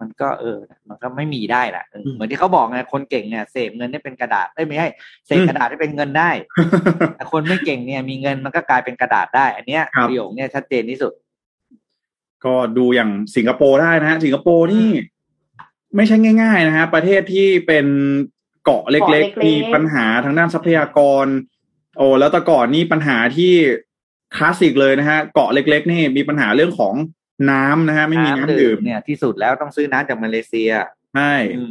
[0.00, 4.88] มันก็เออ มันก็ไม่มีได้ละเอออืมเหมือนที่เขาบอกไงคนเก่งเนี่ยเสพเงินได้เป็นกระดาษได้ยไม่ใช่
[5.26, 6.30] เสพอืมกระดาษได้เป็นเงินได้
[7.16, 11.12] แต่คนไม่เก่งเนี่ย มีเงินมันก็กลายเป็นกระดาษได้ อันเนี้ยครับประโยคเนี่ยชัดเจนที่สุด
[12.44, 14.88] ก็ดูอย่างสิงคโปร์ได้นะฮะสิงคโปร์นี่
[15.96, 17.86] ไม่ใช่ง่าย ๆ นะฮะประเทศที่เป็น
[18.64, 21.26] เกาะเล็กเกาะเล็กๆๆมีปัญหาทางด้านทรัพยากร
[21.96, 23.52] โอ้แล้วแต่ก่อนนี่ปัญหาที่
[24.36, 26.94] คลาสสิกเลยนะฮะเกาะเล็ก ๆ นี่มีปัญหาเรื่องของ
[27.50, 30.70] น้ำนะฮะไม่มีน้ำดื่มเนี่ยที่สุดแล้วต้องซื้อน้ำจากมาเลเซีย
[31.14, 31.70] ใช่อืม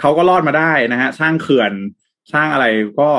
[0.00, 1.72] เขาก็รอดมาได้นะฮะ สร้างเขื่อน
[2.32, 2.66] สร้างอะไร
[3.00, 3.10] ก็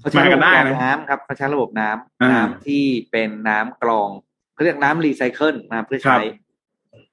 [0.00, 4.08] เขาใช้มาระกับบนได้กรองนะน้ำครับเขาใช้ระบบน้ำอ่าน้ำที่เป็นน้ำกรอง
[4.54, 6.42] เขาเรียกน้ำรีไซเคิลมาเพื่อใช้ครับ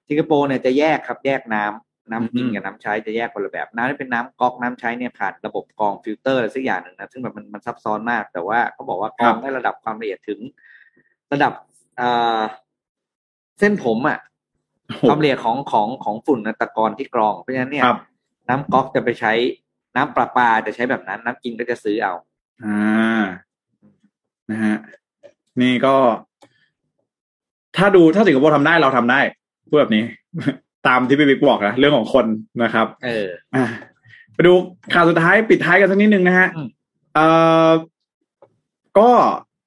[0.08, 10.40] สิงคโปร์เนี่ยจะแยกครับ แยกน้ำน้ำกินอืมกับน้ำใช้จะแยกคนละแบบ น้ำที่เป็นน้ำก๊อกน้ำใช้เนี่ยผ่านระบบกรองฟิลเตอร์อะไรสักอย่างหนึ่งนะซึ่งแบบมันมันซับซ้อนมาก แต่ว่าเขาบอกว่ากรองได้ระดับความละเอียดถึง
[11.34, 11.54] ระดับ
[12.00, 12.42] อ่า
[13.60, 14.20] เส้นผมอะ
[14.88, 18.00] โอ้โหความละเอียดของของของฝุ่นตะกอนที่กรอง เพราะฉะนั้นเนี่ยครับ
[18.50, 19.34] น้ำก๊อกจะไปใช้
[19.96, 22.14] น้ำประปาจะใช้แบบนั้น น้ำกินก็จะซื้อเอา
[22.66, 23.24] อ่า
[24.52, 24.78] นะฮะ
[25.62, 25.96] นี่ก็
[27.78, 29.20] ถ้าดูถ้าสิงคโปร์ทำได้เราทำได้
[29.70, 30.04] พูดแบบนี้
[30.88, 32.26] ตามที่พี่บิ๊กบอกนะเรื่องของคน
[32.64, 33.66] นะครับ เอออะ
[34.34, 34.54] ไปดู
[34.94, 36.68] ข่าวสุดท้ายปิดท้ายกันสักนิดนึงนะฮะอืม
[37.16, 37.26] เอ่
[37.68, 37.70] อ
[39.00, 39.10] ก็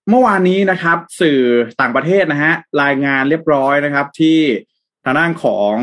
[0.08, 1.40] เมื่อวานนี้นะครับ สื่อ
[1.80, 4.38] ต่างประเทศนะฮะรายงานเรียบร้อยนะครับ ที่
[5.04, 5.76] ทางด้านของ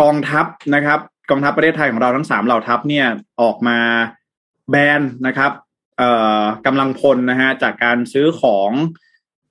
[0.00, 3.06] กองทัพนะครับ กองทัพประเทศไทยของเราทั้งสามเหล่าทัพเนี่ย
[3.40, 3.78] ออกมา
[4.70, 5.52] แบนนะครับ
[5.98, 8.70] เอ่อกำลังพลนะฮะจากการซื้อของ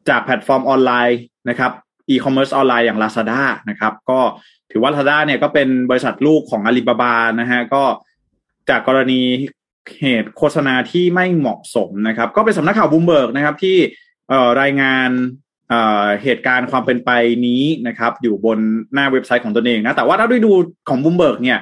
[0.09, 1.19] จากแพลตฟอร์มออนไลน์
[1.49, 1.71] นะครับ
[2.09, 4.19] อีคอมเมิร์ซออนไลน์อย่าง Lazada นะครับ ก็
[4.71, 7.83] ถือว่า Lazada เนี่ยก็เป็นบริษัทลูกของ Alibaba นะฮะก็
[8.69, 9.21] จากกรณี
[9.99, 13.77] เหตุโฆษณาที่ไม่เหมาะสมนะครับ ก็เป็นสำนักข่าวบูมเบิร์กนะครับ ที่
[14.61, 15.09] รายงาน
[16.23, 17.09] เหตุการณ์ความเป็นไป
[17.47, 18.59] นี้นะครับ อยู่บน
[18.93, 20.51] หน้าเว็บไซต์ของตนเองนะแต่ว่าถ้าดู
[20.89, 21.59] ของบูมเบิร์กเนี่ย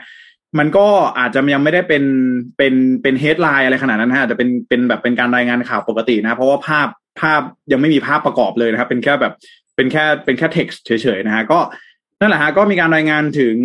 [0.60, 0.88] มันก็
[1.20, 2.04] อาจจะยังไม่ได้เป็น
[2.58, 6.88] เป็นเป็น headline อะไรขนาดนั้นฮะจะเป็นเป็นแบบเป็นการรายงานข่าวปกตินะ เพราะว่าภาพ
[7.22, 7.42] ภาพ
[7.72, 9.34] ยังไม่มีภาพประกอบเลยนะครับ เป็นแค่แบบ
[9.76, 11.60] เป็นแค่เป็นแค่ text เฉยๆนะฮะก็
[12.20, 13.58] นั่นแหละฮะก็มีการรายงานถึง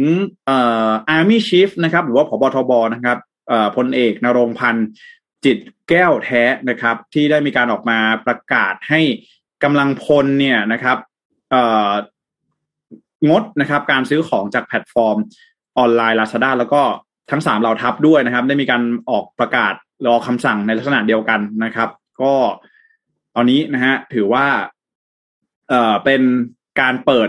[0.47, 3.19] เอ่อ army chief นะครับ หรือว่าผบ.ทบ.นะครับ
[3.77, 4.89] พลเอกณรงค์พันธ์
[5.45, 9.01] จิตแก้วแท้นะครับ ที่ได้มีการออกมาประกาศให้
[9.65, 10.99] กำลังพลเนี่ยนะครับ
[13.29, 15.17] งดนะครับการซื้อของจากแพลตฟอร์ม
[15.79, 16.83] ออนไลน์ Lazada แล้วก็
[17.31, 19.75] ทั้งสามเหล่าทัพด้วยนะครับ ได้มีการออกประกาศ
[20.07, 21.89] รอคำสั่งในลักษณะเดียวกันนะครับ
[22.23, 22.33] ก็
[23.35, 24.47] ตอนนี้นะฮะถือว่า
[25.69, 26.23] เอ่อเป็น
[26.81, 27.29] การเปิด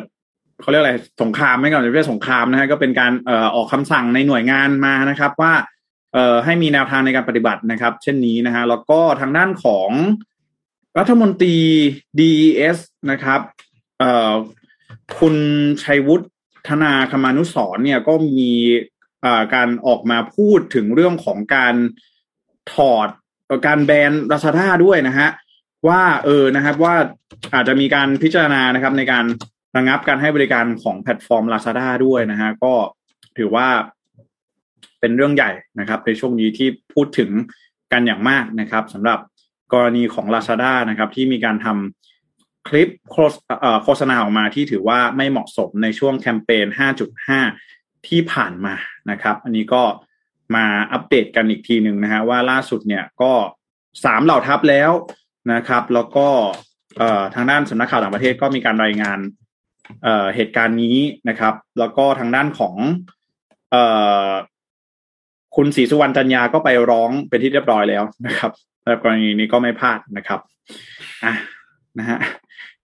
[0.61, 5.53] เขาเรียกอะไรสงครามไม่ก่อนจะเรียกสงครามนะฮะก็เป็นการเอ่อออกคำสั่งในหน่วยงานมานะครับ ว่า
[6.45, 9.89] ให้มีแนวทางในการปฏิบัตินะครับ เช่นนี้นะฮะแล้วก็ทางด้านของ
[10.97, 11.57] รัฐมนตรี
[12.19, 12.77] DES
[13.11, 13.39] นะครับ
[13.99, 14.33] เอ่อ
[15.19, 15.35] คุณ
[15.83, 16.25] ชัยวุฒิ
[16.67, 18.51] ธนาคมานุสรณ์เนี่ยก็มี
[19.21, 21.75] เอ่อการออกมาพูดถึงเรื่องของการ
[22.73, 23.09] ถอด
[23.67, 25.29] การแบน Lazada ด้วยนะฮะ
[25.87, 26.95] ว่าเออนะครับว่า
[27.53, 29.25] อาจจะมีการพิจารณานะครับในการ
[29.75, 32.73] ระงับการให้บริการของแพลตฟอร์ม Lazada ด้วยนะฮะก็
[33.37, 33.67] ถือว่า
[35.03, 37.29] เป็นเรื่องใหญ่นะครับ ในช่วงนี้ที่พูดถึง
[37.91, 39.19] กันอย่างมากนะครับสำหรับ
[39.73, 42.89] กรณีของ Lazada นะครับ ที่มีการทำคลิป
[43.83, 46.65] โฆษณาออกมาที่ถือว่าไม่เหมาะสมในช่วงแคมเปญ
[47.37, 48.75] 5.5 ที่ผ่านมา
[49.11, 49.83] นะครับ อันนี้ก็
[50.55, 53.31] มาอัปเดตกันอีกทีหนึ่งนะฮะว่าล่าสุดเนี่ยก็
[54.05, 54.91] สามเหล่าทัพแล้ว
[55.53, 56.27] นะครับ แล้วก็
[57.35, 59.19] ทางด้านสำนักข่าวต่างประเทศก็มีการรายงาน
[60.03, 60.97] เเหตุการณ์นี้
[61.29, 62.75] นะครับ แล้วก็ทางด้านของ
[65.55, 68.51] คุณศรีสุวรรณจันยาก็ไปร้องเป็นที่เรียบร้อยแล้วนะครับ
[68.83, 70.39] แล้วกรณีนี้ก็ไม่พลาดนะครับ
[71.25, 71.33] อะ
[71.99, 72.19] นะฮะ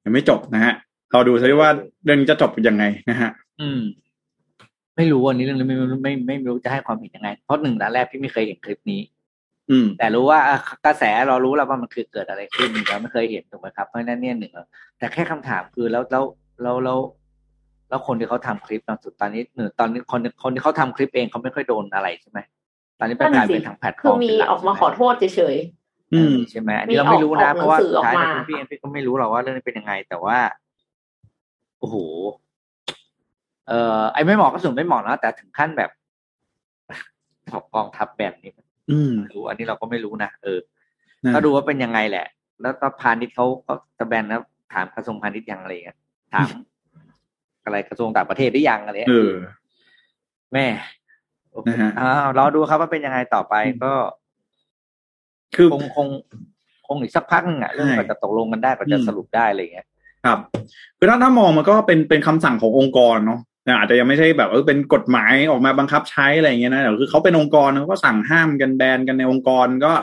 [0.04, 0.74] ยังไม่จบนะฮะ
[1.12, 1.70] เราดูซิว่า
[2.06, 3.30] เรื่องนี้จะจบยังไงนะฮะ
[3.62, 3.80] อืม
[4.96, 9.02] ไม่รู้วันนี้เรื่องนี้ไม่ไม่ไม่ไม่ไม่รู้จะให้ความเห็นยังไง เพราะหนึ่งนัดแรกพี่ไม่เคยเห็นคลิปนี้
[9.70, 14.54] อืม แต่รู้ว่าอะกระแสเรารู้แล้วว่ามันคือเกิดอะไรขึ้นเราไม่เคยเห็นถูกไหมครับเพราะฉะนั้นเนี่ยหนึ่ง
[14.98, 16.24] แต่แค่คำถามคือแล้วแล้ว
[16.62, 17.00] แล้วแล้ว
[17.90, 22.40] แล้วคนที่เขาทำคลิปตอนสุดตอนนี้หนึ่งตอนนี้คนคนที่เขาทำคลิปเองเขาไม่ค่อยโดนอะไรใช่ไหม
[23.00, 25.58] ตอนนี้เป็นกลารเป็นทางแพลตฟคืออร์มมีเป็นหลัออกมาขอโทษเฉย
[26.14, 30.38] อืมใช่ไหมอันนี้เราไม่รู้นะมีออกเพราะว่าออกหนังสือออกท้ายมาแล้วพี่เองพี่ก็ไม่รู้หรอกว่าเรื่องนี้เป็นยังไง แต่ว่า
[31.80, 31.96] โอ้โห
[33.68, 35.90] เอ่อไอ้ไม่เหมาะก็ส่วนไม่เหมาะนะแต่ถึงขั้นแบบ
[37.52, 38.52] ของกองทัพแบบนี้
[38.92, 40.60] อืมรู้อันนี้เราก็ไม่รู้นะเออ
[41.24, 42.26] นั่นก็ดูว่าเป็นยังไงแหละ
[42.62, 44.42] แล้วก็พาณิชย์เขาก็จะแบนนะ
[44.74, 45.98] ถามกระทรวงพาณิชย์ยังอะไรเงี้ย
[46.34, 46.48] ถาม
[47.64, 49.34] อะไรกระทรวงต่างประเทศได้ยังอะไรเงี้เอยอ
[50.54, 50.66] แม่
[51.68, 53.94] นะฮะอ้าวรอดูครับว่าเป็นยังไงต่อไปก็
[55.56, 56.08] คือคงคง
[56.88, 59.88] คงอีกสักพักหนึงอะเรื่องใช่กว่าจะตกลงกันได้กว่าจะอืมสรุปได้อะไรเงี้ย
[60.26, 60.40] ครับ
[60.98, 69.94] คือถ้าถ้ามองมันก็เป็นเป็นคำสั่งขององค์กรเนาะแต่อาจจะยังไม่ใช่แบบเออเป็นกฎหมายออกมาบังคับใช้อะไรอย่างเงี้ยนะแต่คือเขาเป็นองค์กรเขาก็สั่งห้ามกันแบนกันในองค์กรก็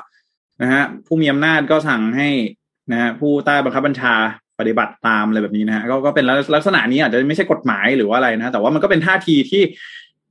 [0.62, 2.28] นะฮะ ผู้มีอำนาจก็สั่งให้
[2.92, 4.14] นะฮะผู้ใต้บังคับบัญชา
[4.60, 6.24] ปฏิบัติตามอะไรแบบนี้นะฮะก็ก็เป็น
[6.54, 9.62] ลักษณะนี้อาจจะไม่ใช่กฎหมายหรือว่าอะไรนะ แต่ว่ามันก็เป็นท่าทีที่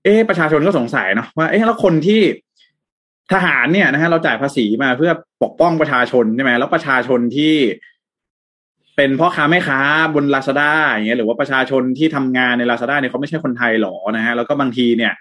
[0.06, 2.22] เอ๊ประชาชนก็สงสัยเนาะว่าเอ๊ะแล้วคนที่
[3.34, 5.12] ทหารเนี่ยนะฮะเราจ่ายภาษีมาเพื่อ
[5.44, 7.56] ปกป้องประชาชนใช่ไหมแล้วประชาชนที่
[8.96, 9.80] เป็นพ่อค้าแม่ค้า
[10.16, 15.14] บนลาซาด้าอย่างเงี้ยหรือว่าประชาชนที่ทำงานในลาซาด้าเนี่ยเขาไม่ใช่คนไทยหรอนะฮะแล้วก็บางทีเนี่ย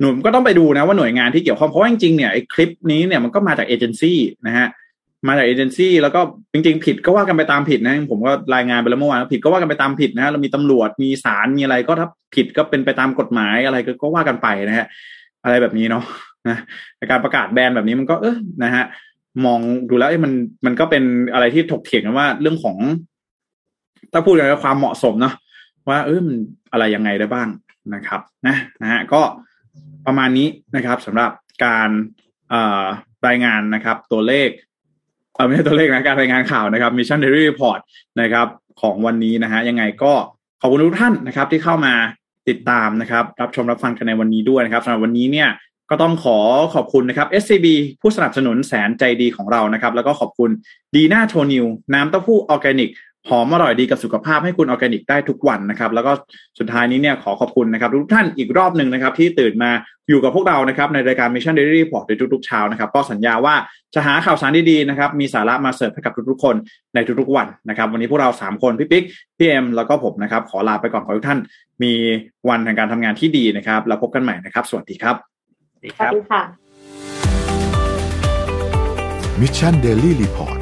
[0.00, 4.66] หนุ่มก็ต้องไปดูนะว่าหน่วยงานที่เกี่ยวข้องเพราะว่าจริงๆเนี่ยไอ้คลิปนี้เนี่ยมันก็มาจากเอเจนซี่นะฮะ
[5.26, 6.20] มาจากเอเจนซี่แล้วก็
[6.52, 14.86] จริงๆ ผิดก็ว่ากันไปตามผิดนะ ผมก็รายงานไปแล้วเมื่อวานผิดก็ว่ากันไปตามผิดนะเรามีตำรวจมีศาลมีอะไรก็ถ้าผิดก็เป็นไปตามกฎหมายอะไรก็ว่ากันไปนะฮะ
[15.44, 16.04] อะไรแบบนี้เนาะ
[16.48, 16.56] นะ
[17.10, 18.84] การประกาศแบนแบบนี้มันก็เออนะฮะ
[19.44, 20.32] มองดูแล้วมัน
[20.66, 22.76] มันก็เป็นอะไรที่ถกเถียงกันว่าเรื่องของ
[24.12, 25.34] ถ้าพูดถึงความเหมาะสมเนาะ
[25.88, 26.36] ว่าเออมัน
[26.72, 27.48] อะไรยังไงได้บ้าง
[27.94, 29.20] นะครับ นะนะฮะก็
[30.06, 31.30] ประมาณนี้นะครับสำหรับ
[31.64, 31.90] การ
[33.26, 34.48] รายงานนะครับ ตัวเลข
[35.46, 37.78] ไม่ใช่ตัวเลขนะการรายงานข่าวนะครับ Mission Daily Report
[38.20, 38.46] นะครับ
[38.80, 40.12] ของวันนี้นะฮะยังไงก็
[40.60, 41.94] ขอบคุณทุกท่านนะครับ ที่เข้ามา
[42.48, 45.48] ติดตามนะครับ รับชมรับฟังกันในวันนี้ด้วยนะครับสำหรับวันนี้เนี่ย
[45.90, 46.38] ก็ต้องขอ
[46.74, 47.66] ขอบคุณนะครับ SCB
[48.00, 50.50] ผู้สนับสนุนแสนใจดีของเรานะครับ แล้วก็ขอบคุณ
[50.94, 52.90] ดีน่าโทนิวน้ำเต้าหู้ออร์แกนิก
[53.28, 56.12] หอมอร่อยดีกับสุขภาพให้คุณออร์แกนิกได้ทุกวันนะครับ แล้วก็
[56.58, 59.70] สุดท้ายนี้เนี่ยขอขอบคุณนะครับ ทุกท่านอีกรอบหนึ่งนะครับ ที่ตื่นมา
[60.08, 63.54] อยู่กับพวกเรานะครับ ในรายการ Mission Daily Report ในทุกๆเช้านะครับ ก็สัญญาว่า
[63.94, 66.54] จะหาข่าวสารดีๆนะครับ มีสาระมาเสิร์ฟให้กับทุกๆคน
[66.94, 69.04] ในทุกๆวันนะครับ วันนี้พวกเรา 3 คนพี่ปิ๊ก
[69.38, 71.40] พี่เอ็มแล้วก็ผมนะครับ ขอลาไปก่อนขอทุกท่าน
[71.82, 71.92] มี
[72.48, 75.16] วันแห่งการทำงานที่ดีนะครับแล้วพบกันใหม่นะครับ สวัสดีครับ
[75.72, 75.90] สวัสดี
[76.30, 76.42] ค่ะ
[79.40, 80.61] Mission Daily Report